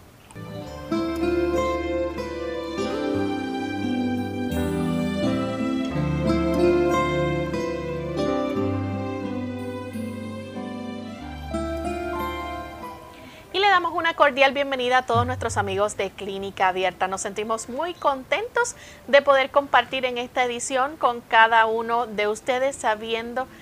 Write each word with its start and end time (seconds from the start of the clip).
Y 13.53 13.59
le 13.59 13.67
damos 13.67 13.93
una 13.93 14.13
cordial 14.13 14.53
bienvenida 14.53 14.99
a 14.99 15.05
todos 15.05 15.25
nuestros 15.25 15.57
amigos 15.57 15.97
de 15.97 16.09
Clínica 16.09 16.69
Abierta. 16.69 17.07
Nos 17.07 17.21
sentimos 17.21 17.67
muy 17.67 17.93
contentos 17.93 18.75
de 19.07 19.21
poder 19.21 19.49
compartir 19.49 20.05
en 20.05 20.17
esta 20.17 20.43
edición 20.45 20.95
con 20.95 21.21
cada 21.21 21.65
uno 21.65 22.07
de 22.07 22.27
ustedes 22.27 22.75
sabiendo 22.75 23.45
que 23.45 23.60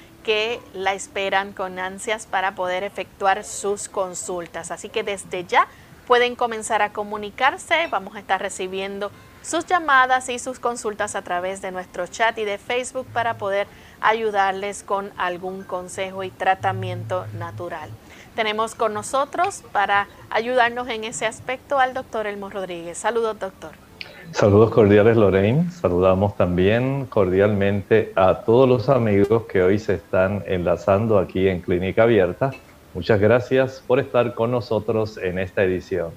la 0.73 0.93
esperan 0.93 1.53
con 1.53 1.79
ansias 1.79 2.27
para 2.27 2.53
poder 2.53 2.83
efectuar 2.83 3.43
sus 3.43 3.89
consultas. 3.89 4.69
Así 4.69 4.89
que 4.89 5.03
desde 5.03 5.45
ya 5.45 5.67
pueden 6.07 6.35
comenzar 6.35 6.81
a 6.81 6.93
comunicarse. 6.93 7.87
Vamos 7.87 8.15
a 8.15 8.19
estar 8.19 8.39
recibiendo 8.39 9.11
sus 9.41 9.65
llamadas 9.65 10.29
y 10.29 10.37
sus 10.37 10.59
consultas 10.59 11.15
a 11.15 11.23
través 11.23 11.61
de 11.61 11.71
nuestro 11.71 12.05
chat 12.05 12.37
y 12.37 12.45
de 12.45 12.57
Facebook 12.59 13.07
para 13.11 13.37
poder 13.37 13.67
ayudarles 14.01 14.83
con 14.83 15.11
algún 15.17 15.63
consejo 15.63 16.23
y 16.23 16.29
tratamiento 16.29 17.25
natural. 17.33 17.89
Tenemos 18.35 18.75
con 18.75 18.93
nosotros 18.93 19.63
para 19.71 20.07
ayudarnos 20.29 20.87
en 20.89 21.05
ese 21.05 21.25
aspecto 21.25 21.79
al 21.79 21.93
doctor 21.93 22.27
Elmo 22.27 22.49
Rodríguez. 22.49 22.97
Saludos, 22.97 23.39
doctor. 23.39 23.88
Saludos 24.31 24.71
cordiales 24.71 25.17
Lorraine, 25.17 25.69
saludamos 25.71 26.37
también 26.37 27.07
cordialmente 27.07 28.13
a 28.15 28.35
todos 28.45 28.69
los 28.69 28.87
amigos 28.87 29.43
que 29.51 29.61
hoy 29.63 29.79
se 29.79 29.95
están 29.95 30.43
enlazando 30.45 31.17
aquí 31.17 31.47
en 31.47 31.61
Clínica 31.61 32.03
Abierta. 32.03 32.51
Muchas 32.93 33.19
gracias 33.19 33.83
por 33.85 33.99
estar 33.99 34.35
con 34.35 34.51
nosotros 34.51 35.17
en 35.17 35.39
esta 35.39 35.63
edición. 35.63 36.11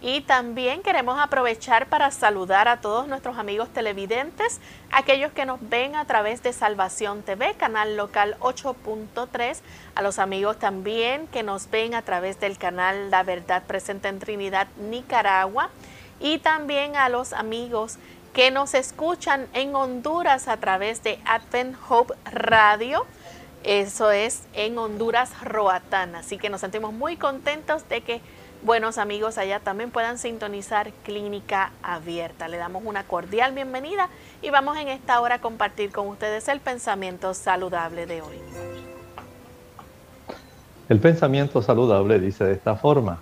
Y 0.00 0.22
también 0.22 0.82
queremos 0.82 1.18
aprovechar 1.18 1.86
para 1.86 2.10
saludar 2.10 2.66
a 2.68 2.80
todos 2.80 3.08
nuestros 3.08 3.38
amigos 3.38 3.68
televidentes, 3.70 4.60
aquellos 4.90 5.32
que 5.32 5.46
nos 5.46 5.58
ven 5.68 5.96
a 5.96 6.04
través 6.06 6.42
de 6.42 6.52
Salvación 6.52 7.22
TV, 7.22 7.54
canal 7.54 7.96
local 7.96 8.36
8.3, 8.40 9.60
a 9.94 10.02
los 10.02 10.18
amigos 10.18 10.58
también 10.58 11.26
que 11.28 11.42
nos 11.42 11.70
ven 11.70 11.94
a 11.94 12.02
través 12.02 12.40
del 12.40 12.58
canal 12.58 13.10
La 13.10 13.22
Verdad 13.22 13.62
Presente 13.66 14.08
en 14.08 14.18
Trinidad, 14.18 14.68
Nicaragua 14.90 15.70
y 16.20 16.38
también 16.38 16.96
a 16.96 17.08
los 17.08 17.32
amigos 17.32 17.98
que 18.32 18.50
nos 18.50 18.74
escuchan 18.74 19.46
en 19.54 19.74
Honduras 19.74 20.48
a 20.48 20.58
través 20.58 21.02
de 21.02 21.18
Advent 21.24 21.76
Hope 21.88 22.14
Radio. 22.30 23.06
Eso 23.64 24.10
es 24.10 24.42
en 24.52 24.78
Honduras 24.78 25.32
Roatán. 25.42 26.14
Así 26.14 26.36
que 26.36 26.50
nos 26.50 26.60
sentimos 26.60 26.92
muy 26.92 27.16
contentos 27.16 27.88
de 27.88 28.02
que 28.02 28.20
buenos 28.62 28.98
amigos 28.98 29.38
allá 29.38 29.60
también 29.60 29.90
puedan 29.90 30.18
sintonizar 30.18 30.92
Clínica 31.04 31.72
Abierta. 31.82 32.46
Le 32.48 32.58
damos 32.58 32.82
una 32.84 33.04
cordial 33.04 33.52
bienvenida 33.52 34.08
y 34.42 34.50
vamos 34.50 34.76
en 34.76 34.88
esta 34.88 35.20
hora 35.20 35.36
a 35.36 35.40
compartir 35.40 35.90
con 35.90 36.06
ustedes 36.08 36.46
el 36.48 36.60
pensamiento 36.60 37.32
saludable 37.32 38.06
de 38.06 38.22
hoy. 38.22 38.36
El 40.88 41.00
pensamiento 41.00 41.62
saludable 41.62 42.20
dice 42.20 42.44
de 42.44 42.52
esta 42.52 42.76
forma, 42.76 43.18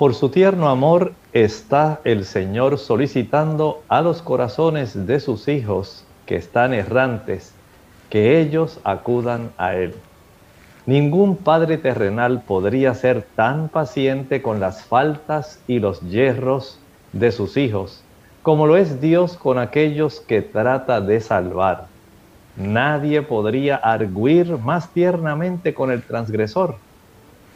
por 0.00 0.14
su 0.14 0.30
tierno 0.30 0.70
amor 0.70 1.12
está 1.34 2.00
el 2.04 2.24
Señor 2.24 2.78
solicitando 2.78 3.82
a 3.86 4.00
los 4.00 4.22
corazones 4.22 5.06
de 5.06 5.20
sus 5.20 5.46
hijos 5.46 6.06
que 6.24 6.36
están 6.36 6.72
errantes, 6.72 7.52
que 8.08 8.40
ellos 8.40 8.80
acudan 8.82 9.50
a 9.58 9.74
Él. 9.74 9.94
Ningún 10.86 11.36
padre 11.36 11.76
terrenal 11.76 12.40
podría 12.40 12.94
ser 12.94 13.26
tan 13.36 13.68
paciente 13.68 14.40
con 14.40 14.58
las 14.58 14.86
faltas 14.86 15.60
y 15.68 15.80
los 15.80 16.00
yerros 16.00 16.78
de 17.12 17.30
sus 17.30 17.58
hijos 17.58 18.02
como 18.42 18.66
lo 18.66 18.78
es 18.78 19.02
Dios 19.02 19.36
con 19.36 19.58
aquellos 19.58 20.20
que 20.20 20.40
trata 20.40 21.02
de 21.02 21.20
salvar. 21.20 21.88
Nadie 22.56 23.20
podría 23.20 23.76
arguir 23.76 24.56
más 24.56 24.88
tiernamente 24.94 25.74
con 25.74 25.90
el 25.90 26.02
transgresor. 26.02 26.76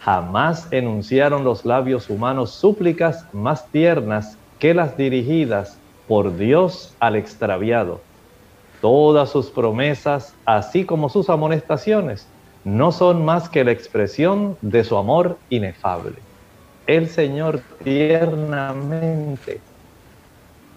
Jamás 0.05 0.69
enunciaron 0.71 1.45
los 1.45 1.65
labios 1.65 2.11
humanos 2.11 2.51
súplicas 2.51 3.25
más 3.33 3.67
tiernas 3.71 4.37
que 4.59 4.75
las 4.75 4.99
dirigidas 4.99 5.79
por 6.07 6.37
Dios 6.37 6.95
al 7.01 7.17
extraviado. 7.17 8.03
Todas 8.83 9.31
sus 9.31 9.47
promesas, 9.47 10.35
así 10.45 10.85
como 10.85 11.09
sus 11.09 11.31
amonestaciones, 11.31 12.27
no 12.65 12.93
son 12.93 13.25
más 13.25 13.49
que 13.49 13.65
la 13.65 13.71
expresión 13.71 14.59
de 14.61 14.85
su 14.85 14.99
amor 14.99 15.39
inefable. 15.49 16.17
El 16.87 17.09
Señor 17.09 17.63
tiernamente 17.83 19.59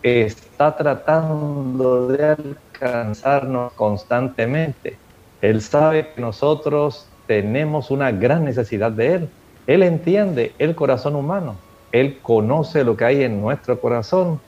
está 0.04 0.74
tratando 0.78 2.08
de 2.08 2.38
alcanzarnos 2.80 3.74
constantemente. 3.74 4.98
Él 5.42 5.62
sabe 5.62 6.14
que 6.14 6.22
nosotros 6.22 7.10
tenemos 7.28 7.92
una 7.92 8.12
gran 8.12 8.46
necesidad 8.46 8.92
de 8.92 9.14
Él. 9.16 9.30
Él 9.68 9.84
entiende 9.84 10.54
el 10.58 10.76
corazón 10.76 11.16
humano. 11.16 11.56
Él 11.92 12.18
conoce 12.22 12.84
lo 12.84 12.98
que 12.98 13.06
hay 13.06 13.24
en 13.24 13.42
nuestro 13.42 13.80
corazón. 13.80 14.40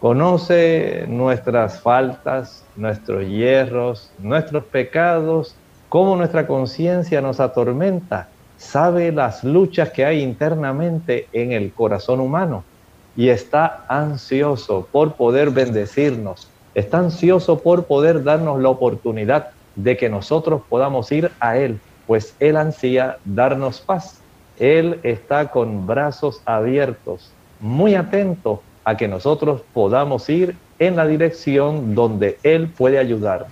Conoce 0.00 1.06
nuestras 1.08 1.80
faltas, 1.80 2.64
nuestros 2.76 3.26
hierros, 3.26 4.10
nuestros 4.18 4.64
pecados, 4.64 5.56
cómo 5.88 6.16
nuestra 6.16 6.46
conciencia 6.46 7.20
nos 7.22 7.40
atormenta. 7.40 8.28
Sabe 8.58 9.12
las 9.12 9.44
luchas 9.44 9.90
que 9.90 10.04
hay 10.04 10.20
internamente 10.20 11.28
en 11.32 11.52
el 11.52 11.72
corazón 11.72 12.20
humano 12.20 12.64
y 13.16 13.28
está 13.28 13.84
ansioso 13.88 14.88
por 14.90 15.14
poder 15.14 15.50
bendecirnos, 15.50 16.48
está 16.74 16.98
ansioso 16.98 17.60
por 17.60 17.84
poder 17.84 18.24
darnos 18.24 18.60
la 18.60 18.68
oportunidad 18.68 19.50
de 19.76 19.96
que 19.96 20.08
nosotros 20.08 20.62
podamos 20.68 21.10
ir 21.12 21.30
a 21.40 21.56
Él, 21.56 21.78
pues 22.06 22.34
Él 22.40 22.56
ansía 22.56 23.18
darnos 23.24 23.80
paz. 23.80 24.20
Él 24.58 25.00
está 25.02 25.50
con 25.50 25.86
brazos 25.86 26.40
abiertos, 26.44 27.32
muy 27.60 27.94
atento 27.94 28.62
a 28.84 28.96
que 28.96 29.08
nosotros 29.08 29.62
podamos 29.72 30.28
ir 30.28 30.56
en 30.78 30.96
la 30.96 31.06
dirección 31.06 31.94
donde 31.94 32.38
Él 32.42 32.68
puede 32.68 32.98
ayudarnos. 32.98 33.50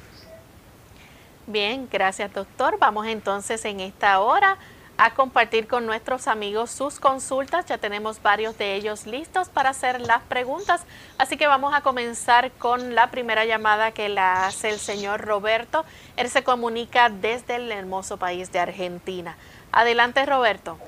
Bien, 1.47 1.89
gracias 1.91 2.33
doctor. 2.33 2.77
Vamos 2.79 3.07
entonces 3.07 3.65
en 3.65 3.81
esta 3.81 4.21
hora 4.21 4.59
a 5.05 5.15
compartir 5.15 5.67
con 5.67 5.85
nuestros 5.85 6.29
amigos 6.29 6.71
sus 6.71 7.01
consultas. 7.01 7.67
Ya 7.67 7.77
tenemos 7.79 8.23
varios 8.23 8.57
de 8.57 8.77
ellos 8.77 9.05
listos 9.05 9.49
para 9.49 9.71
hacer 9.71 10.01
las 10.01 10.23
preguntas. 10.23 10.87
Así 11.19 11.37
que 11.37 11.49
vamos 11.49 11.75
a 11.75 11.81
comenzar 11.81 12.53
con 12.53 12.95
la 12.95 13.11
primera 13.11 13.45
llamada 13.45 13.91
que 13.91 14.09
la 14.09 14.47
hace 14.47 14.71
el 14.71 14.77
señor 14.77 15.23
Roberto. 15.23 15.85
Él 16.17 16.29
se 16.29 16.45
comunica 16.45 17.11
desde 17.11 17.57
el 17.57 17.73
hermoso 17.73 18.17
país 18.17 18.53
de 18.53 18.61
Argentina. 18.61 19.37
Adelante, 19.73 20.25
Roberto. 20.25 20.79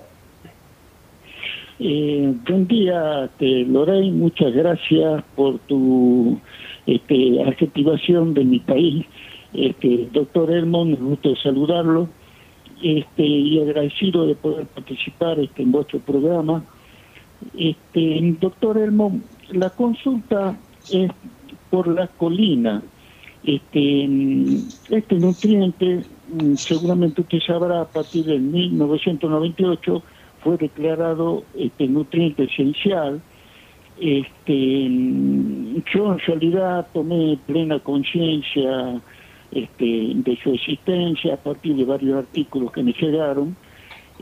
Eh, 1.80 2.34
buen 2.48 2.68
día, 2.68 3.28
Lorey. 3.40 4.12
Muchas 4.12 4.52
gracias 4.52 5.24
por 5.34 5.58
tu 5.66 6.38
este, 6.86 7.42
adjetivación 7.42 8.32
de 8.32 8.44
mi 8.44 8.60
país. 8.60 9.06
Este, 9.52 10.08
doctor 10.12 10.52
Elmo, 10.52 10.84
me 10.84 10.94
gusta 10.94 11.30
saludarlo 11.42 12.08
este, 12.84 13.22
y 13.22 13.58
agradecido 13.60 14.26
de 14.26 14.34
poder 14.34 14.66
participar 14.66 15.40
este, 15.40 15.62
en 15.62 15.72
vuestro 15.72 16.00
programa. 16.00 16.62
Este, 17.56 18.36
doctor 18.38 18.76
Elmo, 18.76 19.20
la 19.50 19.70
consulta 19.70 20.58
es 20.92 21.10
por 21.70 21.88
la 21.88 22.08
colina. 22.08 22.82
Este, 23.42 24.06
este 24.90 25.14
nutriente, 25.14 26.04
mm, 26.28 26.56
seguramente 26.56 27.22
usted 27.22 27.40
sabrá, 27.46 27.80
a 27.80 27.88
partir 27.88 28.26
del 28.26 28.42
1998 28.42 30.02
fue 30.40 30.58
declarado 30.58 31.42
este 31.58 31.88
nutriente 31.88 32.44
esencial. 32.44 33.22
Este, 33.98 34.88
mm, 34.90 35.84
yo 35.94 36.12
en 36.12 36.18
realidad 36.18 36.86
tomé 36.92 37.38
plena 37.46 37.78
conciencia 37.78 39.00
este, 39.54 40.12
de 40.14 40.38
su 40.42 40.50
existencia 40.50 41.34
a 41.34 41.36
partir 41.36 41.76
de 41.76 41.84
varios 41.84 42.18
artículos 42.18 42.72
que 42.72 42.82
me 42.82 42.92
llegaron, 42.92 43.56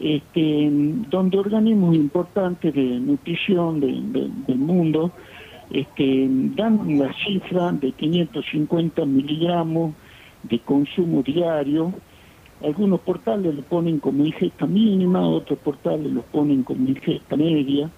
este, 0.01 0.69
donde 1.11 1.39
organismos 1.39 1.95
importantes 1.95 2.75
de 2.75 2.83
nutrición 2.83 3.81
del 3.81 4.59
mundo 4.59 5.11
este, 5.71 6.27
dan 6.29 6.99
la 6.99 7.13
cifra 7.15 7.73
de 7.73 7.93
550 7.93 9.07
miligramos 9.07 9.95
de 10.43 10.59
consumo 10.59 11.23
diario. 11.23 11.95
Algunos 12.63 13.01
portales 13.01 13.55
lo 13.55 13.63
ponen 13.63 13.99
como 13.99 14.25
ingesta 14.25 14.67
mínima, 14.67 15.27
otros 15.27 15.59
portales 15.61 16.13
lo 16.13 16.23
ponen 16.23 16.63
como 16.63 16.89
ingesta 16.89 17.37
media. 17.37 17.91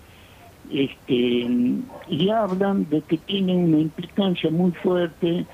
Este, 0.70 1.46
y 2.08 2.28
hablan 2.30 2.88
de 2.88 3.02
que 3.02 3.18
tienen 3.18 3.64
una 3.64 3.80
implicancia 3.80 4.50
muy 4.50 4.70
fuerte 4.70 5.44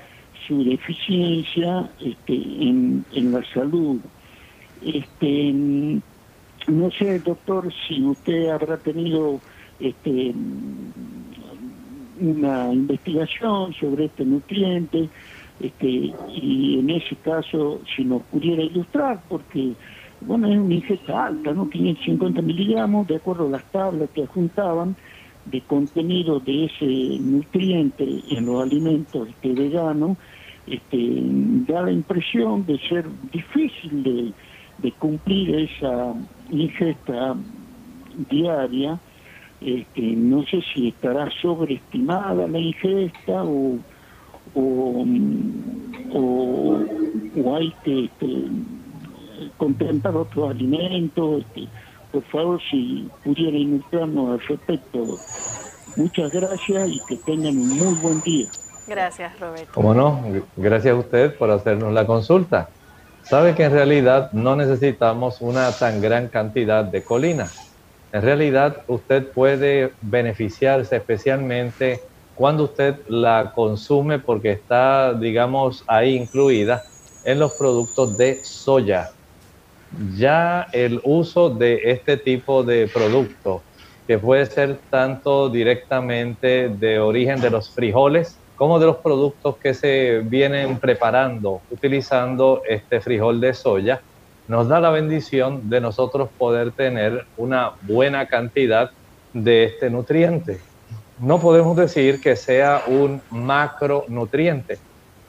su 0.47 0.63
deficiencia 0.63 1.89
este, 1.99 2.33
en, 2.33 3.05
la 3.31 3.43
salud. 3.53 3.99
Este, 4.81 5.53
no 6.67 6.91
sé, 6.97 7.19
doctor, 7.19 7.71
si 7.87 8.03
usted 8.03 8.49
habrá 8.49 8.77
tenido 8.77 9.39
este, 9.79 10.33
una 12.19 12.73
investigación 12.73 13.73
sobre 13.73 14.05
este 14.05 14.25
nutriente 14.25 15.09
este, 15.59 15.87
y 15.87 16.79
en 16.79 16.89
ese 16.89 17.15
caso 17.17 17.81
si 17.95 18.03
nos 18.03 18.23
pudiera 18.23 18.63
ilustrar, 18.63 19.21
porque 19.29 19.73
bueno, 20.21 20.47
es 20.47 20.57
una 20.57 20.75
ingesta 20.75 21.25
alta, 21.27 21.51
¿no? 21.53 21.69
550 21.69 22.41
miligramos, 22.41 23.07
de 23.07 23.15
acuerdo 23.15 23.47
a 23.47 23.51
las 23.51 23.71
tablas 23.71 24.09
que 24.13 24.25
juntaban 24.27 24.95
de 25.45 25.61
contenido 25.61 26.39
de 26.39 26.65
ese 26.65 27.19
nutriente 27.19 28.05
en 28.29 28.45
los 28.45 28.61
alimentos 28.61 29.27
este, 29.27 29.53
veganos, 29.53 30.17
este, 30.67 30.97
da 31.67 31.83
la 31.83 31.91
impresión 31.91 32.65
de 32.65 32.77
ser 32.87 33.05
difícil 33.31 34.03
de, 34.03 34.33
cumplir 34.93 35.55
esa 35.55 36.13
ingesta 36.49 37.35
diaria. 38.29 38.99
Este, 39.61 40.01
no 40.01 40.43
sé 40.45 40.61
si 40.73 40.87
estará 40.87 41.29
sobreestimada 41.39 42.47
la 42.47 42.59
ingesta 42.59 43.43
o, 43.43 43.77
o, 46.15 46.77
hay 47.55 47.71
que 47.83 48.05
este, 48.05 48.27
contemplar 49.57 50.15
otros 50.15 50.49
alimentos. 50.49 51.43
Este, 51.43 51.67
por 52.11 52.23
favor, 52.23 52.59
si 52.69 53.09
pudiera 53.23 53.57
ilustrarnos 53.57 54.31
al 54.31 54.47
respecto. 54.47 55.17
Muchas 55.95 56.31
gracias 56.31 56.89
y 56.89 57.01
que 57.07 57.17
tengan 57.17 57.57
un 57.57 57.69
muy 57.77 57.93
buen 57.95 58.21
día. 58.21 58.47
Gracias, 58.87 59.39
Roberto. 59.39 59.71
¿Cómo 59.73 59.93
no? 59.93 60.21
Gracias 60.57 60.93
a 60.93 60.97
usted 60.97 61.35
por 61.35 61.49
hacernos 61.51 61.93
la 61.93 62.05
consulta. 62.05 62.69
Sabe 63.23 63.55
que 63.55 63.63
en 63.63 63.71
realidad 63.71 64.31
no 64.33 64.55
necesitamos 64.55 65.41
una 65.41 65.71
tan 65.71 66.01
gran 66.01 66.27
cantidad 66.27 66.83
de 66.83 67.03
colinas. 67.03 67.71
En 68.11 68.21
realidad 68.21 68.83
usted 68.87 69.31
puede 69.31 69.93
beneficiarse 70.01 70.97
especialmente 70.97 72.01
cuando 72.35 72.65
usted 72.65 72.95
la 73.07 73.51
consume 73.53 74.19
porque 74.19 74.51
está, 74.51 75.13
digamos, 75.13 75.83
ahí 75.87 76.15
incluida 76.15 76.83
en 77.23 77.39
los 77.39 77.53
productos 77.53 78.17
de 78.17 78.43
soya. 78.43 79.11
Ya 80.17 80.67
el 80.71 81.01
uso 81.03 81.49
de 81.49 81.81
este 81.91 82.17
tipo 82.17 82.63
de 82.63 82.87
producto, 82.87 83.61
que 84.07 84.17
puede 84.17 84.45
ser 84.45 84.79
tanto 84.89 85.49
directamente 85.49 86.69
de 86.69 86.99
origen 86.99 87.41
de 87.41 87.49
los 87.49 87.69
frijoles, 87.69 88.37
como 88.55 88.79
de 88.79 88.85
los 88.85 88.97
productos 88.97 89.57
que 89.57 89.73
se 89.73 90.21
vienen 90.23 90.77
preparando 90.77 91.61
utilizando 91.71 92.61
este 92.69 93.01
frijol 93.01 93.41
de 93.41 93.53
soya, 93.53 94.01
nos 94.47 94.67
da 94.67 94.79
la 94.79 94.91
bendición 94.91 95.69
de 95.69 95.81
nosotros 95.81 96.29
poder 96.37 96.71
tener 96.71 97.25
una 97.37 97.71
buena 97.81 98.27
cantidad 98.27 98.91
de 99.33 99.63
este 99.63 99.89
nutriente. 99.89 100.59
No 101.19 101.39
podemos 101.39 101.75
decir 101.77 102.19
que 102.21 102.35
sea 102.35 102.83
un 102.87 103.21
macronutriente, 103.29 104.77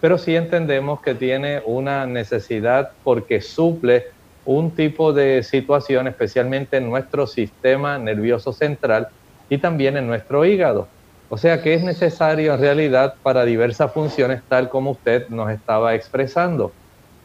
pero 0.01 0.19
sí 0.19 0.35
entendemos 0.35 1.01
que 1.01 1.15
tiene 1.15 1.63
una 1.65 2.07
necesidad 2.07 2.93
porque 3.05 3.41
suple 3.41 4.07
un 4.45 4.75
tipo 4.75 5.13
de 5.13 5.43
situación, 5.43 6.09
especialmente 6.09 6.77
en 6.77 6.91
nuestro 6.91 7.27
sistema 7.27 7.99
nervioso 7.99 8.53
central 8.53 9.09
y 9.49 9.59
también 9.59 9.97
en 9.97 10.07
nuestro 10.07 10.45
hígado. 10.45 10.89
O 11.29 11.39
sea 11.39 11.63
que 11.63 11.75
es 11.75 11.83
necesario 11.83 12.55
en 12.55 12.61
realidad 12.61 13.15
para 13.23 13.45
diversas 13.45 13.93
funciones 13.93 14.43
tal 14.49 14.69
como 14.69 14.91
usted 14.91 15.29
nos 15.29 15.51
estaba 15.51 15.95
expresando. 15.95 16.73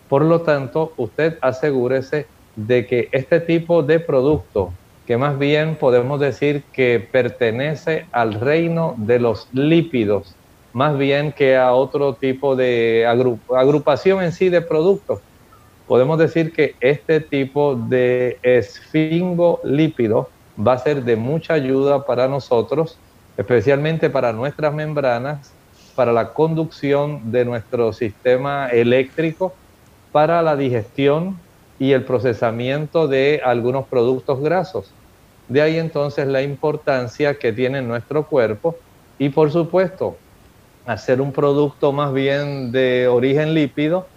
Por 0.07 0.23
lo 0.23 0.41
tanto, 0.41 0.93
usted 0.95 1.37
asegúrese 1.41 2.27
de 2.55 2.87
que 2.87 3.09
este 3.11 3.39
tipo 3.41 3.83
de 3.83 3.99
producto, 3.99 4.73
que 5.05 5.17
más 5.17 5.37
bien 5.37 5.75
podemos 5.75 6.19
decir 6.19 6.63
que 6.71 7.05
pertenece 7.11 8.05
al 8.11 8.35
reino 8.35 8.95
de 8.97 9.19
los 9.19 9.49
lípidos, 9.53 10.35
más 10.73 10.97
bien 10.97 11.33
que 11.33 11.57
a 11.57 11.73
otro 11.73 12.15
tipo 12.15 12.55
de 12.55 13.05
agrupación 13.05 14.23
en 14.23 14.31
sí 14.31 14.49
de 14.49 14.61
productos, 14.61 15.19
podemos 15.87 16.19
decir 16.19 16.51
que 16.51 16.75
este 16.81 17.21
tipo 17.21 17.75
de 17.75 18.37
esfingolípido 18.43 20.29
va 20.55 20.73
a 20.73 20.77
ser 20.79 21.03
de 21.03 21.15
mucha 21.15 21.53
ayuda 21.53 22.05
para 22.05 22.27
nosotros, 22.27 22.99
especialmente 23.37 24.09
para 24.09 24.33
nuestras 24.33 24.73
membranas, 24.73 25.53
para 25.95 26.11
la 26.11 26.33
conducción 26.33 27.31
de 27.31 27.45
nuestro 27.45 27.93
sistema 27.93 28.67
eléctrico, 28.67 29.53
para 30.11 30.41
la 30.41 30.55
digestión 30.55 31.39
y 31.79 31.93
el 31.93 32.03
procesamiento 32.03 33.07
de 33.07 33.41
algunos 33.43 33.87
productos 33.87 34.41
grasos. 34.41 34.93
De 35.47 35.61
ahí 35.61 35.77
entonces 35.77 36.27
la 36.27 36.41
importancia 36.41 37.35
que 37.35 37.53
tiene 37.53 37.81
nuestro 37.81 38.27
cuerpo 38.27 38.75
y 39.17 39.29
por 39.29 39.51
supuesto 39.51 40.17
hacer 40.85 41.21
un 41.21 41.31
producto 41.31 41.93
más 41.93 42.13
bien 42.13 42.71
de 42.71 43.07
origen 43.07 43.53
lípido 43.53 44.07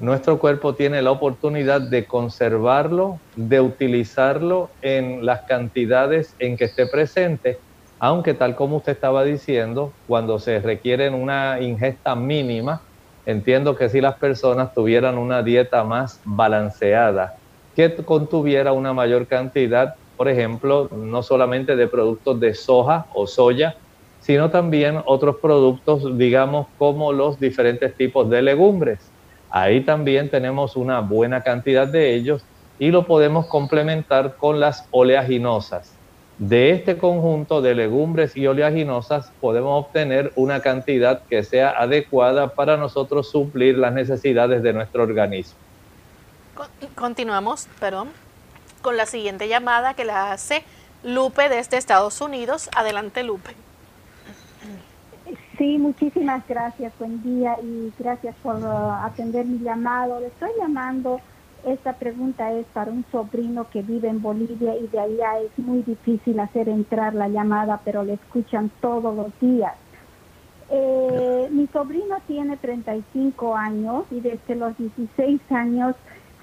nuestro 0.00 0.38
cuerpo 0.38 0.74
tiene 0.74 1.02
la 1.02 1.10
oportunidad 1.10 1.80
de 1.80 2.04
conservarlo, 2.04 3.18
de 3.34 3.60
utilizarlo 3.60 4.70
en 4.80 5.26
las 5.26 5.42
cantidades 5.42 6.36
en 6.38 6.56
que 6.56 6.66
esté 6.66 6.86
presente, 6.86 7.58
aunque 7.98 8.34
tal 8.34 8.54
como 8.54 8.76
usted 8.76 8.92
estaba 8.92 9.24
diciendo, 9.24 9.92
cuando 10.06 10.38
se 10.38 10.60
requiere 10.60 11.10
una 11.10 11.60
ingesta 11.60 12.14
mínima, 12.14 12.80
entiendo 13.26 13.74
que 13.74 13.88
si 13.88 14.00
las 14.00 14.14
personas 14.14 14.72
tuvieran 14.72 15.18
una 15.18 15.42
dieta 15.42 15.82
más 15.82 16.20
balanceada, 16.24 17.34
que 17.74 17.92
contuviera 17.96 18.72
una 18.72 18.92
mayor 18.92 19.26
cantidad, 19.26 19.96
por 20.16 20.28
ejemplo, 20.28 20.88
no 20.92 21.24
solamente 21.24 21.74
de 21.74 21.88
productos 21.88 22.38
de 22.38 22.54
soja 22.54 23.06
o 23.14 23.26
soya, 23.26 23.74
sino 24.20 24.50
también 24.50 25.00
otros 25.06 25.36
productos, 25.42 26.16
digamos, 26.16 26.68
como 26.76 27.12
los 27.12 27.40
diferentes 27.40 27.96
tipos 27.96 28.30
de 28.30 28.42
legumbres 28.42 29.10
Ahí 29.50 29.80
también 29.82 30.30
tenemos 30.30 30.76
una 30.76 31.00
buena 31.00 31.42
cantidad 31.42 31.86
de 31.86 32.14
ellos 32.14 32.42
y 32.78 32.90
lo 32.90 33.06
podemos 33.06 33.46
complementar 33.46 34.36
con 34.36 34.60
las 34.60 34.86
oleaginosas. 34.90 35.92
De 36.38 36.70
este 36.70 36.98
conjunto 36.98 37.60
de 37.60 37.74
legumbres 37.74 38.36
y 38.36 38.46
oleaginosas 38.46 39.32
podemos 39.40 39.86
obtener 39.86 40.32
una 40.36 40.60
cantidad 40.60 41.22
que 41.28 41.42
sea 41.42 41.70
adecuada 41.70 42.54
para 42.54 42.76
nosotros 42.76 43.28
suplir 43.30 43.76
las 43.76 43.92
necesidades 43.92 44.62
de 44.62 44.72
nuestro 44.72 45.02
organismo. 45.02 45.58
Continuamos, 46.94 47.68
perdón, 47.80 48.10
con 48.82 48.96
la 48.96 49.06
siguiente 49.06 49.48
llamada 49.48 49.94
que 49.94 50.04
la 50.04 50.32
hace 50.32 50.62
Lupe 51.02 51.48
desde 51.48 51.76
Estados 51.76 52.20
Unidos. 52.20 52.68
Adelante, 52.76 53.24
Lupe. 53.24 53.67
Sí, 55.58 55.76
muchísimas 55.76 56.46
gracias, 56.46 56.96
buen 57.00 57.20
día 57.20 57.56
y 57.60 57.92
gracias 57.98 58.36
por 58.44 58.62
uh, 58.62 58.92
atender 59.04 59.44
mi 59.44 59.58
llamado. 59.58 60.20
Le 60.20 60.28
estoy 60.28 60.50
llamando, 60.56 61.20
esta 61.66 61.94
pregunta 61.94 62.52
es 62.52 62.64
para 62.66 62.92
un 62.92 63.04
sobrino 63.10 63.68
que 63.68 63.82
vive 63.82 64.08
en 64.08 64.22
Bolivia 64.22 64.76
y 64.76 64.86
de 64.86 65.00
allá 65.00 65.40
es 65.40 65.58
muy 65.58 65.82
difícil 65.82 66.38
hacer 66.38 66.68
entrar 66.68 67.12
la 67.12 67.26
llamada, 67.26 67.80
pero 67.84 68.04
le 68.04 68.12
escuchan 68.12 68.70
todos 68.80 69.16
los 69.16 69.36
días. 69.40 69.74
Eh, 70.70 71.48
mi 71.50 71.66
sobrino 71.66 72.18
tiene 72.28 72.56
35 72.56 73.56
años 73.56 74.04
y 74.12 74.20
desde 74.20 74.54
los 74.54 74.78
16 74.78 75.40
años 75.50 75.96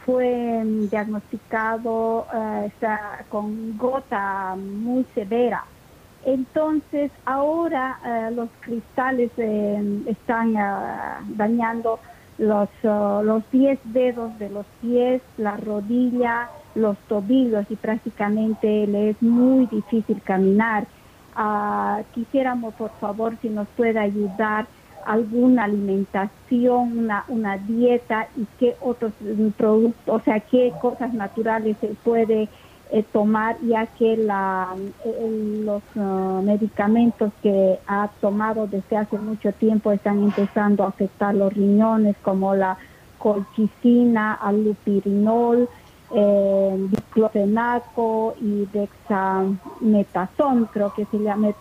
fue 0.05 0.61
mm, 0.61 0.89
diagnosticado 0.89 2.27
uh, 2.33 2.69
con 3.29 3.77
gota 3.77 4.57
muy 4.57 5.05
severa 5.15 5.63
entonces 6.25 7.11
ahora 7.25 7.99
eh, 8.03 8.31
los 8.31 8.49
cristales 8.61 9.31
eh, 9.37 10.01
están 10.07 10.55
eh, 10.55 10.59
dañando 11.35 11.99
los, 12.37 12.67
los 12.83 13.49
10 13.51 13.79
dedos 13.85 14.37
de 14.39 14.49
los 14.49 14.65
pies, 14.81 15.21
la 15.37 15.55
rodilla, 15.55 16.49
los 16.73 16.97
tobillos 17.07 17.65
y 17.69 17.75
prácticamente 17.77 18.87
le 18.87 19.11
es 19.11 19.21
muy 19.21 19.67
difícil 19.67 20.21
caminar. 20.21 20.85
Ah, 21.35 22.01
quisiéramos 22.13 22.73
por 22.73 22.91
favor 22.99 23.37
si 23.41 23.49
nos 23.49 23.67
puede 23.69 23.99
ayudar 23.99 24.67
alguna 25.05 25.65
alimentación, 25.65 26.97
una, 26.97 27.25
una 27.27 27.57
dieta 27.57 28.27
y 28.35 28.45
qué 28.59 28.75
otros 28.81 29.13
productos, 29.55 30.03
o 30.07 30.19
sea, 30.19 30.39
qué 30.39 30.73
cosas 30.81 31.13
naturales 31.13 31.77
se 31.79 31.89
puede 32.03 32.49
eh, 32.91 33.03
tomar 33.11 33.57
ya 33.61 33.87
que 33.87 34.15
la, 34.17 34.75
eh, 35.03 35.61
los 35.63 35.81
uh, 35.95 36.41
medicamentos 36.43 37.31
que 37.41 37.79
ha 37.87 38.09
tomado 38.21 38.67
desde 38.67 38.97
hace 38.97 39.17
mucho 39.17 39.51
tiempo 39.53 39.91
están 39.91 40.23
empezando 40.23 40.83
a 40.83 40.89
afectar 40.89 41.33
los 41.33 41.51
riñones 41.53 42.15
como 42.21 42.53
la 42.55 42.77
colchicina, 43.17 44.33
alupirinol, 44.33 45.67
eh, 46.13 46.87
diclofenaco 46.91 48.35
y 48.39 48.67
dexametasón, 48.71 50.65
creo 50.71 50.93
que 50.93 51.05
se 51.05 51.17
llama 51.17 51.53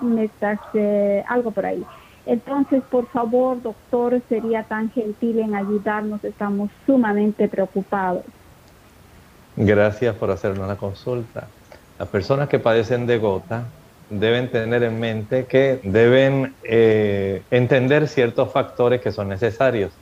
metas, 0.00 0.58
eh, 0.72 1.22
algo 1.28 1.50
por 1.50 1.66
ahí. 1.66 1.84
Entonces, 2.24 2.82
por 2.84 3.06
favor, 3.08 3.60
doctor, 3.60 4.22
sería 4.28 4.62
tan 4.62 4.90
gentil 4.90 5.40
en 5.40 5.54
ayudarnos, 5.54 6.24
estamos 6.24 6.70
sumamente 6.86 7.48
preocupados. 7.48 8.24
Gracias 9.64 10.16
por 10.16 10.28
hacernos 10.32 10.66
la 10.66 10.74
consulta. 10.74 11.46
Las 11.96 12.08
personas 12.08 12.48
que 12.48 12.58
padecen 12.58 13.06
de 13.06 13.18
gota 13.18 13.66
deben 14.10 14.50
tener 14.50 14.82
en 14.82 14.98
mente 14.98 15.46
que 15.46 15.78
deben 15.84 16.52
eh, 16.64 17.42
entender 17.48 18.08
ciertos 18.08 18.50
factores 18.50 19.00
que 19.00 19.12
son 19.12 19.28
necesarios. 19.28 19.92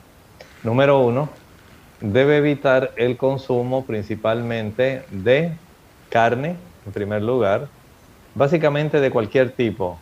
Número 0.63 0.99
uno, 0.99 1.29
debe 1.99 2.37
evitar 2.37 2.91
el 2.95 3.17
consumo 3.17 3.85
principalmente 3.85 5.03
de 5.11 5.51
carne, 6.09 6.55
en 6.87 6.91
primer 6.91 7.21
lugar, 7.21 7.67
básicamente 8.33 8.99
de 8.99 9.11
cualquier 9.11 9.51
tipo. 9.51 9.99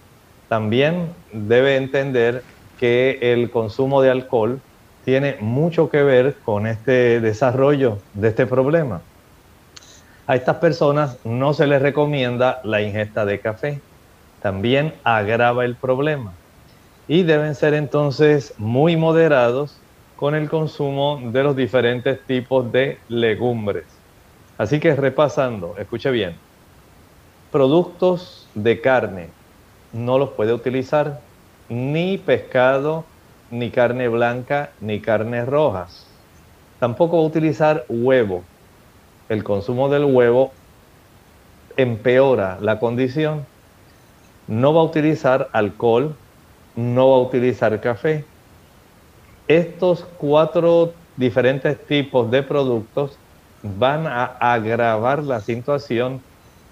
También 0.47 1.09
debe 1.33 1.75
entender 1.75 2.43
que 2.79 3.19
el 3.21 3.51
consumo 3.51 4.01
de 4.01 4.09
alcohol 4.09 4.61
tiene 5.03 5.35
mucho 5.41 5.89
que 5.89 6.01
ver 6.01 6.37
con 6.45 6.65
este 6.65 7.19
desarrollo 7.19 7.97
de 8.13 8.29
este 8.29 8.45
problema. 8.45 9.01
A 10.29 10.35
estas 10.35 10.57
personas 10.57 11.17
no 11.25 11.55
se 11.55 11.65
les 11.65 11.81
recomienda 11.81 12.61
la 12.63 12.83
ingesta 12.83 13.25
de 13.25 13.39
café. 13.39 13.81
También 14.43 14.93
agrava 15.03 15.65
el 15.65 15.75
problema. 15.75 16.33
Y 17.07 17.23
deben 17.23 17.55
ser 17.55 17.73
entonces 17.73 18.53
muy 18.59 18.95
moderados 18.95 19.75
con 20.17 20.35
el 20.35 20.47
consumo 20.47 21.19
de 21.19 21.41
los 21.41 21.55
diferentes 21.55 22.23
tipos 22.27 22.71
de 22.71 22.99
legumbres. 23.07 23.85
Así 24.59 24.79
que 24.79 24.95
repasando, 24.95 25.73
escuche 25.79 26.11
bien, 26.11 26.35
productos 27.51 28.47
de 28.53 28.81
carne 28.81 29.29
no 29.93 30.19
los 30.19 30.29
puede 30.29 30.53
utilizar 30.53 31.21
ni 31.69 32.19
pescado, 32.19 33.03
ni 33.49 33.71
carne 33.71 34.07
blanca, 34.07 34.69
ni 34.79 34.99
carnes 34.99 35.47
rojas. 35.47 36.05
Tampoco 36.77 37.19
utilizar 37.23 37.83
huevo, 37.89 38.43
el 39.29 39.43
consumo 39.43 39.89
del 39.89 40.05
huevo 40.05 40.51
empeora 41.77 42.57
la 42.59 42.79
condición. 42.79 43.45
No 44.47 44.73
va 44.73 44.81
a 44.81 44.83
utilizar 44.83 45.49
alcohol, 45.53 46.15
no 46.75 47.11
va 47.11 47.17
a 47.17 47.19
utilizar 47.19 47.79
café. 47.79 48.25
Estos 49.47 50.05
cuatro 50.17 50.93
diferentes 51.15 51.85
tipos 51.85 52.29
de 52.31 52.43
productos 52.43 53.17
van 53.61 54.07
a 54.07 54.25
agravar 54.25 55.23
la 55.23 55.39
situación. 55.39 56.21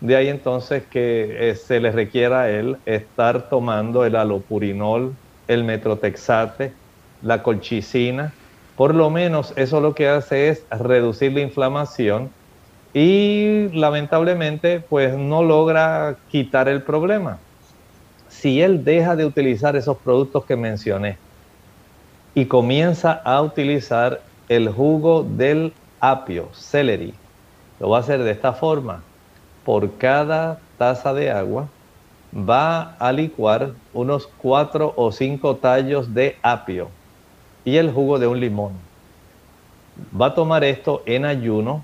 De 0.02 0.16
ahí 0.16 0.28
entonces 0.28 0.84
que 0.88 1.50
eh, 1.50 1.56
se 1.56 1.80
le 1.80 1.92
requiera 1.92 2.42
a 2.42 2.50
él 2.50 2.78
estar 2.86 3.50
tomando 3.50 4.06
el 4.06 4.16
alopurinol, 4.16 5.16
el 5.48 5.64
metrotexate, 5.64 6.74
la 7.22 7.44
colchicina. 7.44 8.34
Por 8.76 8.94
lo 8.94 9.10
menos 9.10 9.54
eso 9.56 9.82
lo 9.82 9.96
que 9.96 10.08
hace 10.08 10.50
es 10.50 10.66
reducir 10.70 11.34
la 11.34 11.42
inflamación 11.42 12.32
y 13.00 13.70
lamentablemente 13.74 14.80
pues 14.80 15.16
no 15.16 15.44
logra 15.44 16.18
quitar 16.32 16.68
el 16.68 16.82
problema. 16.82 17.38
Si 18.28 18.60
él 18.60 18.84
deja 18.84 19.16
de 19.16 19.24
utilizar 19.24 19.76
esos 19.76 19.98
productos 19.98 20.46
que 20.46 20.56
mencioné 20.56 21.20
y 22.34 22.46
comienza 22.46 23.12
a 23.24 23.40
utilizar 23.44 24.22
el 24.50 24.70
jugo 24.70 25.22
del 25.22 25.74
apio, 26.00 26.50
celery. 26.56 27.14
Lo 27.80 27.90
va 27.90 27.98
a 27.98 28.00
hacer 28.00 28.24
de 28.24 28.32
esta 28.32 28.54
forma. 28.54 29.04
Por 29.64 30.00
cada 30.00 30.60
taza 30.80 31.14
de 31.14 31.30
agua 31.30 31.68
va 32.34 32.96
a 32.96 33.12
licuar 33.12 33.74
unos 33.94 34.26
4 34.40 34.92
o 34.98 35.12
5 35.12 35.58
tallos 35.58 36.16
de 36.16 36.36
apio 36.42 36.90
y 37.64 37.78
el 37.78 37.92
jugo 37.92 38.18
de 38.18 38.26
un 38.26 38.40
limón. 38.40 38.72
Va 40.20 40.28
a 40.28 40.34
tomar 40.34 40.64
esto 40.64 41.04
en 41.06 41.26
ayuno 41.26 41.84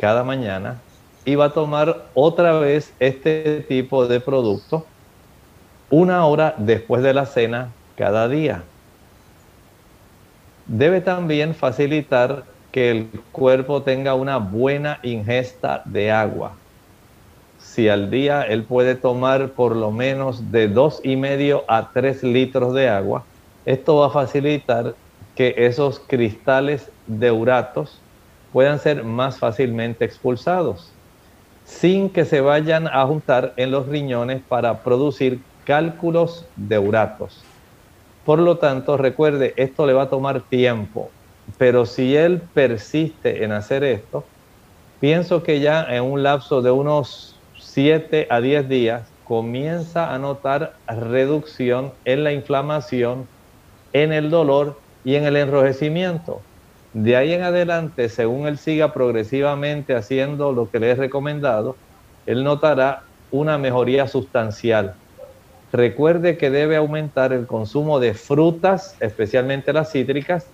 cada 0.00 0.24
mañana 0.24 0.80
y 1.26 1.34
va 1.34 1.46
a 1.46 1.52
tomar 1.52 2.06
otra 2.14 2.58
vez 2.58 2.92
este 2.98 3.60
tipo 3.68 4.06
de 4.06 4.18
producto 4.18 4.86
una 5.90 6.24
hora 6.24 6.54
después 6.56 7.02
de 7.02 7.12
la 7.12 7.26
cena 7.26 7.68
cada 7.96 8.26
día. 8.28 8.62
Debe 10.66 11.00
también 11.00 11.54
facilitar 11.54 12.44
que 12.72 12.90
el 12.90 13.10
cuerpo 13.32 13.82
tenga 13.82 14.14
una 14.14 14.38
buena 14.38 15.00
ingesta 15.02 15.82
de 15.84 16.10
agua. 16.10 16.52
Si 17.58 17.88
al 17.88 18.10
día 18.10 18.42
él 18.42 18.62
puede 18.62 18.94
tomar 18.94 19.50
por 19.50 19.76
lo 19.76 19.90
menos 19.90 20.50
de 20.50 20.68
dos 20.68 21.00
y 21.04 21.16
medio 21.16 21.64
a 21.68 21.90
tres 21.92 22.22
litros 22.22 22.72
de 22.72 22.88
agua, 22.88 23.24
esto 23.66 23.96
va 23.96 24.06
a 24.06 24.10
facilitar 24.10 24.94
que 25.34 25.54
esos 25.58 26.00
cristales 26.00 26.90
de 27.06 27.30
uratos 27.32 28.00
puedan 28.52 28.78
ser 28.78 29.04
más 29.04 29.38
fácilmente 29.38 30.04
expulsados, 30.04 30.90
sin 31.64 32.10
que 32.10 32.24
se 32.24 32.40
vayan 32.40 32.88
a 32.88 33.06
juntar 33.06 33.52
en 33.56 33.70
los 33.70 33.86
riñones 33.86 34.42
para 34.48 34.82
producir 34.82 35.40
cálculos 35.64 36.44
de 36.56 36.78
uratos. 36.78 37.42
Por 38.24 38.38
lo 38.38 38.58
tanto, 38.58 38.96
recuerde, 38.96 39.54
esto 39.56 39.86
le 39.86 39.92
va 39.92 40.02
a 40.02 40.10
tomar 40.10 40.42
tiempo, 40.42 41.10
pero 41.58 41.86
si 41.86 42.16
él 42.16 42.42
persiste 42.54 43.44
en 43.44 43.52
hacer 43.52 43.84
esto, 43.84 44.24
pienso 45.00 45.42
que 45.42 45.60
ya 45.60 45.84
en 45.84 46.04
un 46.04 46.22
lapso 46.22 46.62
de 46.62 46.70
unos 46.70 47.36
7 47.58 48.26
a 48.30 48.40
10 48.40 48.68
días 48.68 49.08
comienza 49.24 50.12
a 50.12 50.18
notar 50.18 50.74
reducción 50.88 51.92
en 52.04 52.24
la 52.24 52.32
inflamación, 52.32 53.28
en 53.92 54.12
el 54.12 54.28
dolor 54.28 54.80
y 55.04 55.14
en 55.14 55.24
el 55.24 55.36
enrojecimiento. 55.36 56.42
De 56.92 57.16
ahí 57.16 57.32
en 57.32 57.42
adelante, 57.42 58.08
según 58.08 58.48
él 58.48 58.58
siga 58.58 58.92
progresivamente 58.92 59.94
haciendo 59.94 60.52
lo 60.52 60.70
que 60.70 60.80
le 60.80 60.90
he 60.90 60.94
recomendado, 60.94 61.76
él 62.26 62.42
notará 62.42 63.04
una 63.30 63.58
mejoría 63.58 64.08
sustancial. 64.08 64.96
Recuerde 65.72 66.36
que 66.36 66.50
debe 66.50 66.76
aumentar 66.76 67.32
el 67.32 67.46
consumo 67.46 68.00
de 68.00 68.14
frutas, 68.14 68.96
especialmente 69.00 69.72
las 69.72 69.92
cítricas, 69.92 70.46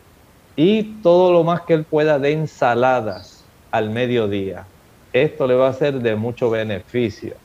y 0.57 1.01
todo 1.03 1.33
lo 1.33 1.43
más 1.43 1.63
que 1.63 1.75
él 1.75 1.87
pueda 1.87 2.19
de 2.19 2.33
ensaladas 2.33 3.51
al 3.71 3.91
mediodía. 3.91 4.67
Esto 5.13 5.47
le 5.47 5.55
va 5.55 5.69
a 5.69 5.73
ser 5.73 6.01
de 6.01 6.17
mucho 6.17 6.51
beneficio. 6.51 7.37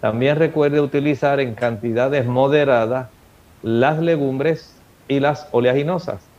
También 0.00 0.36
recuerde 0.36 0.80
utilizar 0.80 1.38
en 1.38 1.54
cantidades 1.54 2.26
moderadas 2.26 3.10
las 3.62 4.00
legumbres 4.00 4.84
y 5.08 5.20
las 5.20 5.48
oleaginosas. 5.52 6.33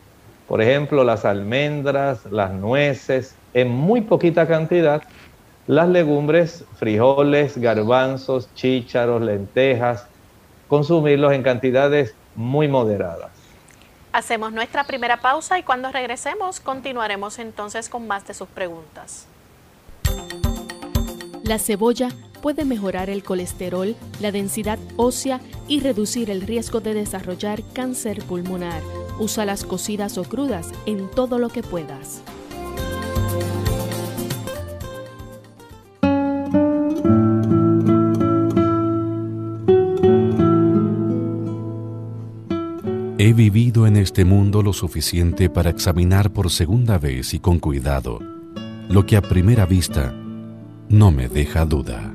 Por 0.48 0.62
ejemplo, 0.62 1.04
las 1.04 1.26
almendras, 1.26 2.26
las 2.26 2.52
nueces, 2.52 3.36
en 3.54 3.70
muy 3.70 4.02
poquita 4.02 4.48
cantidad. 4.48 5.02
Las 5.68 5.90
legumbres, 5.90 6.64
frijoles, 6.76 7.58
garbanzos, 7.58 8.54
chícharos, 8.54 9.22
lentejas, 9.22 10.08
consumirlos 10.68 11.34
en 11.34 11.42
cantidades 11.42 12.14
muy 12.36 12.68
moderadas. 12.68 13.32
Hacemos 14.12 14.54
nuestra 14.54 14.84
primera 14.84 15.18
pausa 15.18 15.58
y 15.58 15.64
cuando 15.64 15.92
regresemos 15.92 16.60
continuaremos 16.60 17.40
entonces 17.40 17.90
con 17.90 18.08
más 18.08 18.28
de 18.28 18.34
sus 18.34 18.48
preguntas. 18.48 19.28
La 21.44 21.60
cebolla 21.60 22.10
puede 22.42 22.64
mejorar 22.64 23.10
el 23.10 23.24
colesterol, 23.24 23.96
la 24.22 24.32
densidad 24.32 24.80
ósea 24.98 25.42
y 25.68 25.80
reducir 25.80 26.30
el 26.30 26.42
riesgo 26.42 26.80
de 26.80 26.94
desarrollar 26.94 27.62
cáncer 27.74 28.24
pulmonar. 28.24 28.82
Usa 29.20 29.46
las 29.46 29.64
cocidas 29.64 30.18
o 30.18 30.24
crudas 30.24 30.72
en 30.86 31.10
todo 31.10 31.40
lo 31.40 31.50
que 31.50 31.64
puedas. 31.64 32.22
He 43.18 43.34
vivido 43.34 43.88
en 43.88 43.98
este 43.98 44.24
mundo 44.24 44.62
lo 44.62 44.72
suficiente 44.72 45.50
para 45.50 45.72
examinar 45.72 46.32
por 46.32 46.52
segunda 46.52 47.00
vez 47.00 47.34
y 47.34 47.40
con 47.40 47.60
cuidado 47.60 48.20
lo 48.88 49.06
que 49.06 49.18
a 49.18 49.22
primera 49.22 49.66
vista 49.66 50.14
no 50.90 51.12
me 51.12 51.28
deja 51.28 51.66
duda. 51.66 52.14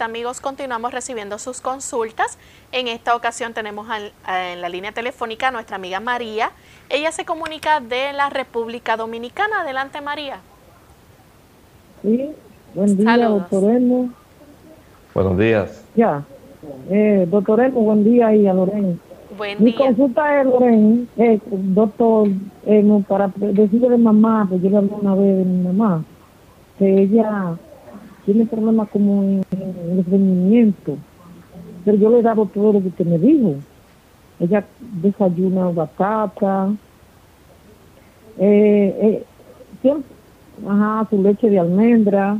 Amigos. 0.00 0.40
Continuamos 0.40 0.92
recibiendo 0.92 1.38
sus 1.38 1.60
consultas. 1.60 2.38
En 2.72 2.88
esta 2.88 3.14
ocasión 3.14 3.54
tenemos 3.54 3.86
en 4.26 4.60
la 4.60 4.68
línea 4.68 4.92
telefónica 4.92 5.48
a 5.48 5.50
nuestra 5.50 5.76
amiga 5.76 6.00
María. 6.00 6.50
Ella 6.88 7.12
se 7.12 7.24
comunica 7.24 7.80
de 7.80 8.12
la 8.12 8.30
República 8.30 8.96
Dominicana. 8.96 9.60
Adelante, 9.60 10.00
María. 10.00 10.38
Sí, 12.02 12.30
buen 12.74 12.96
día, 12.96 13.28
doctor 13.28 13.70
Elmo. 13.70 14.10
Buenos 15.14 15.38
días. 15.38 15.84
Ya, 15.94 16.24
eh, 16.90 17.26
doctor 17.30 17.60
Elmo, 17.60 17.80
buen 17.82 18.04
día 18.04 18.34
y 18.34 18.46
a 18.46 18.54
Lorena. 18.54 18.94
Buen 19.38 19.62
Mi 19.62 19.74
consulta 19.74 20.40
es, 20.40 20.46
Lorena, 20.46 21.04
eh, 21.16 21.40
doctor 21.50 22.28
Elmo, 22.66 23.02
para 23.02 23.30
decirle 23.36 23.90
de 23.90 23.98
mamá, 23.98 24.46
porque 24.48 24.64
yo 24.64 24.70
le 24.70 24.76
hablé 24.78 24.92
una 25.00 25.14
vez 25.14 25.38
de 25.38 25.44
mi 25.44 25.62
mamá, 25.64 26.04
que 26.78 27.02
ella 27.02 27.56
tiene 28.24 28.46
problemas 28.46 28.88
como 28.90 29.22
en, 29.22 29.44
el 29.52 30.04
rendimiento. 30.04 30.96
Pero 31.84 31.96
yo 31.98 32.10
le 32.10 32.22
dado 32.22 32.46
todo 32.46 32.72
lo 32.72 32.82
que 32.96 33.04
me 33.04 33.18
dijo. 33.18 33.56
Ella 34.40 34.64
desayuna 35.02 35.68
batata, 35.68 36.72
eh, 38.38 39.24
eh, 39.82 39.94
ajá, 40.66 41.06
su 41.10 41.22
leche 41.22 41.50
de 41.50 41.58
almendra. 41.58 42.38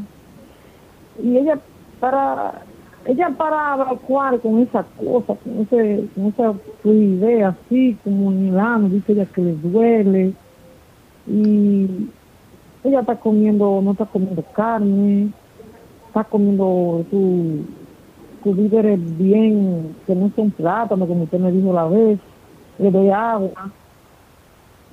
Y 1.23 1.37
ella 1.37 1.59
para 2.01 2.63
ella 3.07 3.29
para 3.37 3.75
evacuar 3.75 4.41
con 4.41 4.61
esa 4.61 4.83
cosa, 4.97 5.35
con, 5.37 5.61
ese, 5.61 6.07
con 6.15 6.27
esa 6.27 6.55
fluidez 6.81 7.45
así, 7.45 7.99
como 8.03 8.33
en 8.33 8.49
el 8.49 8.59
ano, 8.59 8.89
dice 8.89 9.13
ella 9.13 9.27
que 9.27 9.43
le 9.43 9.53
duele. 9.57 10.33
Y 11.27 12.09
ella 12.83 13.01
está 13.01 13.17
comiendo, 13.17 13.81
no 13.83 13.93
está 13.93 14.07
comiendo 14.07 14.43
carne, 14.55 15.31
está 16.15 16.23
comiendo 16.23 17.05
tu, 17.11 17.65
tu 18.45 18.55
víveres 18.55 19.01
bien, 19.19 19.97
que 20.07 20.15
no 20.15 20.31
son 20.37 20.53
plátanos, 20.53 21.09
como 21.09 21.25
usted 21.25 21.41
me 21.41 21.51
dijo 21.51 21.73
la 21.73 21.89
vez, 21.89 22.21
le 22.79 22.91
doy 22.93 23.11
agua. 23.11 23.73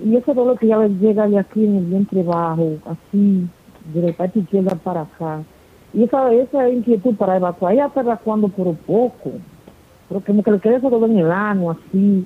Y 0.04 0.16
ese 0.16 0.34
dolor 0.34 0.58
que 0.58 0.66
ya 0.66 0.80
le 0.80 0.90
llega 0.90 1.28
de 1.28 1.38
aquí 1.38 1.64
en 1.64 1.76
el 1.76 1.86
vientre 1.86 2.24
bajo, 2.24 2.78
así, 2.86 3.48
de 3.94 4.02
la 4.02 4.14
parte 4.14 4.40
izquierda 4.40 4.74
para 4.84 5.02
acá. 5.02 5.44
Y 5.94 6.04
esa, 6.04 6.34
esa 6.34 6.68
inquietud 6.70 7.16
para 7.16 7.38
evacuar, 7.38 7.74
ella 7.74 7.86
está 7.86 8.02
evacuando 8.02 8.48
por 8.48 8.74
poco. 8.78 9.32
pero 10.10 10.22
como 10.22 10.42
que 10.42 10.52
le 10.52 10.60
quede 10.60 10.80
todo 10.80 11.06
en 11.06 11.20
el 11.20 11.32
ano, 11.32 11.70
así. 11.70 12.26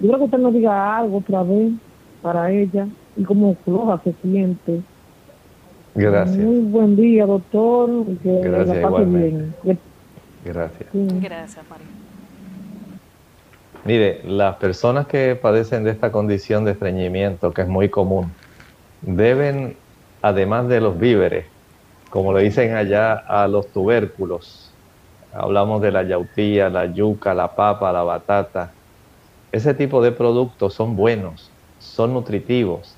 Yo 0.00 0.08
creo 0.08 0.18
que 0.18 0.24
usted 0.24 0.38
nos 0.38 0.52
diga 0.52 0.98
algo 0.98 1.16
otra 1.16 1.42
vez 1.44 1.72
para 2.20 2.52
ella 2.52 2.88
y 3.16 3.24
como 3.24 3.54
floja 3.64 4.02
se 4.04 4.12
siente. 4.20 4.82
Gracias. 5.94 6.38
Muy 6.38 6.60
buen 6.60 6.96
día, 6.96 7.26
doctor. 7.26 7.88
Que 8.22 8.40
Gracias, 8.40 8.82
la 8.82 9.00
bien. 9.00 9.54
Gracias. 10.44 10.88
Sí. 10.92 11.08
Gracias, 11.20 11.64
María. 11.70 11.86
Mire, 13.84 14.22
las 14.24 14.56
personas 14.56 15.06
que 15.06 15.36
padecen 15.36 15.84
de 15.84 15.90
esta 15.90 16.10
condición 16.10 16.64
de 16.64 16.72
estreñimiento, 16.72 17.52
que 17.52 17.62
es 17.62 17.68
muy 17.68 17.90
común, 17.90 18.32
deben, 19.02 19.76
además 20.22 20.68
de 20.68 20.80
los 20.80 20.98
víveres, 20.98 21.46
como 22.08 22.32
le 22.32 22.42
dicen 22.44 22.74
allá 22.74 23.12
a 23.12 23.46
los 23.46 23.68
tubérculos, 23.68 24.72
hablamos 25.34 25.82
de 25.82 25.92
la 25.92 26.02
yautía, 26.02 26.70
la 26.70 26.86
yuca, 26.86 27.34
la 27.34 27.54
papa, 27.54 27.92
la 27.92 28.02
batata, 28.02 28.72
ese 29.52 29.74
tipo 29.74 30.02
de 30.02 30.12
productos 30.12 30.74
son 30.74 30.96
buenos, 30.96 31.50
son 31.78 32.14
nutritivos, 32.14 32.96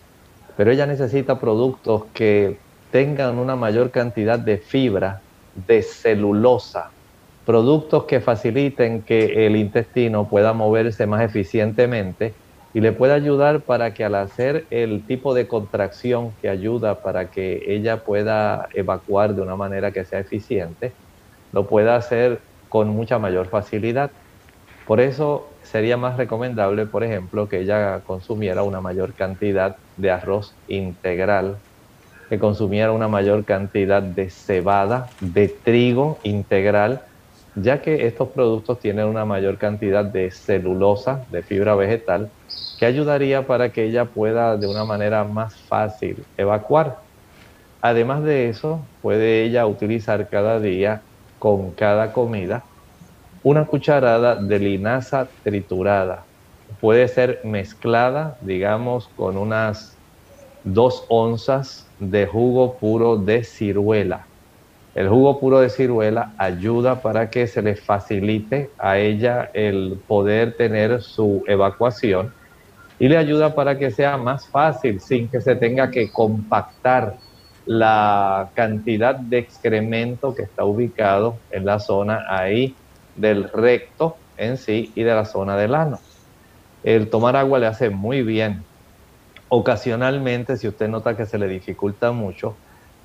pero 0.56 0.70
ella 0.70 0.87
necesita 0.87 1.40
productos 1.40 2.04
que 2.14 2.59
tengan 2.90 3.38
una 3.38 3.57
mayor 3.57 3.90
cantidad 3.90 4.38
de 4.38 4.59
fibra, 4.59 5.22
de 5.55 5.83
celulosa, 5.83 6.92
productos 7.44 8.05
que 8.07 8.20
faciliten 8.20 9.05
que 9.05 9.46
el 9.46 9.57
intestino 9.57 10.29
pueda 10.29 10.53
moverse 10.53 11.07
más 11.07 11.22
eficientemente 11.22 12.35
y 12.72 12.81
le 12.81 12.92
pueda 12.92 13.14
ayudar 13.14 13.64
para 13.64 13.94
que 13.94 14.05
al 14.05 14.16
hacer 14.16 14.66
el 14.70 15.07
tipo 15.07 15.33
de 15.35 15.49
contracción 15.49 16.37
que 16.37 16.49
ayuda 16.49 17.03
para 17.03 17.31
que 17.31 17.62
ella 17.68 18.05
pueda 18.05 18.68
evacuar 18.75 19.35
de 19.35 19.42
una 19.42 19.57
manera 19.57 19.92
que 19.92 20.05
sea 20.05 20.20
eficiente, 20.20 20.96
lo 21.53 21.66
pueda 21.68 21.96
hacer 21.96 22.42
con 22.68 22.88
mucha 22.90 23.18
mayor 23.18 23.49
facilidad. 23.49 24.12
Por 24.85 25.01
eso 25.01 25.59
sería 25.62 25.96
más 25.96 26.16
recomendable, 26.16 26.87
por 26.87 27.05
ejemplo, 27.05 27.49
que 27.49 27.61
ella 27.61 28.03
consumiera 28.05 28.62
una 28.62 28.81
mayor 28.81 29.14
cantidad 29.14 29.77
de 29.96 30.11
arroz 30.11 30.61
integral, 30.66 31.62
que 32.29 32.39
consumiera 32.39 32.93
una 32.93 33.09
mayor 33.09 33.45
cantidad 33.45 34.03
de 34.03 34.31
cebada, 34.31 35.15
de 35.21 35.49
trigo 35.65 36.21
integral, 36.25 37.03
ya 37.55 37.81
que 37.83 38.07
estos 38.07 38.31
productos 38.35 38.81
tienen 38.81 39.07
una 39.07 39.25
mayor 39.25 39.59
cantidad 39.59 40.05
de 40.05 40.31
celulosa, 40.31 41.25
de 41.31 41.43
fibra 41.43 41.75
vegetal, 41.77 42.33
que 42.77 42.87
ayudaría 42.87 43.47
para 43.47 43.71
que 43.73 43.85
ella 43.85 44.12
pueda 44.12 44.57
de 44.59 44.67
una 44.67 44.85
manera 44.85 45.25
más 45.25 45.67
fácil 45.69 46.27
evacuar. 46.37 46.99
Además 47.81 48.23
de 48.25 48.49
eso, 48.49 48.91
puede 49.01 49.45
ella 49.45 49.67
utilizar 49.67 50.29
cada 50.29 50.61
día 50.61 51.05
con 51.39 51.75
cada 51.75 52.12
comida 52.12 52.67
una 53.43 53.67
cucharada 53.67 54.37
de 54.43 54.59
linaza 54.59 55.33
triturada. 55.43 56.27
Puede 56.81 57.09
ser 57.09 57.41
mezclada, 57.45 58.37
digamos, 58.41 59.09
con 59.15 59.37
unas 59.39 59.95
dos 60.66 61.07
onzas 61.09 61.87
de 62.00 62.26
jugo 62.26 62.79
puro 62.79 63.16
de 63.16 63.44
ciruela. 63.44 64.26
El 64.94 65.09
jugo 65.09 65.38
puro 65.38 65.61
de 65.61 65.70
ciruela 65.70 66.35
ayuda 66.38 67.00
para 67.02 67.31
que 67.31 67.46
se 67.46 67.62
le 67.62 67.76
facilite 67.76 68.70
a 68.79 68.98
ella 68.98 69.50
el 69.55 70.02
poder 70.07 70.57
tener 70.57 71.02
su 71.02 71.42
evacuación 71.46 72.33
y 72.98 73.09
le 73.09 73.16
ayuda 73.16 73.55
para 73.55 73.79
que 73.79 73.90
sea 73.90 74.16
más 74.16 74.48
fácil 74.50 75.00
sin 75.00 75.31
que 75.31 75.40
se 75.40 75.55
tenga 75.55 75.90
que 75.90 76.11
compactar 76.12 77.14
la 77.64 78.50
cantidad 78.55 79.14
de 79.14 79.38
excremento 79.38 80.35
que 80.35 80.44
está 80.44 80.64
ubicado 80.64 81.42
en 81.50 81.64
la 81.64 81.79
zona 81.79 82.24
ahí 82.29 82.74
del 83.14 83.50
recto 83.50 84.16
en 84.37 84.57
sí 84.57 84.92
y 84.96 85.02
de 85.02 85.14
la 85.14 85.24
zona 85.24 85.57
del 85.57 85.74
ano. 85.74 85.98
El 86.83 87.11
tomar 87.11 87.37
agua 87.37 87.59
le 87.59 87.66
hace 87.66 87.90
muy 87.90 88.22
bien. 88.22 88.64
Ocasionalmente, 89.48 90.56
si 90.56 90.66
usted 90.66 90.88
nota 90.88 91.16
que 91.16 91.26
se 91.26 91.38
le 91.38 91.46
dificulta 91.46 92.11
mucho, 92.12 92.56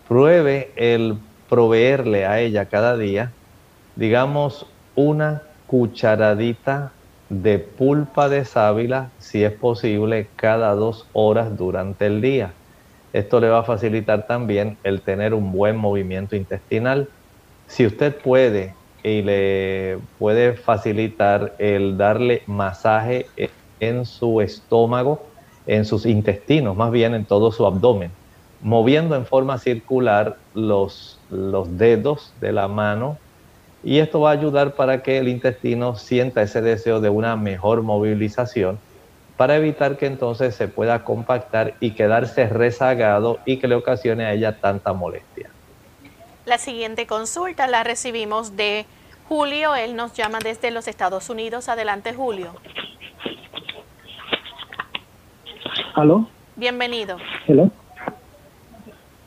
pruebe 0.08 0.71
el 0.75 1.15
proveerle 1.49 2.25
a 2.25 2.39
ella 2.39 2.65
cada 2.65 2.97
día, 2.97 3.32
digamos, 3.95 4.65
una 4.95 5.43
cucharadita 5.67 6.93
de 7.30 7.60
pulpa 7.60 8.27
de 8.27 8.43
sábila, 8.43 9.12
si 9.19 9.43
es 9.43 9.54
posible, 9.54 10.27
cada 10.36 10.73
dos 10.73 11.08
horas 11.13 11.56
durante 11.58 12.08
el 12.08 12.21
día. 12.21 12.54
Esto 13.13 13.39
le 13.39 13.49
va 13.49 13.60
a 13.60 13.63
facilitar 13.63 14.27
también 14.27 14.77
el 14.84 15.01
tener 15.01 15.34
un 15.34 15.51
buen 15.51 15.77
movimiento 15.77 16.36
intestinal. 16.36 17.10
Si 17.67 17.86
usted 17.86 18.15
puede 18.15 18.73
y 19.04 19.21
le 19.21 19.99
puede 20.17 20.54
facilitar 20.54 21.56
el 21.60 21.97
darle 21.97 22.43
masaje 22.47 23.27
en 23.80 24.06
su 24.06 24.41
estómago, 24.41 25.31
en 25.67 25.86
sus 25.86 26.06
intestinos, 26.06 26.76
más 26.76 26.91
bien 26.91 27.13
en 27.13 27.26
todo 27.26 27.52
su 27.52 27.65
abdomen, 27.65 28.12
moviendo 28.62 29.15
en 29.15 29.26
forma 29.26 29.58
circular 29.58 30.38
los, 30.54 31.19
los 31.30 31.78
dedos 31.78 32.34
de 32.41 32.52
la 32.52 32.67
mano 32.67 33.17
y 33.84 34.00
esto 34.00 34.21
va 34.21 34.30
a 34.30 34.34
ayudar 34.34 34.74
para 34.76 35.02
que 35.02 35.17
el 35.17 35.28
intestino 35.28 35.95
sienta 35.95 36.41
ese 36.43 36.62
deseo 36.62 37.02
de 37.02 37.10
una 37.10 37.36
mejor 37.36 37.82
movilización 37.82 38.80
para 39.38 39.56
evitar 39.56 39.97
que 39.97 40.06
entonces 40.06 40.54
se 40.56 40.67
pueda 40.67 41.04
compactar 41.04 41.74
y 41.80 41.91
quedarse 41.91 42.47
rezagado 42.47 43.39
y 43.45 43.58
que 43.58 43.67
le 43.67 43.74
ocasione 43.74 44.26
a 44.26 44.34
ella 44.34 44.60
tanta 44.60 44.93
molestia. 44.93 45.50
La 46.45 46.60
siguiente 46.60 47.08
consulta 47.08 47.65
la 47.65 47.84
recibimos 47.84 48.56
de 48.56 48.86
Julio. 49.28 49.74
Él 49.74 49.95
nos 49.95 50.13
llama 50.13 50.39
desde 50.43 50.69
los 50.69 50.88
Estados 50.88 51.30
Unidos. 51.32 51.69
Adelante, 51.69 52.13
Julio. 52.13 52.54
¿Aló? 55.95 56.27
Bienvenido. 56.56 57.17
Hello. 57.47 57.71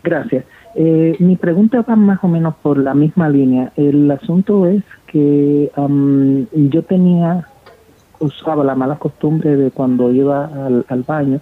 Gracias. 0.02 0.44
Eh, 0.74 1.16
mi 1.18 1.36
pregunta 1.36 1.82
va 1.82 1.96
más 1.96 2.18
o 2.22 2.28
menos 2.28 2.54
por 2.62 2.78
la 2.78 2.94
misma 2.94 3.28
línea. 3.28 3.72
El 3.76 4.10
asunto 4.10 4.66
es 4.66 4.82
que 5.06 5.70
am, 5.76 6.46
yo 6.52 6.82
tenía, 6.84 7.48
usaba 8.18 8.64
la 8.64 8.74
mala 8.74 8.98
costumbre 8.98 9.56
de 9.56 9.70
cuando 9.70 10.12
iba 10.12 10.44
al, 10.46 10.84
al 10.88 11.02
baño, 11.04 11.40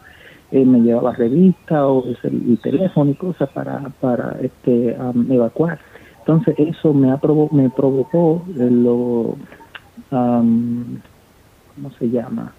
eh, 0.51 0.65
me 0.65 0.81
llevaba 0.81 1.13
revista 1.13 1.87
o 1.87 2.05
el, 2.07 2.19
el 2.51 2.61
teléfono 2.63 3.11
y 3.11 3.15
cosas 3.15 3.49
para, 3.51 3.81
para 4.01 4.37
este, 4.43 4.97
evacuar. 5.31 5.81
Entonces 6.19 6.55
eso 6.59 6.95
me, 6.95 7.11
aprovo- 7.11 7.51
me 7.51 7.69
provocó 7.71 8.45
eh, 8.51 8.69
lo, 8.71 9.37
am, 10.11 11.01
¿cómo 11.75 11.91
se 11.93 12.09
llama? 12.11 12.55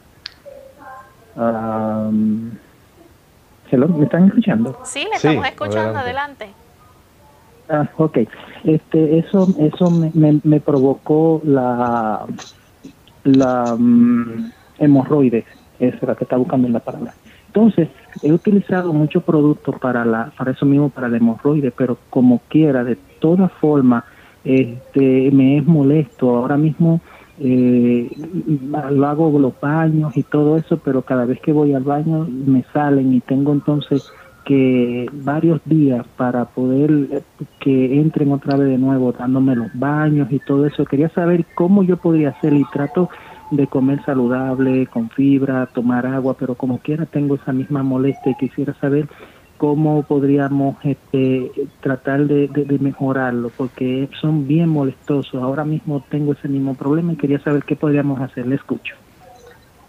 Am, 1.35 2.51
hello, 3.71 3.87
¿Me 3.87 4.05
están 4.05 4.27
escuchando? 4.27 4.77
Sí, 4.83 5.05
le 5.11 5.17
Sí, 5.17 5.27
estamos 5.27 5.47
escuchando. 5.47 5.99
adelante. 5.99 6.45
Adelante. 6.45 6.55
Ah, 7.69 7.89
ok. 7.97 8.17
Este, 8.65 9.17
eso, 9.19 9.47
eso 9.59 9.89
me, 9.89 10.11
me, 10.13 10.39
me 10.43 10.59
provocó 10.59 11.41
la, 11.45 12.25
la 13.23 13.75
mm, 13.77 14.51
hemorroides, 14.79 15.45
esa 15.79 15.95
es 15.95 16.03
la 16.03 16.15
que 16.15 16.25
está 16.25 16.37
buscando 16.37 16.67
en 16.67 16.73
la 16.73 16.79
palabra. 16.79 17.15
Entonces, 17.47 17.89
he 18.21 18.31
utilizado 18.31 18.93
muchos 18.93 19.23
productos 19.23 19.75
para 19.79 20.05
la, 20.05 20.31
para 20.37 20.51
eso 20.51 20.65
mismo, 20.65 20.89
para 20.89 21.07
la 21.07 21.17
hemorroides, 21.17 21.73
pero 21.77 21.97
como 22.09 22.41
quiera, 22.49 22.83
de 22.83 22.97
todas 23.19 23.51
formas, 23.53 24.03
este, 24.43 25.31
me 25.31 25.57
es 25.57 25.65
molesto. 25.65 26.35
Ahora 26.35 26.57
mismo 26.57 27.01
eh, 27.39 28.09
lo 28.91 29.07
hago 29.07 29.39
los 29.39 29.59
baños 29.59 30.15
y 30.15 30.23
todo 30.23 30.57
eso, 30.57 30.77
pero 30.77 31.01
cada 31.01 31.25
vez 31.25 31.39
que 31.41 31.51
voy 31.51 31.73
al 31.73 31.83
baño 31.83 32.27
me 32.29 32.63
salen 32.73 33.13
y 33.13 33.21
tengo 33.21 33.53
entonces 33.53 34.03
que 34.45 35.09
varios 35.11 35.61
días 35.65 36.05
para 36.17 36.45
poder 36.45 36.91
eh, 37.11 37.21
que 37.59 37.99
entren 37.99 38.31
otra 38.31 38.57
vez 38.57 38.69
de 38.69 38.77
nuevo 38.77 39.11
dándome 39.13 39.55
los 39.55 39.69
baños 39.73 40.31
y 40.31 40.39
todo 40.39 40.65
eso. 40.65 40.85
Quería 40.85 41.09
saber 41.09 41.45
cómo 41.55 41.83
yo 41.83 41.97
podría 41.97 42.29
hacer 42.29 42.53
y 42.53 42.65
trato 42.65 43.09
de 43.51 43.67
comer 43.67 44.03
saludable, 44.03 44.87
con 44.87 45.09
fibra, 45.09 45.67
tomar 45.67 46.05
agua, 46.05 46.35
pero 46.37 46.55
como 46.55 46.79
quiera 46.79 47.05
tengo 47.05 47.35
esa 47.35 47.53
misma 47.53 47.83
molestia 47.83 48.31
y 48.31 48.35
quisiera 48.35 48.73
saber 48.75 49.07
cómo 49.57 50.05
podríamos 50.07 50.77
este, 50.83 51.51
tratar 51.81 52.27
de, 52.27 52.47
de- 52.49 52.79
mejorarlo, 52.79 53.51
porque 53.51 54.09
son 54.21 54.47
bien 54.47 54.69
molestosos. 54.69 55.41
Ahora 55.41 55.65
mismo 55.65 56.05
tengo 56.09 56.33
ese 56.33 56.47
mismo 56.49 56.75
problema 56.77 57.13
y 57.13 57.17
quería 57.17 57.39
saber 57.43 57.63
qué 57.65 57.75
podríamos 57.75 58.19
hacer. 58.21 58.47
Le 58.47 58.55
escucho. 58.55 58.93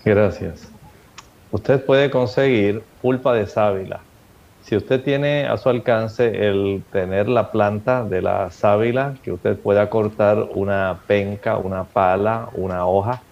Gracias. 0.05 0.77
Usted 1.51 1.87
puede 1.87 2.11
conseguir 2.11 2.87
pulpa 3.01 3.35
de 3.35 3.47
sábila. 3.47 4.07
Si 4.61 4.77
usted 4.77 5.03
tiene 5.05 5.47
a 5.47 5.57
su 5.59 5.69
alcance 5.71 6.49
el 6.49 6.87
tener 6.91 7.29
la 7.29 7.53
planta 7.53 8.05
de 8.05 8.23
la 8.23 8.51
sábila, 8.51 9.21
que 9.23 9.33
usted 9.33 9.61
pueda 9.63 9.91
cortar 9.91 10.39
una 10.55 11.05
penca, 11.09 11.59
una 11.59 11.91
pala, 11.91 12.49
una 12.55 12.87
hoja, 12.87 13.25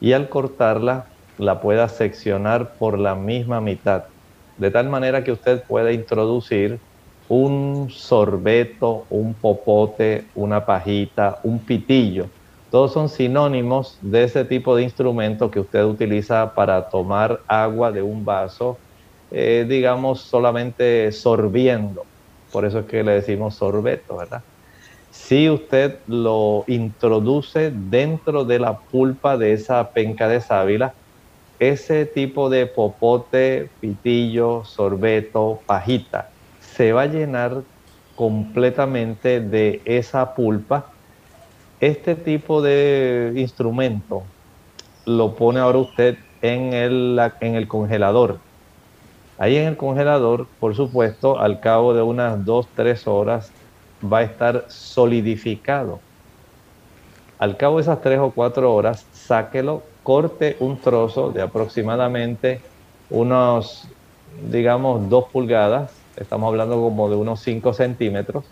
y 0.00 0.12
al 0.14 0.28
cortarla 0.30 1.10
la 1.36 1.60
pueda 1.60 1.88
seccionar 1.88 2.76
por 2.78 2.98
la 2.98 3.14
misma 3.16 3.60
mitad, 3.60 4.04
de 4.56 4.70
tal 4.70 4.88
manera 4.88 5.24
que 5.24 5.32
usted 5.32 5.62
pueda 5.66 5.92
introducir 5.92 6.82
un 7.28 7.88
sorbeto, 7.90 9.06
un 9.10 9.38
popote, 9.40 10.30
una 10.34 10.64
pajita, 10.66 11.38
un 11.44 11.64
pitillo, 11.64 12.30
Todos 12.68 12.92
son 12.92 13.08
sinónimos 13.08 13.98
de 14.00 14.24
ese 14.24 14.44
tipo 14.46 14.74
de 14.76 14.82
instrumento 14.84 15.50
que 15.50 15.60
usted 15.60 15.84
utiliza 15.84 16.54
para 16.54 16.88
tomar 16.88 17.40
agua 17.46 17.92
de 17.92 18.02
un 18.02 18.24
vaso, 18.24 18.80
eh, 19.30 19.66
digamos, 19.68 20.28
solamente 20.28 21.12
sorbiendo. 21.12 22.08
Por 22.50 22.64
eso 22.64 22.80
es 22.80 22.86
que 22.86 23.02
le 23.02 23.12
decimos 23.12 23.56
sorbeto, 23.56 24.16
¿verdad? 24.16 24.42
Si 25.10 25.50
usted 25.50 26.00
lo 26.06 26.64
introduce 26.68 27.72
dentro 27.74 28.44
de 28.44 28.58
la 28.58 28.78
pulpa 28.90 29.36
de 29.36 29.52
esa 29.52 29.92
penca 29.92 30.28
de 30.28 30.40
sábila, 30.40 30.94
ese 31.62 32.06
tipo 32.06 32.50
de 32.50 32.66
popote, 32.66 33.70
pitillo, 33.78 34.64
sorbeto, 34.64 35.60
pajita, 35.64 36.28
se 36.58 36.92
va 36.92 37.02
a 37.02 37.06
llenar 37.06 37.62
completamente 38.16 39.40
de 39.40 39.80
esa 39.84 40.34
pulpa. 40.34 40.86
Este 41.78 42.16
tipo 42.16 42.62
de 42.62 43.32
instrumento 43.36 44.24
lo 45.06 45.36
pone 45.36 45.60
ahora 45.60 45.78
usted 45.78 46.18
en 46.40 46.72
el, 46.72 47.68
congelador. 47.68 48.40
Ahí 49.38 49.56
en 49.56 49.68
el 49.68 49.76
congelador, 49.76 50.48
por 50.58 50.74
supuesto, 50.74 51.38
al 51.38 51.60
cabo 51.60 51.94
de 51.94 52.02
unas 52.02 52.40
2-3 52.40 53.06
horas 53.06 53.52
va 54.02 54.18
a 54.18 54.22
estar 54.22 54.64
solidificado. 54.66 56.00
Al 57.38 57.56
cabo 57.56 57.76
de 57.76 57.82
esas 57.82 58.00
3 58.00 58.18
o 58.18 58.32
4 58.32 58.74
horas, 58.74 59.06
sáquelo, 59.12 59.91
corte 60.02 60.56
un 60.60 60.78
trozo 60.78 61.30
de 61.30 61.42
aproximadamente 61.42 62.60
unos, 63.10 63.88
digamos, 64.50 65.08
2 65.08 65.24
pulgadas, 65.32 65.92
estamos 66.16 66.48
hablando 66.48 66.76
como 66.76 67.08
de 67.08 67.16
unos 67.16 67.40
5 67.40 67.72
centímetros, 67.74 68.44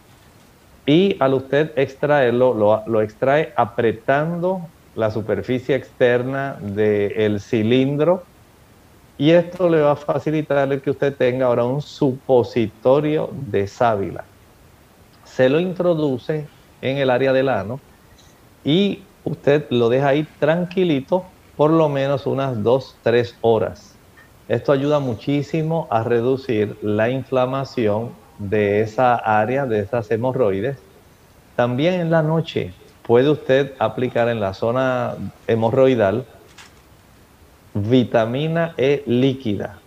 y 0.86 1.16
al 1.20 1.34
usted 1.34 1.72
extraerlo, 1.76 2.82
lo, 2.86 3.02
extrae 3.02 3.52
apretando 3.56 4.62
la 4.96 5.10
superficie 5.10 5.76
externa 5.76 6.56
del 6.60 7.40
cilindro 7.40 8.24
y 9.16 9.30
esto 9.30 9.68
le 9.68 9.82
va 9.82 9.92
a 9.92 9.96
facilitar 9.96 10.72
el 10.72 10.80
que 10.80 10.90
usted 10.90 11.14
tenga 11.14 11.46
ahora 11.46 11.64
un 11.64 11.82
supositorio 11.82 13.30
de 13.32 13.68
sábila. 13.68 14.24
Se 15.24 15.48
lo 15.48 15.60
introduce 15.60 16.46
en 16.80 16.96
el 16.96 17.10
área 17.10 17.32
del 17.32 17.50
ano 17.50 17.78
y 18.64 19.02
usted 19.24 19.66
lo 19.70 19.90
deja 19.90 20.08
ahí 20.08 20.26
tranquilito 20.38 21.24
por 21.60 21.72
lo 21.72 21.90
menos 21.90 22.24
unas 22.26 22.62
2, 22.62 22.96
3 23.02 23.36
horas. 23.42 23.94
Esto 24.48 24.72
ayuda 24.72 24.98
muchísimo 24.98 25.88
a 25.90 26.02
reducir 26.02 26.78
la 26.80 27.10
inflamación 27.10 28.12
de 28.38 28.80
esa 28.80 29.14
área, 29.16 29.66
de 29.66 29.80
esas 29.80 30.10
hemorroides. 30.10 30.78
También 31.56 32.00
en 32.00 32.10
la 32.10 32.22
noche 32.22 32.72
puede 33.06 33.28
usted 33.28 33.74
aplicar 33.78 34.30
en 34.30 34.40
la 34.40 34.54
zona 34.54 35.16
hemorroidal 35.46 36.24
vitamina 37.74 38.72
E 38.78 39.02
líquida. 39.04 39.80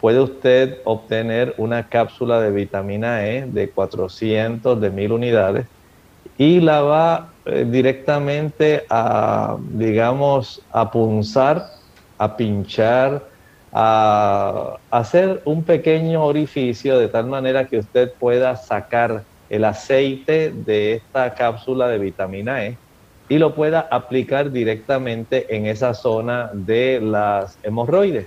Puede 0.00 0.18
usted 0.18 0.78
obtener 0.82 1.54
una 1.56 1.88
cápsula 1.88 2.40
de 2.40 2.50
vitamina 2.50 3.28
E 3.28 3.46
de 3.46 3.70
400, 3.70 4.80
de 4.80 4.90
1000 4.90 5.12
unidades 5.12 5.66
y 6.36 6.58
la 6.58 6.80
va 6.80 7.29
eh, 7.46 7.64
directamente 7.68 8.84
a, 8.90 9.56
digamos, 9.58 10.60
a 10.70 10.90
punzar, 10.90 11.66
a 12.18 12.36
pinchar, 12.36 13.24
a 13.72 14.76
hacer 14.90 15.40
un 15.46 15.64
pequeño 15.64 16.24
orificio 16.24 16.98
de 16.98 17.08
tal 17.08 17.26
manera 17.26 17.66
que 17.66 17.78
usted 17.78 18.12
pueda 18.18 18.56
sacar 18.56 19.24
el 19.48 19.64
aceite 19.64 20.52
de 20.52 20.94
esta 20.94 21.34
cápsula 21.34 21.88
de 21.88 21.98
vitamina 21.98 22.66
E 22.66 22.76
y 23.28 23.38
lo 23.38 23.54
pueda 23.54 23.88
aplicar 23.90 24.50
directamente 24.50 25.56
en 25.56 25.66
esa 25.66 25.94
zona 25.94 26.50
de 26.52 27.00
las 27.00 27.58
hemorroides. 27.62 28.26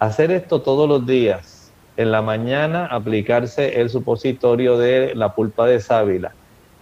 Hacer 0.00 0.32
esto 0.32 0.62
todos 0.62 0.88
los 0.88 1.06
días. 1.06 1.70
En 1.96 2.10
la 2.10 2.22
mañana 2.22 2.86
aplicarse 2.86 3.80
el 3.80 3.88
supositorio 3.90 4.78
de 4.78 5.14
la 5.14 5.34
pulpa 5.34 5.66
de 5.66 5.78
sábila 5.78 6.34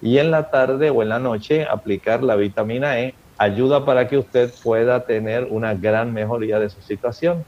y 0.02 0.18
en 0.18 0.30
la 0.30 0.50
tarde 0.50 0.90
o 0.90 1.02
en 1.02 1.08
la 1.08 1.18
noche 1.18 1.64
aplicar 1.64 2.22
la 2.22 2.36
vitamina 2.36 3.00
E 3.00 3.14
ayuda 3.38 3.84
para 3.84 4.08
que 4.08 4.18
usted 4.18 4.52
pueda 4.62 5.04
tener 5.04 5.44
una 5.50 5.74
gran 5.74 6.12
mejoría 6.12 6.58
de 6.58 6.70
su 6.70 6.80
situación. 6.82 7.44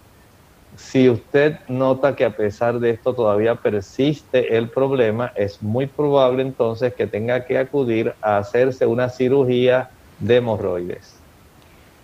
Si 0.76 1.10
usted 1.10 1.58
nota 1.68 2.16
que 2.16 2.24
a 2.24 2.34
pesar 2.34 2.78
de 2.78 2.90
esto 2.90 3.14
todavía 3.14 3.56
persiste 3.56 4.56
el 4.56 4.70
problema, 4.70 5.32
es 5.34 5.62
muy 5.62 5.86
probable 5.86 6.42
entonces 6.42 6.94
que 6.94 7.06
tenga 7.06 7.44
que 7.44 7.58
acudir 7.58 8.14
a 8.22 8.38
hacerse 8.38 8.86
una 8.86 9.10
cirugía 9.10 9.90
de 10.18 10.36
hemorroides. 10.36 11.16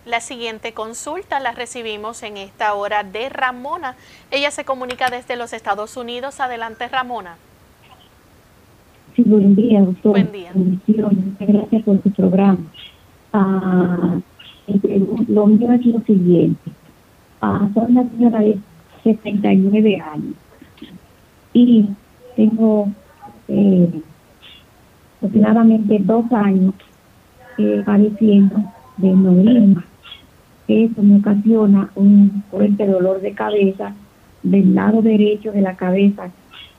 La 0.04 0.20
siguiente 0.20 0.72
consulta 0.72 1.40
la 1.40 1.52
recibimos 1.52 2.22
en 2.22 2.36
esta 2.36 2.74
hora 2.74 3.04
de 3.04 3.28
Ramona. 3.28 3.96
Ella 4.30 4.50
se 4.50 4.64
comunica 4.64 5.10
desde 5.10 5.36
los 5.36 5.52
Estados 5.52 5.96
Unidos. 5.96 6.40
Adelante, 6.40 6.88
Ramona. 6.88 7.36
Buen 9.24 9.54
día, 9.54 9.80
doctor. 9.80 10.12
Buen 10.12 10.32
día. 10.32 10.50
Muchas 10.54 11.48
gracias 11.48 11.82
por 11.82 12.02
su 12.02 12.10
programa. 12.10 12.58
Ah, 13.32 14.18
lo 15.28 15.46
mío 15.46 15.72
es 15.72 15.86
lo 15.86 16.00
siguiente. 16.00 16.70
Ah, 17.40 17.68
soy 17.74 17.84
una 17.88 18.08
señora 18.10 18.40
de 18.40 18.58
69 19.04 20.00
años 20.00 20.34
y 21.52 21.88
tengo 22.36 22.88
eh, 23.48 24.02
aproximadamente 25.18 25.98
dos 26.00 26.24
años 26.32 26.74
eh, 27.58 27.82
padeciendo 27.84 28.56
de 28.96 29.08
neurisma. 29.08 29.84
Eso 30.66 31.02
me 31.02 31.16
ocasiona 31.16 31.90
un 31.94 32.42
fuerte 32.50 32.86
dolor 32.86 33.20
de 33.20 33.32
cabeza 33.32 33.94
del 34.42 34.74
lado 34.74 35.02
derecho 35.02 35.50
de 35.52 35.62
la 35.62 35.76
cabeza 35.76 36.30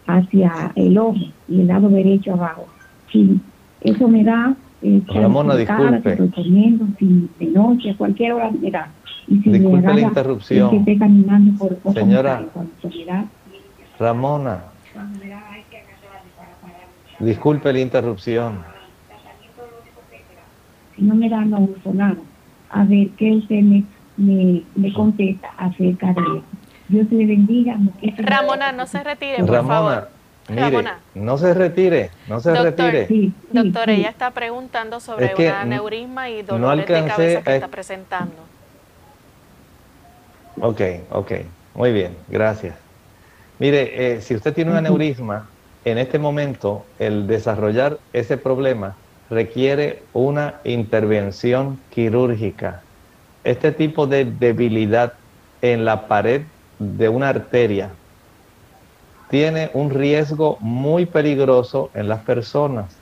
hacia 0.07 0.71
el 0.75 0.97
ojo 0.97 1.19
y 1.47 1.61
el 1.61 1.67
lado 1.67 1.89
derecho 1.89 2.33
abajo. 2.33 2.67
Sí, 3.11 3.39
eso 3.81 4.07
me 4.07 4.23
da 4.23 4.55
eh, 4.81 5.01
Ramona, 5.07 5.55
disculpe. 5.55 6.15
de 6.15 7.45
noche, 7.47 7.95
cualquier 7.97 8.33
hora 8.33 8.49
me 8.51 8.71
da. 8.71 8.89
disculpe 9.27 9.93
la 9.93 9.99
interrupción. 9.99 10.85
Señora 11.93 12.45
Ramona, 13.99 14.63
disculpe 17.19 17.73
la 17.73 17.79
interrupción. 17.79 18.59
Si 20.95 21.01
no 21.01 21.15
me 21.15 21.29
da, 21.29 21.43
no 21.43 21.59
uso 21.59 21.93
nada. 21.93 22.17
A 22.69 22.85
ver 22.85 23.09
qué 23.17 23.33
usted 23.33 23.61
me, 23.61 23.83
me, 24.15 24.63
me 24.75 24.93
contesta 24.93 25.49
acerca 25.57 26.13
de 26.13 26.21
eso. 26.21 26.43
Dios 26.89 27.07
le 27.11 27.25
bendiga. 27.25 27.77
Ramona, 28.17 28.71
no 28.71 28.85
se 28.87 29.03
retire, 29.03 29.37
por 29.39 29.51
Ramona. 29.51 29.75
favor. 29.75 30.09
Mire, 30.49 30.83
no 31.13 31.37
se 31.37 31.53
retire, 31.53 32.09
no 32.27 32.39
se 32.39 32.55
retire. 32.55 33.07
doctor, 33.51 33.89
ella 33.91 34.09
está 34.09 34.31
preguntando 34.31 34.99
sobre 34.99 35.33
una 35.35 35.63
neurisma 35.63 36.29
y 36.29 36.41
dolores 36.41 36.87
de 36.87 37.05
cabeza 37.05 37.41
que 37.43 37.55
está 37.55 37.67
presentando. 37.67 38.33
Ok, 40.59 40.81
ok, 41.11 41.31
muy 41.75 41.93
bien, 41.93 42.15
gracias. 42.27 42.75
Mire, 43.59 44.15
eh, 44.15 44.21
si 44.21 44.35
usted 44.35 44.53
tiene 44.53 44.71
un 44.71 44.77
aneurisma, 44.77 45.47
en 45.85 45.97
este 45.99 46.17
momento 46.17 46.83
el 46.97 47.27
desarrollar 47.27 47.99
ese 48.11 48.37
problema 48.37 48.95
requiere 49.29 50.01
una 50.13 50.55
intervención 50.63 51.79
quirúrgica. 51.91 52.81
Este 53.43 53.71
tipo 53.71 54.07
de 54.07 54.25
debilidad 54.25 55.13
en 55.61 55.85
la 55.85 56.07
pared 56.07 56.41
de 56.79 57.09
una 57.09 57.29
arteria 57.29 57.91
tiene 59.29 59.69
un 59.73 59.91
riesgo 59.91 60.57
muy 60.59 61.05
peligroso 61.05 61.91
en 61.93 62.09
las 62.09 62.21
personas. 62.21 62.95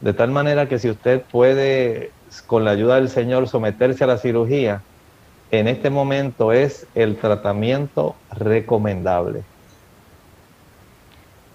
De 0.00 0.12
tal 0.12 0.30
manera 0.30 0.68
que 0.68 0.78
si 0.78 0.90
usted 0.90 1.22
puede, 1.22 2.10
con 2.46 2.64
la 2.64 2.72
ayuda 2.72 2.96
del 2.96 3.08
Señor, 3.08 3.48
someterse 3.48 4.02
a 4.02 4.08
la 4.08 4.18
cirugía, 4.18 4.82
en 5.52 5.68
este 5.68 5.90
momento 5.90 6.52
es 6.52 6.86
el 6.94 7.16
tratamiento 7.16 8.16
recomendable. 8.32 9.44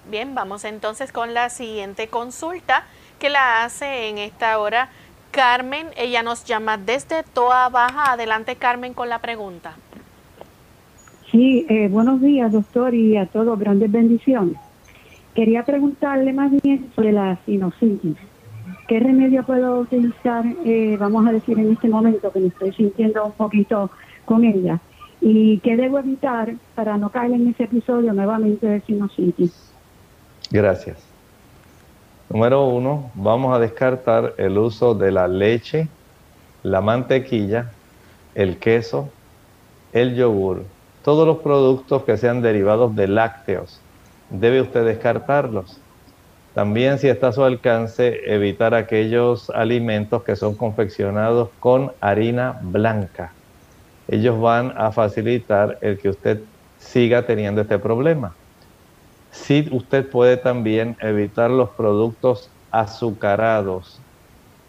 Bien, 0.10 0.34
vamos 0.34 0.63
entonces 0.63 1.12
con 1.12 1.34
la 1.34 1.50
siguiente 1.50 2.08
consulta 2.08 2.86
que 3.20 3.30
la 3.30 3.65
hace 3.65 4.08
en 4.08 4.20
esta 4.20 4.58
hora 4.60 4.89
Carmen. 5.32 5.89
Ella 5.98 6.24
nos 6.24 6.46
llama 6.46 6.78
desde 6.78 7.24
Toa 7.24 7.67
Baja. 7.67 8.13
Adelante, 8.13 8.56
Carmen, 8.56 8.93
con 8.93 9.10
la 9.10 9.20
pregunta. 9.20 9.76
Sí, 11.32 11.66
eh, 11.70 11.88
buenos 11.90 12.22
días, 12.22 12.52
doctor, 12.52 12.94
y 12.94 13.18
a 13.18 13.26
todos, 13.26 13.60
grandes 13.60 13.92
bendiciones. 13.92 14.56
Quería 15.36 15.63
preguntarle 15.63 16.34
más 16.34 16.52
bien 16.63 16.90
sobre 16.96 17.12
la 17.12 17.38
sinusitis. 17.46 18.16
¿Qué 18.88 19.00
remedio 19.00 19.44
puedo 19.44 19.80
utilizar, 19.80 20.46
eh, 20.66 20.96
vamos 21.00 21.28
a 21.28 21.34
decir, 21.34 21.60
en 21.60 21.74
este 21.74 21.90
momento 21.90 22.32
que 22.32 22.40
me 22.40 22.48
estoy 22.48 22.72
sintiendo 22.74 23.26
un 23.26 23.34
poquito 23.34 23.92
con 24.26 24.46
ella? 24.46 24.80
¿Y 25.20 25.60
qué 25.60 25.76
debo 25.76 26.00
evitar 26.00 26.54
para 26.76 26.98
no 26.98 27.10
caer 27.10 27.34
en 27.34 27.48
ese 27.50 27.63
episodio 27.63 28.13
nuevamente 28.13 28.66
de 28.66 28.82
sinusitis? 28.82 29.72
Gracias. 30.50 30.98
Número 32.30 32.66
uno, 32.68 33.12
vamos 33.16 33.56
a 33.56 33.60
descartar 33.60 34.34
el 34.38 34.58
uso 34.58 34.96
de 34.96 35.12
la 35.12 35.28
leche 35.28 35.90
la 36.63 36.82
mantequilla, 36.82 37.72
el 38.36 38.58
queso, 38.58 39.10
el 39.94 40.16
yogur, 40.16 40.66
todos 41.08 41.26
los 41.26 41.38
productos 41.38 42.04
que 42.04 42.17
sean 42.17 42.41
derivados 42.41 42.93
de 42.93 43.08
lácteos, 43.08 43.80
debe 44.30 44.60
usted 44.60 44.84
descartarlos. 44.84 45.80
También 46.54 47.00
si 47.00 47.08
está 47.08 47.30
a 47.30 47.32
su 47.32 47.46
alcance, 47.46 48.20
evitar 48.26 48.74
aquellos 48.74 49.50
alimentos 49.52 50.24
que 50.24 50.36
son 50.36 50.56
confeccionados 50.56 51.48
con 51.62 51.93
harina 52.02 52.60
blanca. 52.62 53.32
Ellos 54.10 54.38
van 54.41 54.74
a 54.76 54.91
facilitar 54.91 55.78
el 55.80 55.98
que 55.98 56.10
usted 56.10 56.41
siga 56.78 57.26
teniendo 57.26 57.62
este 57.62 57.80
problema. 57.80 58.36
Si 59.32 59.65
usted 59.72 60.10
puede 60.10 60.36
también 60.36 60.98
evitar 61.00 61.50
los 61.50 61.70
productos 61.70 62.50
azucarados, 62.70 64.02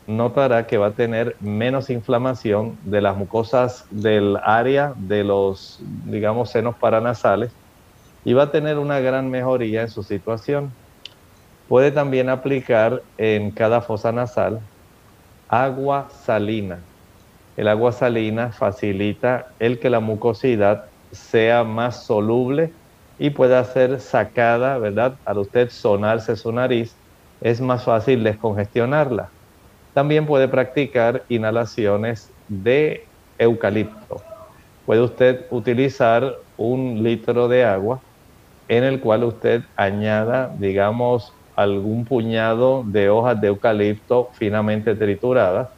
notará 0.09 0.67
que 0.67 0.79
va 0.79 0.89
a 0.89 0.95
tener 0.95 1.37
menos 1.41 1.91
inflamación 1.91 2.79
de 2.83 3.03
las 3.03 3.17
mucosas 3.17 3.87
del 3.91 4.39
área 4.43 4.95
de 4.97 5.25
los, 5.25 5.77
digamos, 5.87 6.51
senos 6.51 6.77
paranasales 6.81 7.59
y 8.25 8.35
va 8.35 8.45
a 8.45 8.53
tener 8.53 8.79
una 8.79 9.01
gran 9.01 9.31
mejoría 9.31 9.83
en 9.83 9.91
su 9.91 10.03
situación. 10.03 10.77
Puede 11.67 11.93
también 11.93 12.31
aplicar 12.31 13.03
en 13.19 13.53
cada 13.53 13.83
fosa 13.83 14.13
nasal 14.13 14.61
agua 15.49 16.09
salina. 16.11 16.89
El 17.57 17.69
agua 17.69 17.93
salina 17.93 18.53
facilita 18.53 19.47
el 19.59 19.81
que 19.81 19.91
la 19.91 20.01
mucosidad 20.01 20.85
sea 21.13 21.65
más 21.65 22.07
soluble 22.07 22.77
y 23.19 23.31
pueda 23.31 23.65
ser 23.65 24.01
sacada, 24.01 24.79
¿verdad? 24.79 25.19
Al 25.25 25.39
usted 25.39 25.71
sonarse 25.71 26.37
su 26.37 26.53
nariz, 26.53 27.01
es 27.41 27.61
más 27.61 27.85
fácil 27.85 28.25
descongestionarla. 28.25 29.33
También 29.99 30.27
puede 30.27 30.47
practicar 30.47 31.25
inhalaciones 31.29 32.33
de 32.47 33.03
eucalipto. 33.37 34.23
Puede 34.87 35.03
usted 35.03 35.47
utilizar 35.51 36.37
un 36.57 37.03
litro 37.03 37.49
de 37.49 37.65
agua 37.65 38.01
en 38.69 38.85
el 38.85 39.01
cual 39.01 39.25
usted 39.25 39.63
añada, 39.75 40.55
digamos, 40.57 41.33
algún 41.57 42.05
puñado 42.05 42.85
de 42.87 43.11
hojas 43.11 43.41
de 43.41 43.49
eucalipto 43.49 44.29
finamente 44.35 44.95
trituradas 44.95 45.69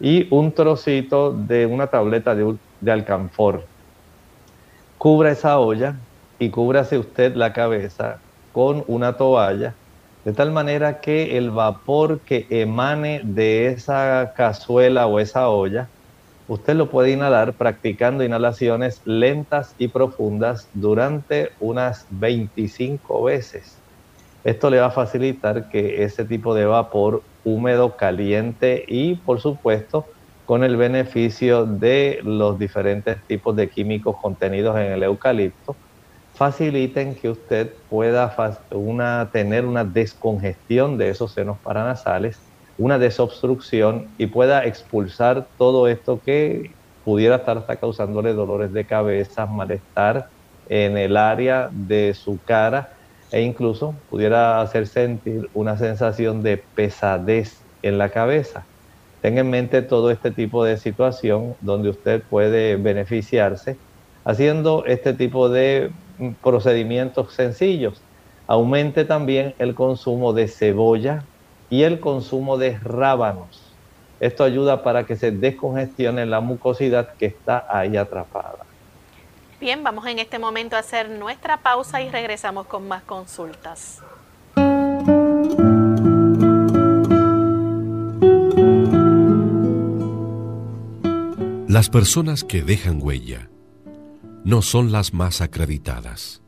y 0.00 0.26
un 0.34 0.50
trocito 0.50 1.32
de 1.32 1.64
una 1.64 1.86
tableta 1.86 2.34
de, 2.34 2.56
de 2.80 2.90
alcanfor. 2.90 3.62
Cubra 4.98 5.30
esa 5.30 5.60
olla 5.60 6.00
y 6.36 6.50
cúbrase 6.50 6.98
usted 6.98 7.36
la 7.36 7.52
cabeza 7.52 8.18
con 8.50 8.82
una 8.88 9.16
toalla 9.16 9.76
de 10.24 10.32
tal 10.32 10.52
manera 10.52 11.00
que 11.00 11.36
el 11.36 11.50
vapor 11.50 12.22
que 12.24 12.46
emane 12.50 13.22
de 13.24 13.66
esa 13.68 14.32
cazuela 14.36 15.06
o 15.06 15.18
esa 15.18 15.48
olla, 15.50 15.90
usted 16.46 16.74
lo 16.76 16.90
puede 16.90 17.12
inhalar 17.12 17.56
practicando 17.56 18.24
inhalaciones 18.24 19.00
lentas 19.04 19.74
y 19.78 19.88
profundas 19.88 20.68
durante 20.72 21.50
unas 21.60 22.06
25 22.10 23.24
veces. 23.24 23.82
Esto 24.44 24.70
le 24.70 24.80
va 24.80 24.86
a 24.86 24.90
facilitar 24.90 25.68
que 25.68 26.04
ese 26.04 26.24
tipo 26.24 26.54
de 26.54 26.66
vapor 26.66 27.24
húmedo, 27.44 27.96
caliente 27.96 28.84
y 28.88 29.16
por 29.24 29.40
supuesto 29.40 30.08
con 30.44 30.64
el 30.64 30.76
beneficio 30.76 31.66
de 31.66 32.20
los 32.24 32.58
diferentes 32.58 33.18
tipos 33.26 33.56
de 33.56 33.68
químicos 33.70 34.16
contenidos 34.20 34.76
en 34.78 34.92
el 34.92 35.02
eucalipto, 35.04 35.78
faciliten 36.34 37.14
que 37.14 37.30
usted 37.30 37.74
pueda 37.88 38.34
tener 39.32 39.66
una 39.66 39.84
descongestión 39.84 40.98
de 40.98 41.10
esos 41.10 41.34
senos 41.34 41.58
paranasales, 41.62 42.44
una 42.76 42.98
desobstrucción 42.98 44.14
y 44.18 44.26
pueda 44.26 44.64
expulsar 44.64 45.48
todo 45.56 45.88
esto 45.88 46.20
que 46.24 46.76
pudiera 47.04 47.36
estar 47.36 47.58
hasta 47.58 47.76
causándole 47.76 48.32
dolores 48.32 48.72
de 48.72 48.86
cabeza, 48.86 49.46
malestar 49.46 50.26
en 50.66 50.96
el 50.96 51.16
área 51.16 51.68
de 51.72 52.14
su 52.14 52.40
cara 52.44 52.88
e 53.30 53.42
incluso 53.42 54.02
pudiera 54.08 54.60
hacer 54.60 54.86
sentir 54.86 55.48
una 55.52 55.76
sensación 55.76 56.42
de 56.42 56.64
pesadez 56.74 57.66
en 57.82 57.98
la 57.98 58.10
cabeza. 58.10 58.68
Tenga 59.20 59.40
en 59.40 59.50
mente 59.50 59.82
todo 59.82 60.10
este 60.10 60.32
tipo 60.32 60.64
de 60.64 60.76
situación 60.78 61.56
donde 61.60 61.90
usted 61.90 62.22
puede 62.28 62.76
beneficiarse 62.76 63.80
haciendo 64.24 64.84
este 64.86 65.14
tipo 65.14 65.48
de 65.48 65.92
procedimientos 66.42 67.32
sencillos. 67.34 68.00
Aumente 68.46 69.04
también 69.04 69.54
el 69.58 69.74
consumo 69.74 70.32
de 70.32 70.48
cebolla 70.48 71.24
y 71.70 71.82
el 71.84 72.00
consumo 72.00 72.58
de 72.58 72.78
rábanos. 72.78 73.62
Esto 74.20 74.44
ayuda 74.44 74.82
para 74.82 75.04
que 75.04 75.16
se 75.16 75.30
descongestione 75.30 76.26
la 76.26 76.40
mucosidad 76.40 77.14
que 77.14 77.26
está 77.26 77.66
ahí 77.68 77.96
atrapada. 77.96 78.64
Bien, 79.60 79.82
vamos 79.82 80.06
en 80.06 80.18
este 80.18 80.38
momento 80.38 80.76
a 80.76 80.80
hacer 80.80 81.08
nuestra 81.08 81.58
pausa 81.58 82.02
y 82.02 82.10
regresamos 82.10 82.66
con 82.66 82.86
más 82.88 83.02
consultas. 83.04 84.02
Las 91.68 91.88
personas 91.88 92.44
que 92.44 92.62
dejan 92.62 93.00
huella 93.00 93.48
no 94.44 94.60
son 94.60 94.90
las 94.90 95.14
más 95.14 95.40
acreditadas. 95.40 96.42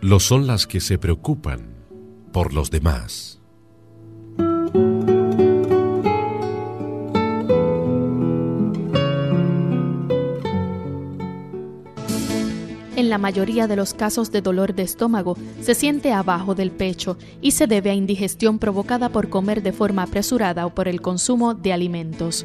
Lo 0.00 0.18
son 0.18 0.46
las 0.46 0.66
que 0.66 0.80
se 0.80 0.96
preocupan 0.96 1.74
por 2.32 2.54
los 2.54 2.70
demás. 2.70 3.40
En 12.96 13.10
la 13.10 13.18
mayoría 13.18 13.66
de 13.66 13.76
los 13.76 13.94
casos 13.94 14.32
de 14.32 14.40
dolor 14.40 14.74
de 14.74 14.82
estómago 14.82 15.36
se 15.60 15.74
siente 15.74 16.12
abajo 16.12 16.54
del 16.54 16.70
pecho 16.70 17.16
y 17.40 17.52
se 17.52 17.66
debe 17.66 17.90
a 17.90 17.94
indigestión 17.94 18.58
provocada 18.58 19.10
por 19.10 19.28
comer 19.28 19.62
de 19.62 19.72
forma 19.72 20.02
apresurada 20.02 20.66
o 20.66 20.74
por 20.74 20.88
el 20.88 21.00
consumo 21.00 21.54
de 21.54 21.72
alimentos. 21.72 22.44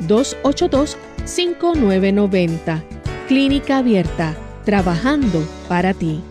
282 0.00 0.96
5990. 1.24 2.84
Clínica 3.28 3.78
Abierta, 3.78 4.34
trabajando 4.64 5.46
para 5.68 5.94
ti. 5.94 6.22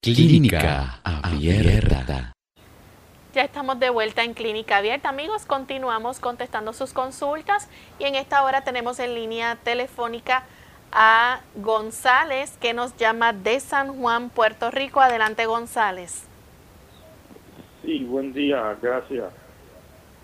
Clínica 0.00 1.00
Abierta. 1.02 2.32
Ya 3.34 3.42
estamos 3.42 3.78
de 3.78 3.90
vuelta 3.90 4.24
en 4.24 4.34
Clínica 4.34 4.78
Abierta. 4.78 5.08
Amigos, 5.08 5.44
continuamos 5.44 6.18
contestando 6.18 6.72
sus 6.72 6.92
consultas 6.92 7.68
y 7.98 8.04
en 8.04 8.14
esta 8.14 8.42
hora 8.42 8.62
tenemos 8.62 8.98
en 9.00 9.14
línea 9.14 9.56
telefónica 9.56 10.44
a 10.92 11.40
González 11.56 12.56
que 12.60 12.74
nos 12.74 12.96
llama 12.96 13.32
de 13.32 13.60
San 13.60 14.00
Juan, 14.00 14.30
Puerto 14.30 14.70
Rico. 14.70 15.00
Adelante, 15.00 15.46
González. 15.46 16.27
Sí, 17.88 18.04
buen 18.04 18.34
día, 18.34 18.76
gracias. 18.82 19.32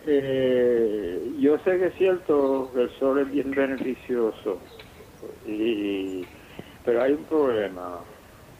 Eh, 0.06 1.32
yo 1.38 1.56
sé 1.60 1.78
que 1.78 1.86
es 1.86 1.94
cierto 1.94 2.70
que 2.74 2.82
el 2.82 2.90
sol 2.98 3.20
es 3.20 3.30
bien 3.30 3.52
beneficioso, 3.52 4.58
pero 6.84 7.02
hay 7.02 7.12
un 7.12 7.24
problema. 7.24 8.00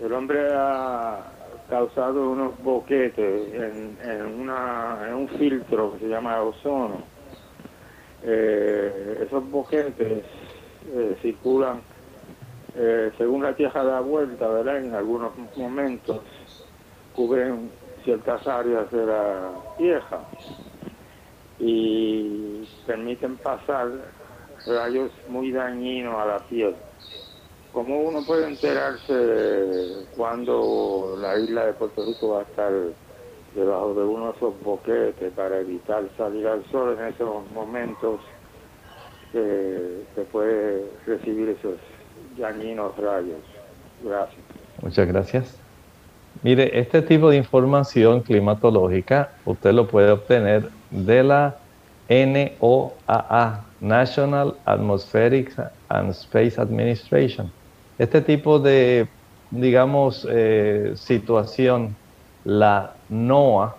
El 0.00 0.10
hombre 0.10 0.48
ha 0.54 1.22
causado 1.68 2.30
unos 2.30 2.58
boquetes 2.62 3.52
en 3.52 4.48
un 4.48 5.28
filtro 5.38 5.92
que 5.92 5.98
se 5.98 6.08
llama 6.08 6.40
ozono. 6.40 7.02
Eh, 8.22 9.24
esos 9.26 9.50
boquetes 9.50 10.24
eh, 10.94 11.16
circulan 11.20 11.82
según 13.18 13.42
la 13.42 13.54
tierra 13.54 13.84
da 13.84 14.00
vuelta, 14.00 14.48
¿verdad? 14.48 14.78
En 14.78 14.94
algunos 14.94 15.32
momentos 15.58 16.22
cubren 17.14 17.83
ciertas 18.04 18.46
áreas 18.46 18.90
de 18.90 19.06
la 19.06 19.50
vieja 19.78 20.20
y 21.58 22.68
permiten 22.86 23.36
pasar 23.38 23.88
rayos 24.66 25.10
muy 25.28 25.50
dañinos 25.50 26.14
a 26.14 26.26
la 26.26 26.38
piel. 26.48 26.74
¿cómo 27.74 28.02
uno 28.02 28.24
puede 28.24 28.46
enterarse 28.46 30.06
cuando 30.16 31.18
la 31.20 31.36
isla 31.38 31.66
de 31.66 31.72
Puerto 31.74 32.06
Rico 32.06 32.28
va 32.30 32.40
a 32.40 32.42
estar 32.42 32.72
debajo 33.54 33.94
de 33.94 34.04
uno 34.04 34.30
de 34.30 34.36
esos 34.36 34.62
boquetes 34.62 35.32
para 35.32 35.58
evitar 35.58 36.08
salir 36.16 36.46
al 36.46 36.64
sol 36.70 36.96
en 36.98 37.06
esos 37.06 37.50
momentos 37.50 38.20
que 39.32 40.04
se 40.14 40.22
puede 40.22 40.88
recibir 41.04 41.48
esos 41.48 41.74
dañinos 42.38 42.96
rayos? 42.96 43.40
Gracias. 44.04 44.42
Muchas 44.80 45.08
gracias. 45.08 45.63
Mire, 46.44 46.78
este 46.78 47.00
tipo 47.00 47.30
de 47.30 47.38
información 47.38 48.20
climatológica 48.20 49.30
usted 49.46 49.72
lo 49.72 49.88
puede 49.88 50.10
obtener 50.10 50.68
de 50.90 51.24
la 51.24 51.56
NOAA, 52.10 53.64
National 53.80 54.54
Atmospheric 54.66 55.54
and 55.88 56.10
Space 56.10 56.60
Administration. 56.60 57.50
Este 57.98 58.20
tipo 58.20 58.58
de, 58.58 59.08
digamos, 59.50 60.28
eh, 60.30 60.92
situación, 60.96 61.96
la 62.44 62.92
NOAA, 63.08 63.76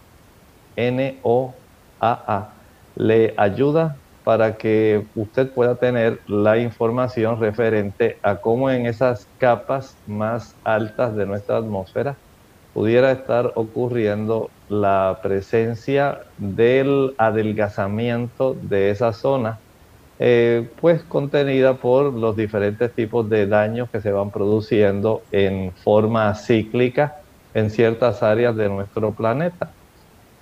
N-O-A-A, 0.76 2.50
le 2.96 3.36
ayuda 3.38 3.96
para 4.24 4.58
que 4.58 5.06
usted 5.14 5.52
pueda 5.52 5.76
tener 5.76 6.20
la 6.26 6.58
información 6.58 7.40
referente 7.40 8.18
a 8.24 8.38
cómo 8.38 8.72
en 8.72 8.88
esas 8.88 9.28
capas 9.38 9.96
más 10.08 10.56
altas 10.64 11.16
de 11.16 11.28
nuestra 11.28 11.58
atmósfera 11.58 12.18
pudiera 12.76 13.14
estar 13.14 13.54
ocurriendo 13.56 14.50
la 14.68 15.20
presencia 15.24 16.20
del 16.38 17.16
adelgazamiento 17.18 18.54
de 18.54 18.90
esa 18.90 19.14
zona, 19.14 19.60
eh, 20.20 20.70
pues 20.82 21.02
contenida 21.04 21.76
por 21.76 22.14
los 22.14 22.36
diferentes 22.36 22.94
tipos 22.94 23.30
de 23.30 23.48
daños 23.48 23.90
que 23.90 24.02
se 24.02 24.12
van 24.12 24.30
produciendo 24.30 25.22
en 25.32 25.72
forma 25.72 26.36
cíclica 26.36 27.16
en 27.54 27.70
ciertas 27.70 28.22
áreas 28.22 28.58
de 28.58 28.68
nuestro 28.68 29.14
planeta. 29.14 29.72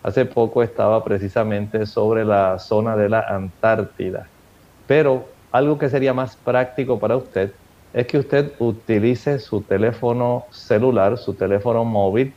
Hace 0.02 0.26
poco 0.26 0.64
estaba 0.64 1.04
precisamente 1.04 1.86
sobre 1.86 2.26
la 2.26 2.58
zona 2.58 2.96
de 2.96 3.10
la 3.10 3.20
Antártida, 3.20 4.28
pero 4.88 5.28
algo 5.52 5.78
que 5.78 5.88
sería 5.88 6.16
más 6.16 6.36
práctico 6.36 7.00
para 7.00 7.16
usted 7.16 7.52
es 7.94 8.08
que 8.08 8.18
usted 8.18 8.52
utilice 8.60 9.40
su 9.40 9.62
teléfono 9.62 10.46
celular, 10.50 11.18
su 11.18 11.36
teléfono 11.36 11.86
móvil, 11.86 12.34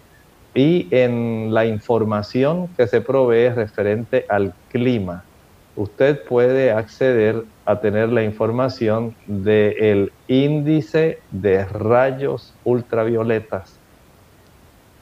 y 0.54 0.88
en 0.90 1.52
la 1.52 1.66
información 1.66 2.68
que 2.76 2.86
se 2.86 3.00
provee 3.00 3.50
referente 3.50 4.24
al 4.28 4.54
clima, 4.70 5.24
usted 5.76 6.22
puede 6.24 6.72
acceder 6.72 7.44
a 7.66 7.80
tener 7.80 8.10
la 8.10 8.22
información 8.22 9.14
del 9.26 10.12
índice 10.28 11.18
de 11.30 11.64
rayos 11.64 12.54
ultravioletas. 12.64 13.78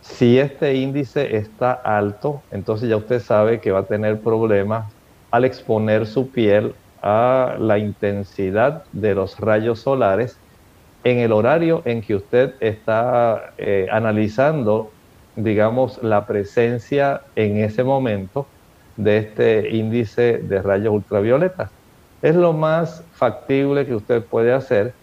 Si 0.00 0.38
este 0.38 0.74
índice 0.74 1.36
está 1.36 1.72
alto, 1.72 2.42
entonces 2.50 2.88
ya 2.88 2.96
usted 2.96 3.20
sabe 3.20 3.60
que 3.60 3.70
va 3.70 3.80
a 3.80 3.86
tener 3.86 4.20
problemas 4.20 4.92
al 5.30 5.44
exponer 5.44 6.06
su 6.06 6.30
piel 6.30 6.74
a 7.00 7.56
la 7.58 7.78
intensidad 7.78 8.84
de 8.92 9.14
los 9.14 9.38
rayos 9.38 9.80
solares 9.80 10.38
en 11.04 11.18
el 11.18 11.32
horario 11.32 11.82
en 11.84 12.02
que 12.02 12.16
usted 12.16 12.54
está 12.60 13.52
eh, 13.58 13.86
analizando 13.90 14.90
digamos, 15.36 16.02
la 16.02 16.26
presencia 16.26 17.22
en 17.34 17.58
ese 17.58 17.82
momento 17.82 18.46
de 18.96 19.18
este 19.18 19.70
índice 19.70 20.38
de 20.38 20.62
rayos 20.62 20.94
ultravioleta. 20.94 21.70
Es 22.22 22.36
lo 22.36 22.52
más 22.52 23.02
factible 23.12 23.84
que 23.86 23.94
usted 23.94 24.22
puede 24.22 24.52
hacer. 24.52 24.94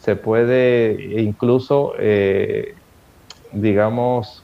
Se 0.00 0.16
puede 0.16 1.20
incluso, 1.20 1.94
eh, 1.98 2.74
digamos, 3.52 4.42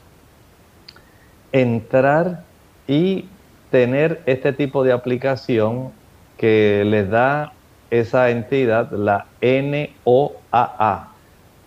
entrar 1.50 2.44
y 2.86 3.26
tener 3.70 4.22
este 4.26 4.52
tipo 4.52 4.84
de 4.84 4.92
aplicación 4.92 5.90
que 6.38 6.84
le 6.86 7.04
da 7.04 7.52
esa 7.93 8.30
entidad, 8.30 8.90
la 8.90 9.26
NOAA, 9.43 11.09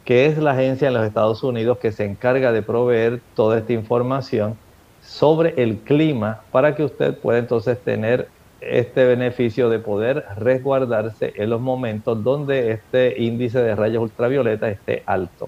que 0.05 0.25
es 0.25 0.39
la 0.39 0.51
agencia 0.51 0.87
en 0.87 0.95
los 0.95 1.05
Estados 1.05 1.43
Unidos 1.43 1.77
que 1.77 1.91
se 1.91 2.03
encarga 2.03 2.51
de 2.51 2.63
proveer 2.63 3.21
toda 3.35 3.59
esta 3.59 3.73
información 3.73 4.57
sobre 5.03 5.53
el 5.61 5.77
clima 5.77 6.41
para 6.51 6.75
que 6.75 6.83
usted 6.83 7.15
pueda 7.15 7.37
entonces 7.37 7.79
tener 7.79 8.27
este 8.59 9.05
beneficio 9.05 9.69
de 9.69 9.77
poder 9.77 10.25
resguardarse 10.37 11.31
en 11.35 11.51
los 11.51 11.61
momentos 11.61 12.23
donde 12.23 12.71
este 12.71 13.21
índice 13.21 13.59
de 13.59 13.75
rayos 13.75 14.01
ultravioleta 14.01 14.67
esté 14.67 15.03
alto. 15.05 15.47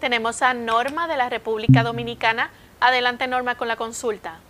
Tenemos 0.00 0.42
a 0.42 0.52
Norma 0.52 1.06
de 1.06 1.16
la 1.16 1.28
República 1.28 1.84
Dominicana. 1.84 2.50
Adelante 2.80 3.28
Norma 3.28 3.54
con 3.54 3.68
la 3.68 3.76
consulta. 3.76 4.40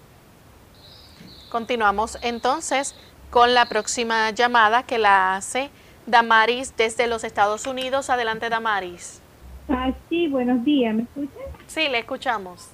Continuamos 1.50 2.16
entonces 2.22 2.94
con 3.32 3.54
la 3.54 3.64
próxima 3.64 4.30
llamada 4.30 4.82
que 4.82 4.98
la 4.98 5.34
hace 5.34 5.70
Damaris 6.06 6.76
desde 6.76 7.06
los 7.06 7.24
Estados 7.24 7.66
Unidos. 7.66 8.10
Adelante 8.10 8.50
Damaris. 8.50 9.22
Ah, 9.70 9.90
sí, 10.10 10.28
buenos 10.28 10.62
días, 10.64 10.94
¿me 10.94 11.04
escuchan? 11.04 11.42
Sí, 11.66 11.88
le 11.88 12.00
escuchamos. 12.00 12.68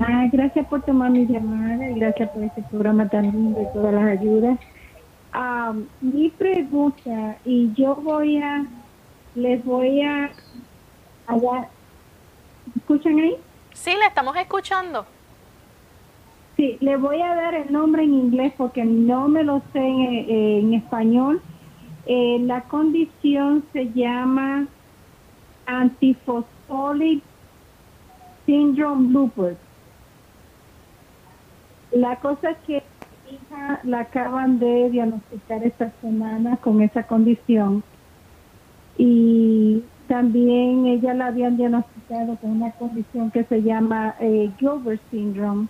Ah, 0.00 0.26
gracias 0.32 0.66
por 0.66 0.82
tomar 0.82 1.10
mi 1.10 1.26
llamada 1.26 1.88
y 1.88 1.94
gracias 1.94 2.28
por 2.30 2.42
este 2.42 2.60
programa 2.62 3.08
tan 3.08 3.22
lindo 3.22 3.62
y 3.62 3.72
todas 3.72 3.94
las 3.94 4.18
ayudas. 4.18 4.58
Ah, 5.32 5.72
mi 6.00 6.28
pregunta, 6.30 7.36
y 7.44 7.72
yo 7.74 7.94
voy 7.94 8.38
a, 8.38 8.66
les 9.36 9.64
voy 9.64 10.02
a, 10.02 10.32
allá, 11.28 11.68
¿escuchan 12.76 13.16
ahí? 13.20 13.36
Sí, 13.74 13.94
le 13.96 14.06
estamos 14.06 14.34
escuchando. 14.36 15.06
Sí, 16.56 16.78
le 16.80 16.96
voy 16.96 17.20
a 17.20 17.34
dar 17.34 17.54
el 17.54 17.70
nombre 17.70 18.02
en 18.02 18.14
inglés 18.14 18.52
porque 18.56 18.84
no 18.84 19.28
me 19.28 19.44
lo 19.44 19.60
sé 19.72 19.80
en, 19.80 20.72
español. 20.72 21.42
Eh, 22.06 22.38
la 22.40 22.62
condición 22.62 23.64
se 23.72 23.92
llama 23.92 24.66
Antifosfolate 25.66 27.20
syndrome 28.46 29.12
lupus. 29.12 29.56
La 31.92 32.16
cosa 32.16 32.50
es 32.50 32.58
que 32.66 32.82
mi 33.26 33.36
hija 33.36 33.80
la 33.84 34.00
acaban 34.00 34.58
de 34.58 34.90
diagnosticar 34.90 35.62
esta 35.62 35.92
semana 36.00 36.56
con 36.58 36.80
esa 36.80 37.02
condición 37.02 37.82
y 38.96 39.82
también 40.08 40.86
ella 40.86 41.12
la 41.14 41.26
habían 41.26 41.56
diagnosticado 41.56 42.36
con 42.36 42.50
una 42.50 42.70
condición 42.72 43.30
que 43.30 43.44
se 43.44 43.62
llama 43.62 44.14
eh, 44.20 44.50
Gilbert 44.58 45.02
syndrome. 45.10 45.68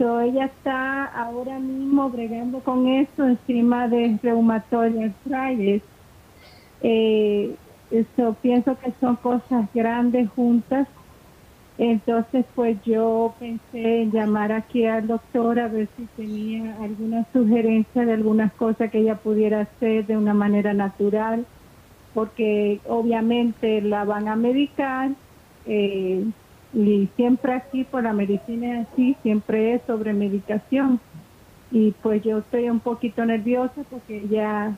So 0.00 0.18
ella 0.18 0.46
está 0.46 1.04
ahora 1.04 1.58
mismo 1.58 2.08
bregando 2.08 2.60
con 2.60 2.88
eso 2.88 3.26
encima 3.26 3.86
de 3.86 4.18
reumatoide 4.22 5.04
arthritis. 5.04 5.82
Eh, 6.80 7.54
pienso 8.40 8.78
que 8.78 8.94
son 8.98 9.16
cosas 9.16 9.68
grandes 9.74 10.30
juntas. 10.30 10.88
Entonces, 11.76 12.46
pues 12.54 12.82
yo 12.82 13.34
pensé 13.38 14.02
en 14.02 14.10
llamar 14.10 14.52
aquí 14.52 14.86
al 14.86 15.06
doctor 15.06 15.60
a 15.60 15.68
ver 15.68 15.86
si 15.98 16.06
tenía 16.16 16.76
alguna 16.82 17.26
sugerencia 17.34 18.06
de 18.06 18.14
algunas 18.14 18.54
cosas 18.54 18.90
que 18.90 19.00
ella 19.00 19.16
pudiera 19.16 19.60
hacer 19.60 20.06
de 20.06 20.16
una 20.16 20.32
manera 20.32 20.72
natural, 20.72 21.44
porque 22.14 22.80
obviamente 22.88 23.82
la 23.82 24.04
van 24.04 24.28
a 24.28 24.36
medicar 24.36 25.10
eh, 25.66 26.24
y 26.72 27.08
siempre 27.16 27.54
aquí 27.54 27.84
por 27.84 28.04
la 28.04 28.12
medicina 28.12 28.86
así, 28.90 29.16
siempre 29.22 29.74
es 29.74 29.82
sobre 29.86 30.12
medicación. 30.12 31.00
Y 31.72 31.92
pues 32.02 32.22
yo 32.22 32.38
estoy 32.38 32.68
un 32.68 32.80
poquito 32.80 33.24
nerviosa 33.24 33.82
porque 33.90 34.26
ya 34.28 34.76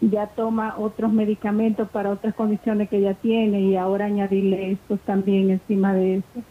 ya 0.00 0.26
toma 0.28 0.76
otros 0.78 1.12
medicamentos 1.12 1.88
para 1.90 2.10
otras 2.10 2.34
condiciones 2.34 2.88
que 2.88 3.00
ya 3.00 3.14
tiene 3.14 3.60
y 3.60 3.76
ahora 3.76 4.06
añadirle 4.06 4.72
esto 4.72 4.96
también 5.04 5.50
encima 5.50 5.92
de 5.92 6.16
eso. 6.16 6.44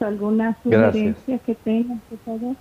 ¿Alguna 0.00 0.58
sugerencia 0.64 1.38
que 1.38 1.54
tenga, 1.54 1.94
por 2.08 2.18
favor? 2.18 2.56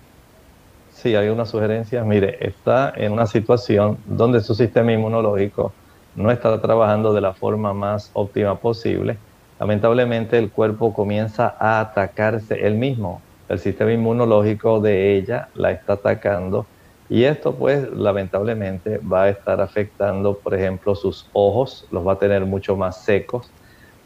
Sí, 0.92 1.16
hay 1.16 1.30
una 1.30 1.46
sugerencia. 1.46 2.04
Mire, 2.04 2.38
está 2.40 2.94
en 2.96 3.14
una 3.14 3.26
situación 3.26 3.98
donde 4.06 4.42
su 4.42 4.54
sistema 4.54 4.92
inmunológico 4.92 5.74
no 6.16 6.30
está 6.30 6.62
trabajando 6.62 7.14
de 7.14 7.22
la 7.22 7.34
forma 7.34 7.74
más 7.74 8.12
óptima 8.14 8.60
posible. 8.60 9.18
Lamentablemente 9.62 10.40
el 10.40 10.50
cuerpo 10.50 10.92
comienza 10.92 11.56
a 11.60 11.82
atacarse 11.82 12.66
él 12.66 12.74
mismo. 12.74 13.22
El 13.48 13.60
sistema 13.60 13.94
inmunológico 13.94 14.80
de 14.80 15.16
ella 15.16 15.50
la 15.54 15.70
está 15.70 15.94
atacando 15.94 16.66
y 17.08 17.26
esto 17.26 17.54
pues 17.54 17.88
lamentablemente 17.92 18.98
va 18.98 19.26
a 19.26 19.30
estar 19.30 19.62
afectando, 19.62 20.36
por 20.36 20.56
ejemplo, 20.56 20.96
sus 20.96 21.30
ojos, 21.34 21.86
los 21.92 22.08
va 22.08 22.14
a 22.14 22.18
tener 22.18 22.44
mucho 22.44 22.76
más 22.76 23.04
secos. 23.04 23.52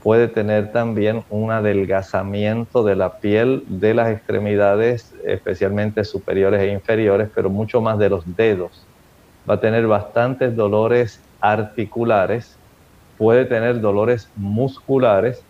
Puede 0.03 0.27
tener 0.27 0.73
también 0.73 1.23
un 1.29 1.51
adelgazamiento 1.51 2.83
de 2.83 2.97
la 2.97 3.19
piel 3.19 3.63
de 3.65 3.93
las 3.93 4.11
extremidades, 4.11 5.13
especialmente 5.23 6.03
superiores 6.03 6.59
e 6.59 6.73
inferiores, 6.73 7.29
pero 7.33 7.49
mucho 7.49 7.79
más 7.79 7.97
de 7.97 8.09
los 8.09 8.35
dedos. 8.35 8.85
Va 9.49 9.53
a 9.53 9.61
tener 9.61 9.87
bastantes 9.87 10.53
dolores 10.53 11.21
articulares 11.39 12.54
puede 13.17 13.45
tener 13.45 13.81
dolores 13.81 14.29
musculares 14.35 15.41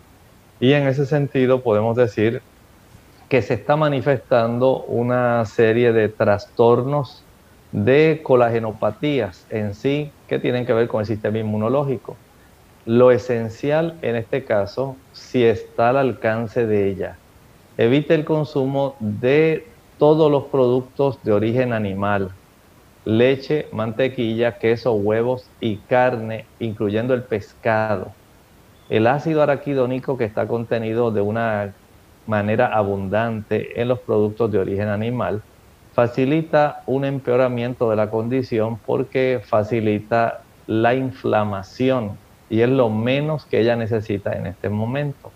y 0.60 0.72
en 0.72 0.86
ese 0.86 1.06
sentido 1.06 1.62
podemos 1.62 1.96
decir 1.96 2.42
que 3.28 3.42
se 3.42 3.54
está 3.54 3.76
manifestando 3.76 4.84
una 4.84 5.44
serie 5.44 5.92
de 5.92 6.08
trastornos 6.08 7.22
de 7.72 8.20
colagenopatías 8.22 9.46
en 9.50 9.74
sí 9.74 10.10
que 10.28 10.38
tienen 10.38 10.64
que 10.64 10.72
ver 10.72 10.88
con 10.88 11.00
el 11.00 11.06
sistema 11.06 11.38
inmunológico. 11.38 12.16
Lo 12.86 13.10
esencial 13.10 13.98
en 14.02 14.14
este 14.14 14.44
caso, 14.44 14.96
si 15.12 15.44
está 15.44 15.90
al 15.90 15.96
alcance 15.96 16.66
de 16.66 16.88
ella, 16.88 17.18
evite 17.76 18.14
el 18.14 18.24
consumo 18.24 18.94
de 19.00 19.66
todos 19.98 20.30
los 20.30 20.44
productos 20.44 21.18
de 21.24 21.32
origen 21.32 21.72
animal, 21.72 22.30
leche, 23.06 23.68
mantequilla, 23.72 24.58
queso, 24.58 24.92
huevos 24.94 25.48
y 25.60 25.76
carne, 25.76 26.44
incluyendo 26.58 27.14
el 27.14 27.22
pescado. 27.22 28.12
El 28.88 29.06
ácido 29.06 29.42
araquidónico 29.42 30.18
que 30.18 30.24
está 30.24 30.46
contenido 30.48 31.12
de 31.12 31.20
una 31.20 31.72
manera 32.26 32.66
abundante 32.66 33.80
en 33.80 33.88
los 33.88 34.00
productos 34.00 34.50
de 34.50 34.58
origen 34.58 34.88
animal 34.88 35.42
facilita 35.92 36.82
un 36.86 37.04
empeoramiento 37.04 37.88
de 37.88 37.96
la 37.96 38.10
condición 38.10 38.78
porque 38.84 39.40
facilita 39.42 40.42
la 40.66 40.94
inflamación 40.94 42.18
y 42.50 42.60
es 42.60 42.68
lo 42.68 42.90
menos 42.90 43.46
que 43.46 43.60
ella 43.60 43.76
necesita 43.76 44.32
en 44.32 44.46
este 44.46 44.68
momento. 44.68 45.32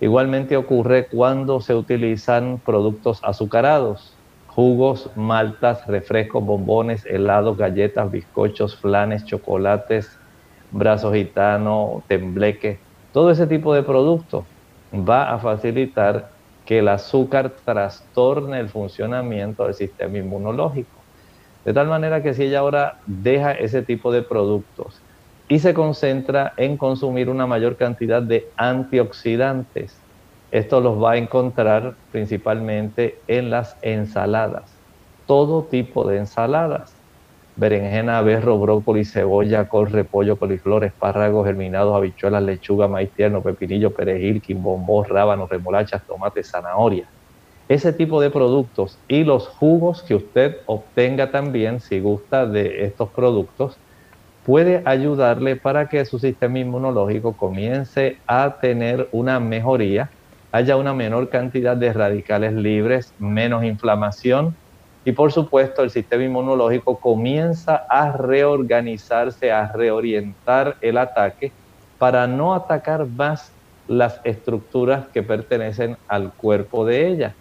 Igualmente 0.00 0.56
ocurre 0.56 1.08
cuando 1.08 1.60
se 1.60 1.74
utilizan 1.74 2.60
productos 2.64 3.20
azucarados, 3.22 4.11
jugos, 4.54 5.10
maltas, 5.16 5.86
refrescos, 5.86 6.44
bombones, 6.44 7.06
helados, 7.06 7.56
galletas, 7.56 8.10
bizcochos, 8.10 8.78
flanes, 8.78 9.24
chocolates, 9.24 10.20
brazos 10.70 11.14
gitano, 11.14 12.04
tembleque, 12.06 12.84
todo 13.12 13.30
ese 13.30 13.46
tipo 13.46 13.74
de 13.74 13.82
productos 13.82 14.46
va 14.92 15.32
a 15.32 15.38
facilitar 15.38 16.32
que 16.66 16.80
el 16.80 16.88
azúcar 16.88 17.56
trastorne 17.64 18.60
el 18.60 18.68
funcionamiento 18.68 19.64
del 19.64 19.74
sistema 19.74 20.18
inmunológico. 20.18 21.06
De 21.64 21.72
tal 21.72 21.88
manera 21.88 22.22
que 22.22 22.34
si 22.34 22.44
ella 22.44 22.58
ahora 22.58 22.98
deja 23.06 23.52
ese 23.52 23.82
tipo 23.82 24.12
de 24.12 24.22
productos 24.22 25.02
y 25.48 25.60
se 25.60 25.72
concentra 25.72 26.52
en 26.58 26.76
consumir 26.76 27.30
una 27.30 27.46
mayor 27.46 27.76
cantidad 27.78 28.22
de 28.22 28.52
antioxidantes, 28.56 30.01
esto 30.52 30.82
los 30.82 31.02
va 31.02 31.12
a 31.12 31.16
encontrar 31.16 31.96
principalmente 32.10 33.24
en 33.26 33.50
las 33.50 33.78
ensaladas, 33.82 34.82
todo 35.26 35.68
tipo 35.68 36.06
de 36.06 36.18
ensaladas, 36.18 37.00
berenjena, 37.56 38.20
berro, 38.20 38.58
brócoli, 38.58 39.04
cebolla, 39.06 39.68
col, 39.68 39.90
repollo, 39.90 40.38
coliflor, 40.38 40.84
espárragos, 40.84 41.46
germinados, 41.46 41.96
habichuelas, 41.96 42.42
lechuga, 42.42 42.86
maíz 42.86 43.14
tierno, 43.14 43.42
pepinillo, 43.42 43.94
perejil, 43.94 44.42
quimbombó, 44.42 45.04
rábanos, 45.04 45.48
remolachas, 45.48 46.04
tomates, 46.06 46.50
zanahoria. 46.50 47.10
Ese 47.68 47.94
tipo 47.94 48.20
de 48.20 48.30
productos 48.30 49.02
y 49.08 49.24
los 49.24 49.48
jugos 49.48 50.02
que 50.02 50.14
usted 50.16 50.56
obtenga 50.66 51.30
también, 51.30 51.80
si 51.80 52.00
gusta 52.00 52.46
de 52.46 52.84
estos 52.84 53.10
productos, 53.14 53.80
puede 54.42 54.82
ayudarle 54.84 55.56
para 55.56 55.88
que 55.88 56.04
su 56.04 56.18
sistema 56.18 56.58
inmunológico 56.58 57.36
comience 57.36 58.18
a 58.26 58.58
tener 58.60 59.08
una 59.12 59.40
mejoría 59.40 60.12
haya 60.52 60.76
una 60.76 60.92
menor 60.92 61.30
cantidad 61.30 61.76
de 61.76 61.92
radicales 61.92 62.52
libres, 62.52 63.14
menos 63.18 63.64
inflamación 63.64 64.54
y 65.04 65.12
por 65.12 65.32
supuesto 65.32 65.82
el 65.82 65.90
sistema 65.90 66.24
inmunológico 66.24 67.00
comienza 67.00 67.86
a 67.88 68.12
reorganizarse, 68.12 69.50
a 69.50 69.72
reorientar 69.72 70.76
el 70.80 70.98
ataque 70.98 71.52
para 71.98 72.26
no 72.26 72.54
atacar 72.54 73.06
más 73.06 73.50
las 73.88 74.20
estructuras 74.24 75.08
que 75.08 75.22
pertenecen 75.22 75.96
al 76.06 76.32
cuerpo 76.32 76.84
de 76.84 77.08
ella. 77.08 77.34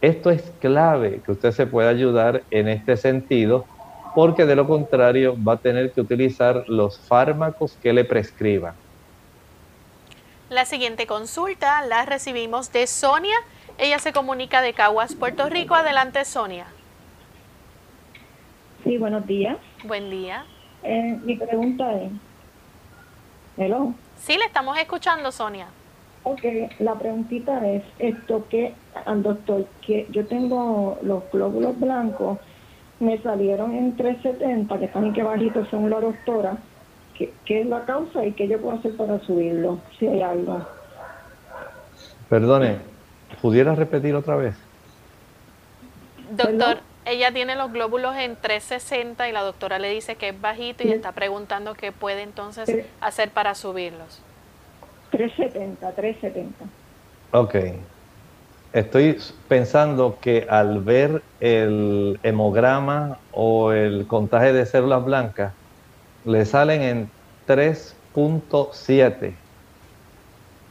Esto 0.00 0.30
es 0.30 0.52
clave 0.58 1.20
que 1.24 1.32
usted 1.32 1.52
se 1.52 1.66
pueda 1.66 1.90
ayudar 1.90 2.42
en 2.50 2.68
este 2.68 2.96
sentido 2.96 3.66
porque 4.14 4.46
de 4.46 4.56
lo 4.56 4.66
contrario 4.66 5.36
va 5.42 5.54
a 5.54 5.58
tener 5.58 5.92
que 5.92 6.00
utilizar 6.00 6.64
los 6.66 6.98
fármacos 6.98 7.76
que 7.80 7.92
le 7.92 8.04
prescriban. 8.04 8.74
La 10.50 10.64
siguiente 10.64 11.06
consulta 11.06 11.82
la 11.82 12.06
recibimos 12.06 12.72
de 12.72 12.86
Sonia. 12.86 13.36
Ella 13.76 13.98
se 13.98 14.14
comunica 14.14 14.62
de 14.62 14.72
Caguas, 14.72 15.14
Puerto 15.14 15.46
Rico. 15.50 15.74
Adelante, 15.74 16.24
Sonia. 16.24 16.66
Sí, 18.82 18.96
buenos 18.96 19.26
días. 19.26 19.58
Buen 19.84 20.08
día. 20.08 20.46
Eh, 20.84 21.18
mi 21.22 21.36
pregunta 21.36 21.92
es, 22.00 22.10
¿hello? 23.58 23.92
Sí, 24.16 24.38
le 24.38 24.46
estamos 24.46 24.78
escuchando, 24.78 25.30
Sonia. 25.32 25.66
Ok, 26.22 26.40
la 26.78 26.94
preguntita 26.94 27.68
es, 27.68 27.82
esto 27.98 28.46
que, 28.48 28.72
doctor, 29.16 29.66
que 29.86 30.06
yo 30.10 30.26
tengo 30.26 30.98
los 31.02 31.30
glóbulos 31.30 31.78
blancos, 31.78 32.38
me 33.00 33.18
salieron 33.18 33.74
en 33.74 33.94
370, 33.96 34.78
que 34.78 34.86
están 34.86 35.04
en 35.04 35.12
que 35.12 35.22
bajitos 35.22 35.68
son 35.68 35.90
la 35.90 36.00
doctora, 36.00 36.56
qué, 37.44 37.60
es 37.60 37.66
la 37.66 37.84
causa 37.84 38.24
y 38.24 38.32
qué 38.32 38.48
yo 38.48 38.60
puedo 38.60 38.78
hacer 38.78 38.96
para 38.96 39.18
subirlo, 39.20 39.78
si 39.98 40.06
hay 40.06 40.22
algo. 40.22 40.66
Perdone, 42.28 42.78
¿pudiera 43.42 43.74
repetir 43.74 44.14
otra 44.14 44.36
vez? 44.36 44.54
Doctor, 46.30 46.78
ella 47.04 47.32
tiene 47.32 47.56
los 47.56 47.72
glóbulos 47.72 48.14
en 48.16 48.36
360 48.36 49.28
y 49.28 49.32
la 49.32 49.42
doctora 49.42 49.78
le 49.78 49.90
dice 49.90 50.16
que 50.16 50.28
es 50.28 50.40
bajito 50.40 50.86
y 50.86 50.92
está 50.92 51.12
preguntando 51.12 51.74
qué 51.74 51.90
puede 51.90 52.22
entonces 52.22 52.84
hacer 53.00 53.30
para 53.30 53.54
subirlos. 53.54 54.20
370, 55.10 55.92
370. 55.92 56.64
Ok. 57.32 57.54
Estoy 58.74 59.18
pensando 59.48 60.18
que 60.20 60.46
al 60.50 60.80
ver 60.80 61.22
el 61.40 62.20
hemograma 62.22 63.18
o 63.32 63.72
el 63.72 64.06
contaje 64.06 64.52
de 64.52 64.66
células 64.66 65.02
blancas, 65.02 65.54
le 66.24 66.44
salen 66.44 66.82
en 66.82 67.08
3.7. 67.46 69.34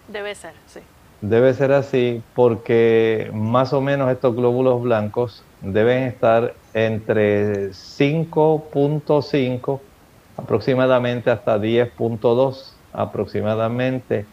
Debe 0.07 0.35
ser, 0.35 0.53
sí. 0.67 0.81
Debe 1.21 1.53
ser 1.55 1.71
así 1.71 2.21
porque 2.35 3.31
más 3.33 3.73
o 3.73 3.81
menos 3.81 4.11
estos 4.11 4.35
glóbulos 4.35 4.83
blancos 4.83 5.43
deben 5.61 6.03
estar 6.03 6.53
entre 6.73 7.69
5.5 7.69 9.79
aproximadamente 10.37 11.31
hasta 11.31 11.57
10.2 11.57 12.73
aproximadamente, 12.93 14.25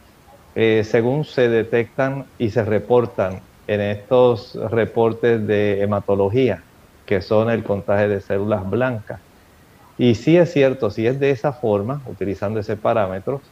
eh, 0.54 0.82
según 0.84 1.24
se 1.24 1.48
detectan 1.48 2.26
y 2.38 2.50
se 2.50 2.64
reportan 2.64 3.40
en 3.66 3.80
estos 3.80 4.54
reportes 4.70 5.46
de 5.46 5.82
hematología, 5.82 6.62
que 7.06 7.22
son 7.22 7.50
el 7.50 7.64
contagio 7.64 8.10
de 8.10 8.20
células 8.20 8.68
blancas. 8.68 9.20
Y 9.96 10.14
sí 10.16 10.36
es 10.36 10.52
cierto, 10.52 10.90
si 10.90 11.06
es 11.06 11.20
de 11.20 11.30
esa 11.30 11.52
forma, 11.52 12.02
utilizando 12.06 12.60
ese 12.60 12.76
parámetro, 12.76 13.42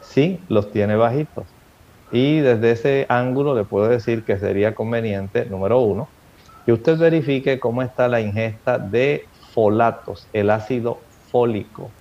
sí 0.00 0.46
los 0.48 0.70
tiene 0.72 0.96
bajitos. 0.96 1.56
Y 2.10 2.40
desde 2.40 2.72
ese 2.72 3.06
ángulo 3.10 3.54
le 3.54 3.64
puedo 3.66 3.88
decir 3.88 4.24
que 4.24 4.38
sería 4.38 4.74
conveniente, 4.74 5.46
número 5.46 5.80
uno, 5.82 6.14
que 6.66 6.72
usted 6.72 6.98
verifique 6.98 7.60
cómo 7.60 7.82
está 7.82 8.08
la 8.08 8.20
ingesta 8.20 8.78
de 8.78 9.30
folatos, 9.54 10.28
el 10.32 10.50
ácido 10.50 11.06
fólico 11.30 11.96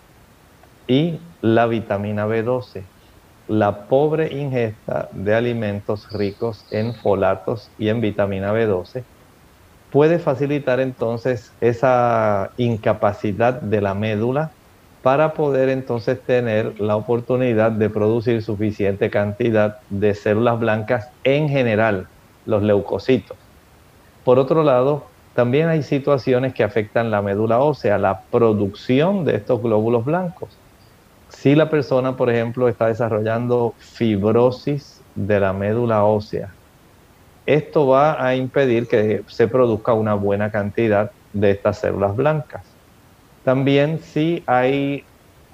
y 0.88 1.38
la 1.42 1.68
vitamina 1.68 2.28
B12. 2.28 2.92
La 3.48 3.88
pobre 3.88 4.34
ingesta 4.34 5.10
de 5.14 5.36
alimentos 5.36 6.08
ricos 6.12 6.68
en 6.72 6.96
folatos 6.96 7.74
y 7.78 7.90
en 7.90 8.02
vitamina 8.02 8.54
B12 8.54 9.08
puede 9.98 10.20
facilitar 10.20 10.80
entonces 10.80 11.52
esa 11.60 12.52
incapacidad 12.58 13.60
de 13.60 13.82
la 13.82 13.96
médula 13.96 14.52
para 15.02 15.34
poder 15.34 15.70
entonces 15.70 16.22
tener 16.22 16.80
la 16.80 16.96
oportunidad 16.96 17.72
de 17.72 17.90
producir 17.90 18.44
suficiente 18.44 19.10
cantidad 19.10 19.80
de 19.90 20.14
células 20.14 20.60
blancas 20.60 21.10
en 21.24 21.50
general, 21.50 22.06
los 22.46 22.62
leucocitos. 22.62 23.36
Por 24.24 24.38
otro 24.38 24.62
lado, 24.62 25.06
también 25.34 25.68
hay 25.68 25.82
situaciones 25.82 26.54
que 26.54 26.64
afectan 26.64 27.10
la 27.10 27.24
médula 27.24 27.58
ósea, 27.58 27.98
la 27.98 28.22
producción 28.30 29.26
de 29.26 29.38
estos 29.38 29.64
glóbulos 29.64 30.06
blancos. 30.06 30.50
Si 31.30 31.56
la 31.56 31.72
persona, 31.72 32.16
por 32.16 32.30
ejemplo, 32.30 32.68
está 32.68 32.86
desarrollando 32.86 33.74
fibrosis 33.80 35.02
de 35.16 35.40
la 35.40 35.54
médula 35.54 36.04
ósea, 36.04 36.54
esto 37.48 37.88
va 37.88 38.24
a 38.26 38.36
impedir 38.36 38.88
que 38.90 39.24
se 39.30 39.48
produzca 39.50 39.94
una 39.94 40.16
buena 40.16 40.52
cantidad 40.52 41.12
de 41.34 41.52
estas 41.52 41.82
células 41.82 42.16
blancas. 42.16 42.78
También 43.44 44.00
si 44.02 44.44
hay 44.48 45.10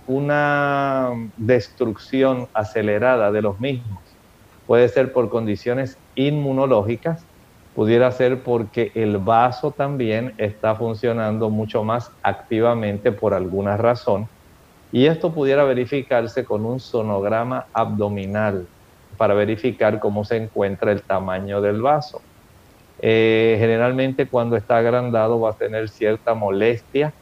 una 0.06 1.12
destrucción 1.38 2.50
acelerada 2.54 3.32
de 3.32 3.42
los 3.44 3.60
mismos, 3.60 4.20
puede 4.66 4.90
ser 4.90 5.14
por 5.14 5.30
condiciones 5.30 6.02
inmunológicas, 6.16 7.30
pudiera 7.74 8.12
ser 8.12 8.44
porque 8.44 8.92
el 8.96 9.20
vaso 9.20 9.74
también 9.74 10.34
está 10.38 10.76
funcionando 10.76 11.50
mucho 11.52 11.84
más 11.84 12.12
activamente 12.24 13.12
por 13.14 13.34
alguna 13.36 13.78
razón 13.78 14.30
Y 14.92 15.08
esto 15.08 15.34
pudiera 15.34 15.66
verificarse 15.66 16.46
con 16.46 16.66
un 16.66 16.80
sonograma 16.80 17.68
abdominal 17.74 18.70
para 19.18 19.34
verificar 19.34 20.00
cómo 20.00 20.26
se 20.26 20.38
encuentra 20.38 20.92
el 20.92 21.04
tamaño 21.04 21.62
del 21.62 21.82
vaso. 21.82 22.22
Eh, 23.00 23.58
generalmente 23.60 24.30
cuando 24.30 24.56
está 24.56 24.78
agrandado 24.78 25.40
va 25.40 25.52
a 25.52 25.58
tener 25.58 25.90
cierta 25.90 26.36
molestia 26.36 27.14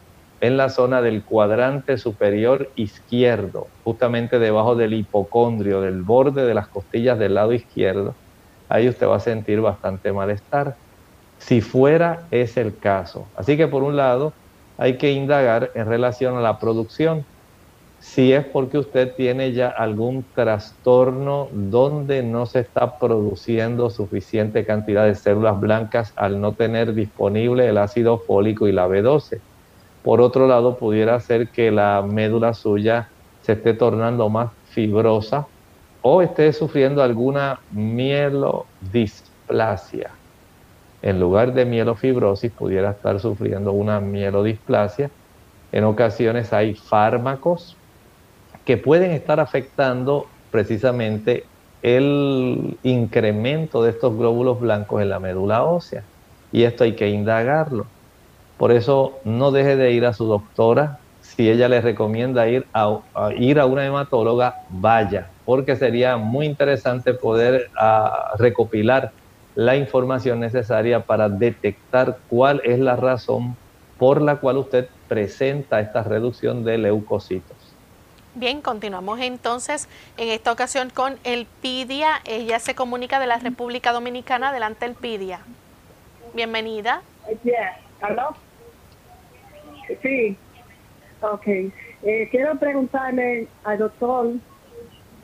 en 0.42 0.58
la 0.58 0.70
zona 0.70 1.02
del 1.02 1.24
cuadrante 1.24 1.98
superior 1.98 2.72
izquierdo, 2.76 3.68
justamente 3.84 4.40
debajo 4.40 4.76
del 4.76 4.94
hipocondrio, 4.94 5.82
del 5.82 6.02
borde 6.04 6.46
de 6.46 6.54
las 6.54 6.68
costillas 6.68 7.20
del 7.20 7.36
lado 7.36 7.54
izquierdo. 7.54 8.16
Ahí 8.70 8.90
usted 8.90 9.08
va 9.08 9.18
a 9.18 9.20
sentir 9.20 9.62
bastante 9.62 10.12
malestar. 10.12 10.78
Si 11.38 11.62
fuera 11.62 12.28
es 12.32 12.58
el 12.58 12.80
caso. 12.80 13.32
Así 13.36 13.58
que 13.58 13.68
por 13.68 13.84
un 13.84 13.96
lado 13.98 14.34
hay 14.78 14.98
que 14.98 15.12
indagar 15.12 15.72
en 15.76 15.88
relación 15.88 16.38
a 16.38 16.42
la 16.42 16.60
producción 16.60 17.26
si 18.02 18.34
es 18.34 18.44
porque 18.46 18.78
usted 18.80 19.14
tiene 19.16 19.54
ya 19.54 19.70
algún 19.70 20.26
trastorno 20.34 21.50
donde 21.52 22.24
no 22.24 22.48
se 22.48 22.62
está 22.62 22.98
produciendo 22.98 23.92
suficiente 23.92 24.66
cantidad 24.66 25.06
de 25.06 25.14
células 25.14 25.60
blancas 25.60 26.12
al 26.16 26.42
no 26.42 26.54
tener 26.54 26.96
disponible 26.96 27.70
el 27.70 27.78
ácido 27.78 28.18
fólico 28.18 28.68
y 28.68 28.72
la 28.72 28.88
B12. 28.88 29.40
Por 30.02 30.20
otro 30.20 30.48
lado, 30.48 30.80
pudiera 30.80 31.20
ser 31.20 31.50
que 31.50 31.70
la 31.70 32.02
médula 32.02 32.56
suya 32.56 33.08
se 33.44 33.54
esté 33.54 33.76
tornando 33.76 34.30
más 34.30 34.50
fibrosa 34.64 35.46
o 36.02 36.24
esté 36.24 36.54
sufriendo 36.54 37.04
alguna 37.04 37.60
mielodisplasia. 37.70 40.10
En 41.04 41.20
lugar 41.20 41.54
de 41.54 41.66
mielofibrosis, 41.66 42.52
pudiera 42.52 42.90
estar 42.92 43.20
sufriendo 43.20 43.74
una 43.74 44.00
mielodisplasia. 44.00 45.12
En 45.72 45.84
ocasiones 45.84 46.52
hay 46.52 46.74
fármacos 46.74 47.78
que 48.66 48.78
pueden 48.78 49.12
estar 49.12 49.40
afectando 49.40 50.28
precisamente 50.52 51.46
el 51.82 52.78
incremento 52.84 53.84
de 53.84 53.92
estos 53.92 54.16
glóbulos 54.16 54.60
blancos 54.60 55.02
en 55.02 55.10
la 55.10 55.20
médula 55.20 55.64
ósea. 55.64 56.04
Y 56.52 56.64
esto 56.64 56.84
hay 56.84 56.96
que 56.96 57.10
indagarlo. 57.10 57.86
Por 58.58 58.72
eso 58.72 59.20
no 59.24 59.52
deje 59.52 59.76
de 59.76 59.92
ir 59.92 60.06
a 60.06 60.14
su 60.14 60.26
doctora. 60.26 61.00
Si 61.22 61.50
ella 61.50 61.68
le 61.68 61.82
recomienda 61.82 62.48
ir 62.48 62.68
a, 62.74 63.00
ir 63.38 63.60
a 63.60 63.66
una 63.66 63.86
hematóloga, 63.86 64.56
vaya, 64.70 65.30
porque 65.46 65.76
sería 65.76 66.18
muy 66.18 66.46
interesante 66.46 67.14
poder 67.14 67.70
ah, 67.80 68.34
recopilar 68.38 69.12
la 69.56 69.76
información 69.76 70.40
necesaria 70.40 71.06
para 71.06 71.30
detectar 71.30 72.20
cuál 72.28 72.62
es 72.64 72.80
la 72.80 72.96
razón 72.96 73.58
por 73.98 74.22
la 74.22 74.38
cual 74.38 74.58
usted 74.58 74.90
presenta 75.08 75.80
esta 75.80 76.04
reducción 76.04 76.64
de 76.64 76.78
leucocitos. 76.78 77.61
Bien, 78.34 78.62
continuamos 78.62 79.20
entonces 79.20 79.90
en 80.16 80.30
esta 80.30 80.54
ocasión 80.54 80.90
con 80.90 81.20
Elpidia. 81.26 82.22
Ella 82.24 82.60
se 82.60 82.76
comunica 82.76 83.20
de 83.20 83.28
la 83.28 83.38
República 83.40 83.92
Dominicana. 83.92 84.50
Adelante, 84.50 84.86
Elpidia. 84.86 85.42
Bienvenida. 86.34 87.02
¿Aló? 88.00 88.30
Sí. 90.02 90.38
Ok. 91.22 91.46
Eh, 91.46 92.30
quiero 92.32 92.58
preguntarle 92.58 93.50
al 93.66 93.80
doctor, 93.80 94.32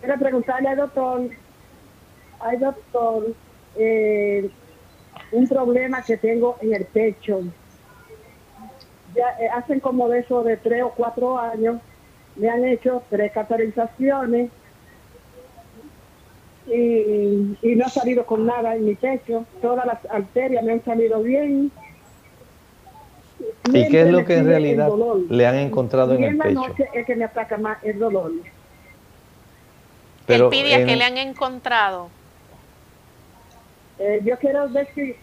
quiero 0.02 0.20
preguntarle 0.20 0.68
al 0.68 0.78
doctor, 0.78 1.30
al 2.42 2.60
doctor, 2.60 3.28
eh, 3.78 4.50
un 5.32 5.48
problema 5.48 6.04
que 6.04 6.18
tengo 6.18 6.58
en 6.60 6.74
el 6.74 6.86
pecho. 6.86 7.40
Ya 9.16 9.30
eh, 9.40 9.48
hacen 9.48 9.80
como 9.80 10.10
de 10.10 10.20
eso 10.20 10.44
de 10.44 10.58
tres 10.58 10.84
o 10.84 10.92
cuatro 10.92 11.40
años 11.40 11.80
me 12.38 12.50
han 12.50 12.66
hecho 12.66 13.04
tres 13.10 13.32
cataratizaciones 13.32 14.52
y, 16.68 17.76
no 17.76 17.86
ha 17.86 17.90
salido 17.90 18.26
con 18.26 18.46
nada 18.46 18.76
en 18.76 18.86
mi 18.86 18.96
pecho. 18.96 19.46
Todas 19.62 19.86
las 19.86 20.00
arterias 20.10 20.64
me 20.64 20.74
han 20.74 20.84
salido 20.84 21.22
bien. 21.22 21.72
¿Y 23.72 23.88
qué 23.90 24.02
es 24.02 24.10
lo 24.10 24.26
que 24.26 24.38
en 24.38 24.46
realidad 24.46 24.90
le 25.30 25.48
han 25.48 25.56
encontrado 25.56 26.14
en 26.16 26.24
el 26.24 26.38
pecho? 26.38 26.54
noche 26.54 26.90
es 26.94 27.06
que 27.06 27.16
me 27.16 27.26
ataca 27.26 27.58
más 27.58 27.84
el 27.84 28.00
dolor. 28.00 28.32
Pero 30.26 30.50
pide 30.50 30.76
a 30.76 30.86
que 30.86 30.96
le 30.96 31.04
han 31.04 31.18
encontrado? 31.18 32.10
Eh, 34.00 34.22
yo 34.24 34.38
quiero 34.38 34.68
decir... 34.68 35.16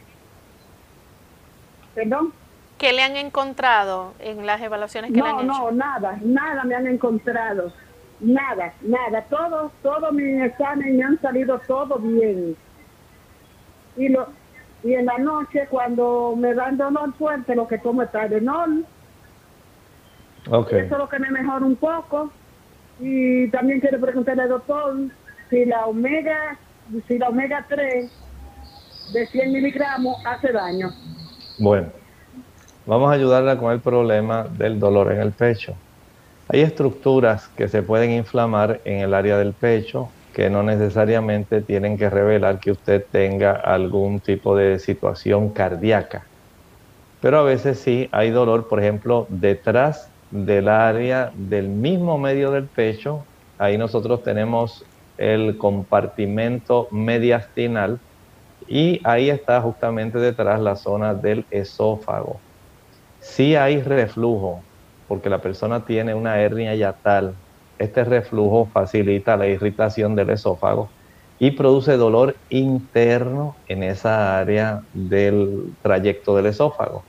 ¿Perdón? 1.95 2.33
¿Qué 2.79 2.93
le 2.93 3.03
han 3.03 3.17
encontrado 3.17 4.15
en 4.19 4.47
las 4.47 4.61
evaluaciones 4.61 5.13
que 5.13 5.21
le 5.21 5.29
han 5.29 5.37
hecho? 5.37 5.47
No, 5.47 5.71
nada, 5.71 6.19
nada 6.23 6.65
me 6.65 6.75
han 6.75 6.87
encontrado. 6.87 7.73
Nada, 8.21 8.73
nada. 8.83 9.23
Todos, 9.23 9.73
todos 9.83 10.13
mis 10.13 10.43
exámenes 10.43 10.95
me 10.95 11.05
han 11.05 11.21
salido 11.21 11.59
todo 11.67 11.99
bien. 11.99 12.57
Y 13.97 14.09
lo 14.09 14.29
y 14.83 14.93
en 14.93 15.07
la 15.07 15.17
noche 15.17 15.67
cuando 15.71 16.35
me 16.37 16.53
dan 16.53 16.77
dolor 16.77 17.15
fuerte 17.15 17.55
lo 17.55 17.67
que 17.67 17.79
tomo 17.79 18.03
es 18.03 18.13
Tylenol. 18.13 18.85
Okay. 20.51 20.81
Eso 20.81 20.95
es 20.95 20.99
lo 20.99 21.09
que 21.09 21.19
me 21.19 21.31
mejora 21.31 21.65
un 21.65 21.77
poco. 21.77 22.31
Y 23.01 23.49
también 23.49 23.81
quiero 23.81 23.99
preguntarle 23.99 24.43
al 24.43 24.51
doctor 24.51 24.95
si 25.49 25.65
la 25.65 25.87
omega, 25.87 26.59
si 27.09 27.19
la 27.19 27.31
omega 27.31 27.65
3 27.67 28.11
de 29.15 29.27
100 29.27 29.53
miligramos 29.53 30.17
hace 30.27 30.53
daño. 30.53 30.91
Bueno. 31.59 32.04
Vamos 32.87 33.11
a 33.11 33.15
ayudarla 33.15 33.57
con 33.57 33.73
el 33.73 33.81
problema 33.81 34.45
del 34.45 34.79
dolor 34.79 35.11
en 35.13 35.21
el 35.21 35.33
pecho. 35.33 35.75
Hay 36.49 36.61
estructuras 36.61 37.49
que 37.49 37.69
se 37.69 37.83
pueden 37.83 38.11
inflamar 38.11 38.83
en 38.85 38.99
el 39.01 39.15
área 39.15 39.39
del 39.39 39.55
pecho 39.55 40.11
que 40.35 40.51
no 40.51 40.63
necesariamente 40.63 41.63
tienen 41.63 41.97
que 41.97 42.11
revelar 42.11 42.61
que 42.61 42.73
usted 42.73 43.07
tenga 43.11 43.53
algún 43.53 44.21
tipo 44.21 44.55
de 44.55 44.79
situación 44.79 45.51
cardíaca. 45.51 46.27
Pero 47.21 47.39
a 47.39 47.43
veces 47.43 47.79
sí 47.79 48.09
hay 48.13 48.31
dolor, 48.31 48.69
por 48.69 48.81
ejemplo, 48.81 49.27
detrás 49.31 50.11
del 50.31 50.69
área 50.69 51.33
del 51.35 51.69
mismo 51.71 52.19
medio 52.19 52.51
del 52.51 52.69
pecho. 52.69 53.25
Ahí 53.57 53.79
nosotros 53.79 54.23
tenemos 54.23 54.85
el 55.17 55.57
compartimento 55.57 56.89
mediastinal 56.91 57.99
y 58.67 59.01
ahí 59.05 59.31
está 59.31 59.63
justamente 59.63 60.19
detrás 60.19 60.61
la 60.61 60.77
zona 60.77 61.15
del 61.15 61.47
esófago. 61.51 62.45
Si 63.25 63.57
hay 63.57 63.81
reflujo, 63.83 64.61
porque 65.09 65.31
la 65.31 65.41
persona 65.41 65.85
tiene 65.87 66.15
una 66.15 66.39
hernia 66.41 66.75
yatal. 66.75 67.35
Este 67.79 68.05
reflujo 68.05 68.69
facilita 68.73 69.37
la 69.37 69.49
irritación 69.49 70.15
del 70.15 70.31
esófago 70.31 70.89
y 71.41 71.51
produce 71.53 71.97
dolor 71.97 72.37
interno 72.51 73.57
en 73.67 73.83
esa 73.83 74.39
área 74.39 74.83
del 74.93 75.73
trayecto 75.83 76.37
del 76.37 76.47
esófago. 76.47 77.03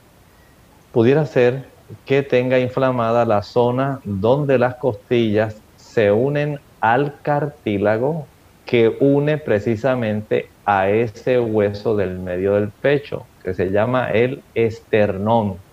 Pudiera 0.90 1.26
ser 1.26 1.66
que 2.06 2.22
tenga 2.22 2.58
inflamada 2.58 3.24
la 3.24 3.42
zona 3.42 4.00
donde 4.02 4.58
las 4.58 4.76
costillas 4.76 5.62
se 5.76 6.10
unen 6.10 6.58
al 6.80 7.20
cartílago 7.20 8.26
que 8.64 8.96
une 9.00 9.38
precisamente 9.38 10.48
a 10.64 10.88
ese 10.88 11.38
hueso 11.38 11.94
del 11.94 12.18
medio 12.18 12.54
del 12.54 12.70
pecho, 12.70 13.26
que 13.44 13.54
se 13.54 13.70
llama 13.70 14.10
el 14.10 14.42
esternón. 14.54 15.65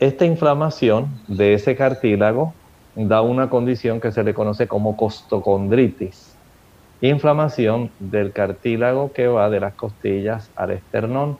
Esta 0.00 0.24
inflamación 0.24 1.08
de 1.26 1.54
ese 1.54 1.74
cartílago 1.74 2.54
da 2.94 3.20
una 3.20 3.50
condición 3.50 4.00
que 4.00 4.12
se 4.12 4.22
le 4.22 4.32
conoce 4.32 4.68
como 4.68 4.96
costocondritis, 4.96 6.36
inflamación 7.00 7.90
del 7.98 8.32
cartílago 8.32 9.12
que 9.12 9.26
va 9.26 9.50
de 9.50 9.58
las 9.58 9.74
costillas 9.74 10.52
al 10.54 10.70
esternón. 10.70 11.36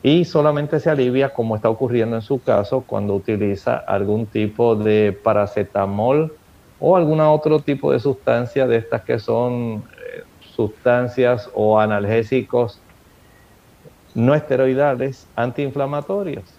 Y 0.00 0.26
solamente 0.26 0.78
se 0.78 0.90
alivia 0.90 1.30
como 1.34 1.56
está 1.56 1.70
ocurriendo 1.70 2.14
en 2.14 2.22
su 2.22 2.40
caso 2.40 2.84
cuando 2.86 3.16
utiliza 3.16 3.78
algún 3.78 4.26
tipo 4.26 4.76
de 4.76 5.18
paracetamol 5.24 6.32
o 6.78 6.96
algún 6.96 7.18
otro 7.18 7.58
tipo 7.58 7.90
de 7.90 7.98
sustancia 7.98 8.68
de 8.68 8.76
estas 8.76 9.02
que 9.02 9.18
son 9.18 9.82
eh, 9.96 10.22
sustancias 10.54 11.50
o 11.52 11.80
analgésicos 11.80 12.80
no 14.14 14.36
esteroidales 14.36 15.26
antiinflamatorios 15.34 16.57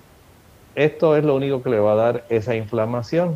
esto 0.79 1.17
es 1.17 1.25
lo 1.25 1.35
único 1.35 1.61
que 1.61 1.69
le 1.71 1.79
va 1.79 1.91
a 1.91 1.95
dar 1.95 2.23
esa 2.29 2.55
inflamación. 2.55 3.35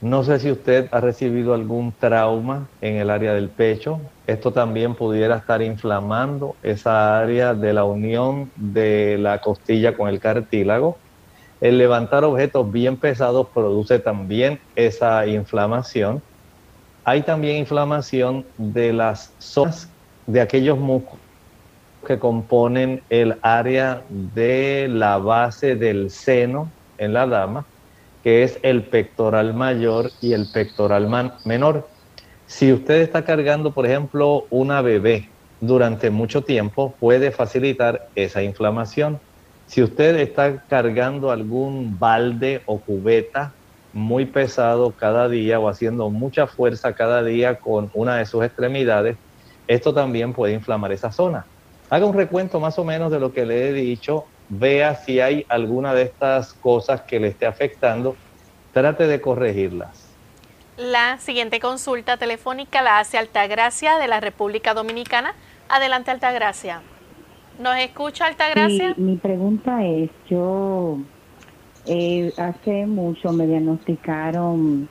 No 0.00 0.24
sé 0.24 0.40
si 0.40 0.50
usted 0.50 0.88
ha 0.90 1.00
recibido 1.00 1.54
algún 1.54 1.92
trauma 1.92 2.66
en 2.80 2.96
el 2.96 3.08
área 3.08 3.34
del 3.34 3.48
pecho. 3.48 4.00
Esto 4.26 4.52
también 4.52 4.96
pudiera 4.96 5.36
estar 5.36 5.62
inflamando 5.62 6.56
esa 6.64 7.20
área 7.20 7.54
de 7.54 7.72
la 7.72 7.84
unión 7.84 8.50
de 8.56 9.16
la 9.16 9.40
costilla 9.40 9.96
con 9.96 10.08
el 10.08 10.18
cartílago. 10.18 10.98
El 11.60 11.78
levantar 11.78 12.24
objetos 12.24 12.72
bien 12.72 12.96
pesados 12.96 13.46
produce 13.54 14.00
también 14.00 14.58
esa 14.74 15.24
inflamación. 15.24 16.20
Hay 17.04 17.22
también 17.22 17.58
inflamación 17.58 18.44
de 18.56 18.92
las 18.92 19.32
zonas 19.38 19.88
de 20.26 20.40
aquellos 20.40 20.78
músculos 20.78 21.17
que 22.08 22.18
componen 22.18 23.02
el 23.10 23.36
área 23.42 24.02
de 24.08 24.88
la 24.90 25.18
base 25.18 25.76
del 25.76 26.10
seno 26.10 26.68
en 26.96 27.12
la 27.12 27.26
dama 27.26 27.66
que 28.22 28.42
es 28.42 28.58
el 28.62 28.82
pectoral 28.82 29.54
mayor 29.54 30.10
y 30.20 30.32
el 30.32 30.46
pectoral 30.52 31.08
menor. 31.44 31.88
Si 32.46 32.72
usted 32.72 33.02
está 33.02 33.24
cargando, 33.24 33.72
por 33.72 33.86
ejemplo, 33.86 34.46
una 34.50 34.80
bebé 34.80 35.28
durante 35.60 36.10
mucho 36.10 36.42
tiempo, 36.42 36.94
puede 36.98 37.30
facilitar 37.30 38.08
esa 38.14 38.42
inflamación. 38.42 39.20
Si 39.66 39.82
usted 39.82 40.16
está 40.16 40.64
cargando 40.66 41.30
algún 41.30 41.98
balde 41.98 42.62
o 42.66 42.80
cubeta 42.80 43.54
muy 43.92 44.26
pesado 44.26 44.92
cada 44.92 45.28
día 45.28 45.60
o 45.60 45.68
haciendo 45.68 46.10
mucha 46.10 46.46
fuerza 46.46 46.94
cada 46.94 47.22
día 47.22 47.58
con 47.60 47.90
una 47.94 48.16
de 48.16 48.26
sus 48.26 48.44
extremidades, 48.44 49.16
esto 49.66 49.92
también 49.92 50.32
puede 50.32 50.54
inflamar 50.54 50.92
esa 50.92 51.12
zona. 51.12 51.46
Haga 51.90 52.06
un 52.06 52.14
recuento 52.14 52.60
más 52.60 52.78
o 52.78 52.84
menos 52.84 53.10
de 53.10 53.18
lo 53.18 53.32
que 53.32 53.46
le 53.46 53.68
he 53.68 53.72
dicho, 53.72 54.26
vea 54.48 54.94
si 54.94 55.20
hay 55.20 55.46
alguna 55.48 55.94
de 55.94 56.02
estas 56.02 56.52
cosas 56.54 57.02
que 57.02 57.18
le 57.18 57.28
esté 57.28 57.46
afectando, 57.46 58.16
trate 58.72 59.06
de 59.06 59.20
corregirlas. 59.20 60.08
La 60.76 61.18
siguiente 61.18 61.58
consulta 61.60 62.18
telefónica 62.18 62.82
la 62.82 62.98
hace 62.98 63.18
Altagracia 63.18 63.98
de 63.98 64.06
la 64.06 64.20
República 64.20 64.74
Dominicana. 64.74 65.34
Adelante, 65.68 66.10
Altagracia. 66.10 66.82
¿Nos 67.58 67.76
escucha, 67.78 68.26
Altagracia? 68.26 68.94
mi 68.96 69.16
pregunta 69.16 69.84
es, 69.84 70.10
yo 70.30 70.98
eh, 71.86 72.32
hace 72.36 72.86
mucho 72.86 73.32
me 73.32 73.46
diagnosticaron 73.46 74.88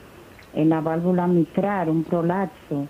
en 0.54 0.68
la 0.68 0.80
válvula 0.80 1.26
mitral 1.26 1.88
un 1.88 2.04
prolapso. 2.04 2.86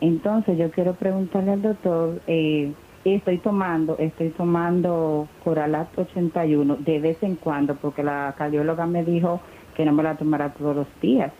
Entonces 0.00 0.58
yo 0.58 0.70
quiero 0.70 0.94
preguntarle 0.94 1.52
al 1.52 1.62
doctor, 1.62 2.20
eh, 2.26 2.72
estoy 3.04 3.38
tomando, 3.38 3.96
estoy 3.98 4.30
tomando 4.30 5.28
Coralat 5.44 5.88
81 5.98 6.76
de 6.76 7.00
vez 7.00 7.22
en 7.22 7.36
cuando, 7.36 7.74
porque 7.76 8.02
la 8.02 8.34
cardióloga 8.36 8.86
me 8.86 9.04
dijo 9.04 9.40
que 9.76 9.84
no 9.84 9.92
me 9.92 10.02
la 10.02 10.16
tomara 10.16 10.54
todos 10.54 10.74
los 10.74 10.86
días. 11.00 11.32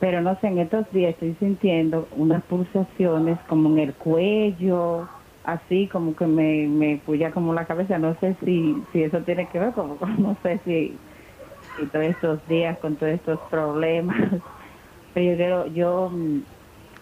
Pero 0.00 0.20
no 0.20 0.38
sé, 0.40 0.48
en 0.48 0.58
estos 0.58 0.90
días 0.92 1.14
estoy 1.14 1.34
sintiendo 1.38 2.06
unas 2.16 2.42
pulsaciones 2.44 3.38
como 3.48 3.70
en 3.70 3.78
el 3.78 3.94
cuello, 3.94 5.08
así 5.44 5.88
como 5.88 6.14
que 6.14 6.26
me, 6.26 6.66
me 6.66 7.00
puya 7.06 7.30
como 7.30 7.54
la 7.54 7.64
cabeza. 7.64 7.98
No 7.98 8.14
sé 8.20 8.36
si, 8.44 8.82
si 8.92 9.02
eso 9.04 9.20
tiene 9.20 9.46
que 9.48 9.58
ver, 9.58 9.72
como 9.72 9.96
no 10.18 10.36
sé 10.42 10.60
si, 10.64 10.98
todos 11.92 12.04
estos 12.04 12.46
días 12.48 12.78
con 12.78 12.96
todos 12.96 13.12
estos 13.12 13.38
problemas. 13.50 14.16
Pero 15.14 15.66
yo, 15.66 15.72
yo, 15.72 16.12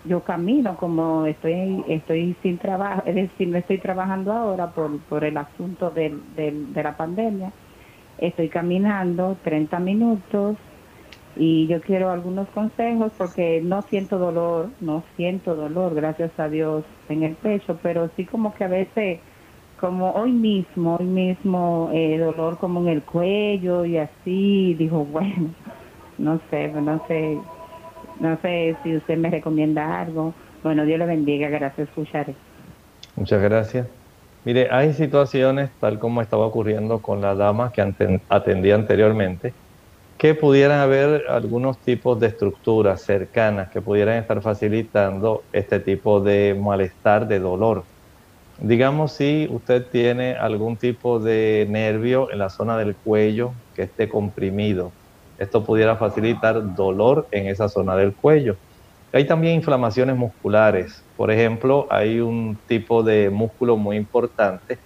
yo 0.05 0.23
camino 0.23 0.77
como 0.77 1.27
estoy 1.27 1.83
estoy 1.89 2.37
sin 2.43 2.59
trabajo, 2.59 3.03
es 3.07 3.15
decir, 3.15 3.49
no 3.49 3.59
estoy 3.59 3.79
trabajando 3.79 4.33
ahora 4.33 4.71
por, 4.71 4.99
por 5.01 5.25
el 5.25 5.37
asunto 5.37 5.91
del, 5.91 6.21
del, 6.37 6.73
de 6.73 6.83
la 6.83 6.97
pandemia. 6.97 7.53
Estoy 8.19 8.49
caminando 8.49 9.37
30 9.43 9.79
minutos 9.81 10.57
y 11.37 11.67
yo 11.67 11.81
quiero 11.81 12.11
algunos 12.11 12.49
consejos 12.51 13.13
porque 13.19 13.61
no 13.63 13.83
siento 13.91 14.19
dolor, 14.19 14.71
no 14.81 15.03
siento 15.17 15.55
dolor, 15.55 15.95
gracias 15.95 16.31
a 16.39 16.49
Dios, 16.49 16.85
en 17.09 17.23
el 17.25 17.35
pecho, 17.35 17.79
pero 17.83 18.11
sí 18.17 18.25
como 18.25 18.55
que 18.55 18.65
a 18.65 18.69
veces, 18.69 19.21
como 19.81 20.13
hoy 20.13 20.33
mismo, 20.33 20.97
hoy 20.97 21.07
mismo, 21.07 21.91
eh, 21.93 22.19
dolor 22.19 22.59
como 22.59 22.81
en 22.81 22.89
el 22.89 23.03
cuello 23.03 23.85
y 23.85 23.97
así, 23.99 24.75
dijo, 24.75 25.05
bueno, 25.11 25.51
no 26.19 26.41
sé, 26.51 26.69
no 26.69 27.03
sé, 27.09 27.39
no 28.21 28.39
sé 28.41 28.77
si 28.83 28.97
usted 28.97 29.17
me 29.17 29.31
recomienda 29.31 30.01
algo. 30.01 30.35
Bueno, 30.63 30.85
Dios 30.85 30.99
le 30.99 31.07
bendiga, 31.07 31.49
gracias, 31.49 31.89
escucharé. 31.89 32.35
Muchas 33.17 33.43
gracias. 33.43 33.87
Mire, 34.45 34.69
hay 34.71 34.93
situaciones, 34.93 35.71
tal 35.81 35.99
como 35.99 36.21
estaba 36.21 36.47
ocurriendo 36.47 37.01
con 37.01 37.21
la 37.21 37.35
dama 37.35 37.73
que 37.73 37.81
atendía 38.29 38.75
anteriormente, 38.75 39.55
que 40.19 40.35
pudieran 40.35 40.81
haber 40.81 41.25
algunos 41.29 41.79
tipos 41.79 42.21
de 42.21 42.29
estructuras 42.29 43.03
cercanas 43.03 43.71
que 43.71 43.81
pudieran 43.81 44.19
estar 44.19 44.41
facilitando 44.43 45.43
este 45.53 45.81
tipo 45.81 46.21
de 46.21 46.59
malestar, 46.59 47.27
de 47.27 47.41
dolor. 47.41 47.85
Digamos 48.59 49.13
si 49.13 49.49
usted 49.51 49.87
tiene 49.91 50.35
algún 50.35 50.77
tipo 50.77 51.19
de 51.19 51.67
nervio 51.69 52.31
en 52.31 52.39
la 52.39 52.51
zona 52.51 52.77
del 52.79 52.95
cuello 52.95 53.53
que 53.75 53.83
esté 53.83 54.09
comprimido, 54.09 54.93
esto 55.39 55.65
pudiera 55.65 55.97
facilitar 55.97 56.75
dolor 56.75 57.27
en 57.31 57.47
esa 57.49 57.69
zona 57.69 57.97
del 57.97 58.15
cuello. 58.15 58.57
Hay 59.13 59.27
también 59.27 59.55
inflamaciones 59.55 60.17
musculares. 60.17 61.03
Por 61.17 61.31
ejemplo, 61.31 61.87
hay 61.91 62.21
un 62.21 62.59
tipo 62.67 63.03
de 63.03 63.31
músculo 63.31 63.77
muy 63.77 63.97
importante 63.97 64.79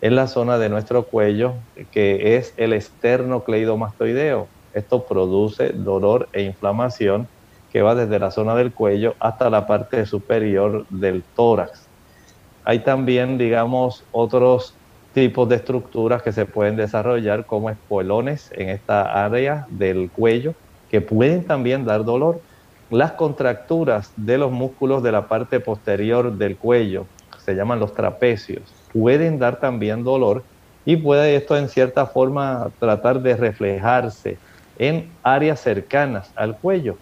en 0.00 0.14
la 0.14 0.26
zona 0.26 0.58
de 0.58 0.68
nuestro 0.68 1.04
cuello 1.04 1.54
que 1.90 2.36
es 2.36 2.54
el 2.56 2.72
esternocleidomastoideo 2.72 4.48
esto 4.76 5.04
produce 5.04 5.70
dolor 5.70 6.28
e 6.34 6.42
inflamación 6.42 7.26
que 7.72 7.80
va 7.80 7.94
desde 7.94 8.18
la 8.18 8.30
zona 8.30 8.54
del 8.54 8.74
cuello 8.74 9.14
hasta 9.20 9.48
la 9.48 9.66
parte 9.66 10.04
superior 10.04 10.86
del 10.90 11.22
tórax. 11.34 11.86
Hay 12.62 12.80
también, 12.80 13.38
digamos, 13.38 14.04
otros 14.12 14.74
tipos 15.16 15.48
de 15.48 15.56
estructuras 15.56 16.22
que 16.22 16.30
se 16.30 16.44
pueden 16.44 16.76
desarrollar 16.76 17.46
como 17.46 17.70
espuelones 17.70 18.50
en 18.52 18.68
esta 18.68 19.24
área 19.24 19.64
del 19.70 20.10
cuello 20.12 20.52
que 20.90 21.00
pueden 21.00 21.46
también 21.46 21.86
dar 21.86 22.04
dolor. 22.04 22.42
Las 22.90 23.12
contracturas 23.12 24.12
de 24.14 24.36
los 24.36 24.52
músculos 24.52 25.02
de 25.02 25.12
la 25.12 25.26
parte 25.26 25.58
posterior 25.58 26.36
del 26.36 26.58
cuello, 26.58 27.08
se 27.38 27.54
llaman 27.54 27.80
los 27.80 27.94
trapecios, 27.94 28.76
pueden 28.92 29.38
dar 29.38 29.58
también 29.58 30.04
dolor 30.04 30.44
y 30.84 30.96
puede 30.96 31.34
esto 31.34 31.56
en 31.56 31.70
cierta 31.70 32.04
forma 32.06 32.70
tratar 32.78 33.22
de 33.22 33.38
reflejarse 33.38 34.42
en 34.76 35.18
áreas 35.22 35.60
cercanas 35.60 36.30
al 36.36 36.58
cuello. 36.60 36.98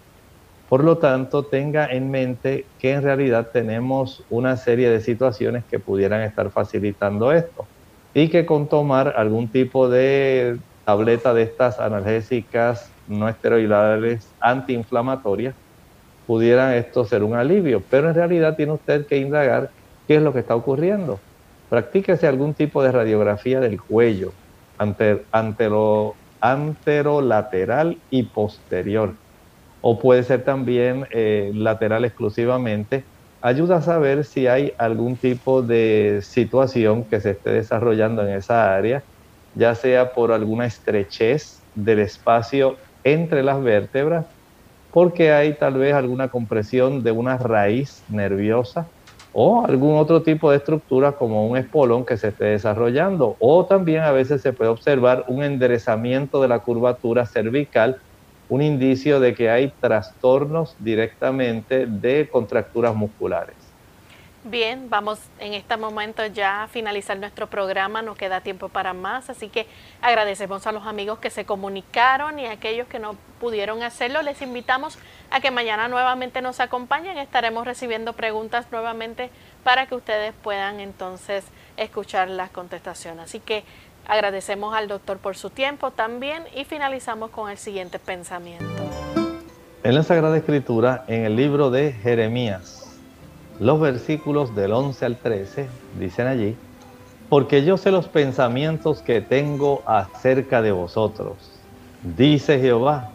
Por 0.69 0.85
lo 0.85 0.99
tanto, 0.99 1.47
tenga 1.47 1.85
en 1.87 2.09
mente 2.09 2.69
que 2.79 2.93
en 2.93 3.03
realidad 3.03 3.49
tenemos 3.51 4.23
una 4.29 4.55
serie 4.55 4.89
de 4.89 5.01
situaciones 5.01 5.65
que 5.69 5.79
pudieran 5.79 6.21
estar 6.21 6.49
facilitando 6.49 7.33
esto 7.33 7.67
y 8.15 8.29
que 8.29 8.45
con 8.45 8.69
tomar 8.69 9.13
algún 9.17 9.51
tipo 9.51 9.89
de 9.89 10.57
tableta 10.85 11.33
de 11.33 11.43
estas 11.43 11.79
analgésicas 11.79 12.89
no 13.07 13.27
esteroidales 13.27 14.33
antiinflamatorias 14.39 15.53
pudieran 16.25 16.73
esto 16.73 17.03
ser 17.05 17.23
un 17.23 17.35
alivio. 17.35 17.83
Pero 17.89 18.09
en 18.09 18.15
realidad 18.15 18.55
tiene 18.55 18.71
usted 18.71 19.05
que 19.05 19.17
indagar 19.17 19.71
qué 20.07 20.15
es 20.15 20.21
lo 20.21 20.31
que 20.31 20.39
está 20.39 20.55
ocurriendo. 20.55 21.19
Practíquese 21.69 22.25
algún 22.25 22.55
tipo 22.55 22.81
de 22.81 22.93
radiografía 22.93 23.59
del 23.59 23.81
cuello 23.81 24.31
ante, 24.77 25.25
ante 25.31 25.69
lo 25.69 26.15
anterolateral 26.39 28.01
y 28.09 28.23
posterior. 28.23 29.19
O 29.81 29.99
puede 29.99 30.23
ser 30.23 30.45
también 30.45 31.05
eh, 31.11 31.51
lateral 31.53 32.05
exclusivamente. 32.05 33.03
Ayuda 33.47 33.75
a 33.77 33.81
saber 33.83 34.25
si 34.25 34.47
hay 34.47 34.73
algún 34.79 35.19
tipo 35.19 35.61
de 35.61 36.19
situación 36.23 37.07
que 37.07 37.21
se 37.21 37.29
esté 37.31 37.51
desarrollando 37.51 38.23
en 38.23 38.29
esa 38.35 38.73
área, 38.75 39.03
ya 39.53 39.75
sea 39.75 40.13
por 40.13 40.31
alguna 40.31 40.65
estrechez 40.65 41.67
del 41.75 41.99
espacio 41.99 42.79
entre 43.03 43.43
las 43.43 43.61
vértebras, 43.61 44.25
porque 44.91 45.31
hay 45.31 45.57
tal 45.57 45.75
vez 45.75 45.93
alguna 45.93 46.29
compresión 46.29 47.03
de 47.03 47.11
una 47.11 47.37
raíz 47.37 48.03
nerviosa 48.07 48.89
o 49.31 49.65
algún 49.65 49.97
otro 49.97 50.23
tipo 50.23 50.51
de 50.51 50.57
estructura 50.57 51.13
como 51.13 51.47
un 51.47 51.57
espolón 51.57 52.05
que 52.05 52.17
se 52.17 52.29
esté 52.29 52.45
desarrollando. 52.45 53.37
O 53.39 53.67
también 53.67 54.03
a 54.03 54.11
veces 54.11 54.41
se 54.41 54.53
puede 54.53 54.71
observar 54.71 55.25
un 55.29 55.43
enderezamiento 55.43 56.41
de 56.41 56.47
la 56.49 56.59
curvatura 56.61 57.25
cervical, 57.27 57.97
un 58.49 58.61
indicio 58.61 59.19
de 59.19 59.33
que 59.33 59.49
hay 59.49 59.73
trastornos 59.79 60.75
directamente 60.79 61.85
de 61.85 62.29
contracturas 62.29 62.95
musculares. 62.95 63.55
Bien, 64.47 64.91
vamos 64.91 65.17
en 65.39 65.55
este 65.55 65.75
momento 65.75 66.23
ya 66.27 66.61
a 66.61 66.67
finalizar 66.67 67.17
nuestro 67.17 67.47
programa, 67.47 68.03
no 68.03 68.13
queda 68.13 68.41
tiempo 68.41 68.69
para 68.69 68.93
más, 68.93 69.27
así 69.31 69.49
que 69.49 69.65
agradecemos 70.03 70.67
a 70.67 70.71
los 70.71 70.85
amigos 70.85 71.17
que 71.17 71.31
se 71.31 71.45
comunicaron 71.45 72.37
y 72.37 72.45
a 72.45 72.51
aquellos 72.51 72.87
que 72.87 72.99
no 72.99 73.17
pudieron 73.39 73.81
hacerlo. 73.81 74.21
Les 74.21 74.43
invitamos 74.43 74.99
a 75.31 75.39
que 75.39 75.49
mañana 75.49 75.87
nuevamente 75.87 76.43
nos 76.43 76.59
acompañen, 76.59 77.17
estaremos 77.17 77.65
recibiendo 77.65 78.13
preguntas 78.13 78.67
nuevamente 78.71 79.31
para 79.63 79.87
que 79.87 79.95
ustedes 79.95 80.35
puedan 80.43 80.79
entonces 80.79 81.43
escuchar 81.75 82.29
las 82.29 82.51
contestaciones. 82.51 83.25
Así 83.25 83.39
que 83.39 83.63
agradecemos 84.07 84.75
al 84.75 84.87
doctor 84.87 85.17
por 85.17 85.35
su 85.35 85.49
tiempo 85.49 85.91
también 85.91 86.43
y 86.55 86.65
finalizamos 86.65 87.31
con 87.31 87.49
el 87.49 87.57
siguiente 87.57 87.99
pensamiento. 87.99 88.65
En 89.83 89.95
la 89.95 90.03
Sagrada 90.03 90.37
Escritura, 90.37 91.03
en 91.07 91.25
el 91.25 91.35
libro 91.35 91.69
de 91.69 91.91
Jeremías, 91.93 92.97
los 93.59 93.79
versículos 93.79 94.55
del 94.55 94.73
11 94.73 95.05
al 95.05 95.17
13 95.17 95.67
dicen 95.99 96.27
allí, 96.27 96.57
porque 97.29 97.63
yo 97.63 97.77
sé 97.77 97.91
los 97.91 98.07
pensamientos 98.07 99.01
que 99.01 99.21
tengo 99.21 99.83
acerca 99.85 100.61
de 100.61 100.71
vosotros, 100.71 101.35
dice 102.17 102.59
Jehová, 102.59 103.11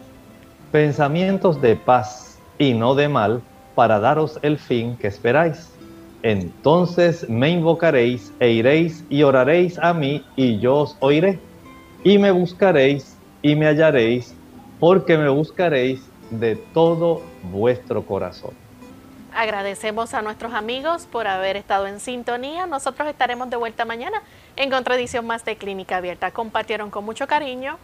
pensamientos 0.72 1.61
de 1.61 1.76
paz 1.76 2.38
y 2.59 2.74
no 2.74 2.95
de 2.95 3.09
mal, 3.09 3.43
para 3.74 3.99
daros 3.99 4.38
el 4.43 4.59
fin 4.59 4.97
que 4.97 5.07
esperáis. 5.07 5.69
Entonces 6.22 7.28
me 7.28 7.50
invocaréis 7.50 8.32
e 8.40 8.50
iréis 8.50 9.04
y 9.08 9.22
oraréis 9.22 9.78
a 9.78 9.94
mí 9.94 10.24
y 10.36 10.58
yo 10.58 10.76
os 10.76 10.96
oiré, 11.00 11.38
y 12.04 12.18
me 12.18 12.30
buscaréis 12.30 13.16
y 13.42 13.54
me 13.54 13.66
hallaréis 13.66 14.34
porque 14.78 15.16
me 15.16 15.28
buscaréis 15.28 16.02
de 16.30 16.56
todo 16.56 17.22
vuestro 17.44 18.04
corazón. 18.04 18.52
Agradecemos 19.34 20.12
a 20.14 20.22
nuestros 20.22 20.52
amigos 20.54 21.06
por 21.06 21.26
haber 21.26 21.56
estado 21.56 21.86
en 21.86 22.00
sintonía. 22.00 22.66
Nosotros 22.66 23.08
estaremos 23.08 23.48
de 23.48 23.56
vuelta 23.56 23.84
mañana 23.84 24.22
en 24.56 24.70
contradicción 24.70 25.26
más 25.26 25.44
de 25.44 25.56
Clínica 25.56 25.98
Abierta. 25.98 26.32
Compartieron 26.32 26.90
con 26.90 27.04
mucho 27.04 27.26
cariño 27.26 27.78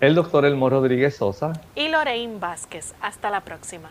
el 0.00 0.14
doctor 0.14 0.44
Elmo 0.44 0.68
Rodríguez 0.68 1.16
Sosa 1.16 1.52
y 1.74 1.88
Lorraine 1.88 2.38
Vázquez. 2.38 2.94
Hasta 3.00 3.30
la 3.30 3.40
próxima. 3.40 3.90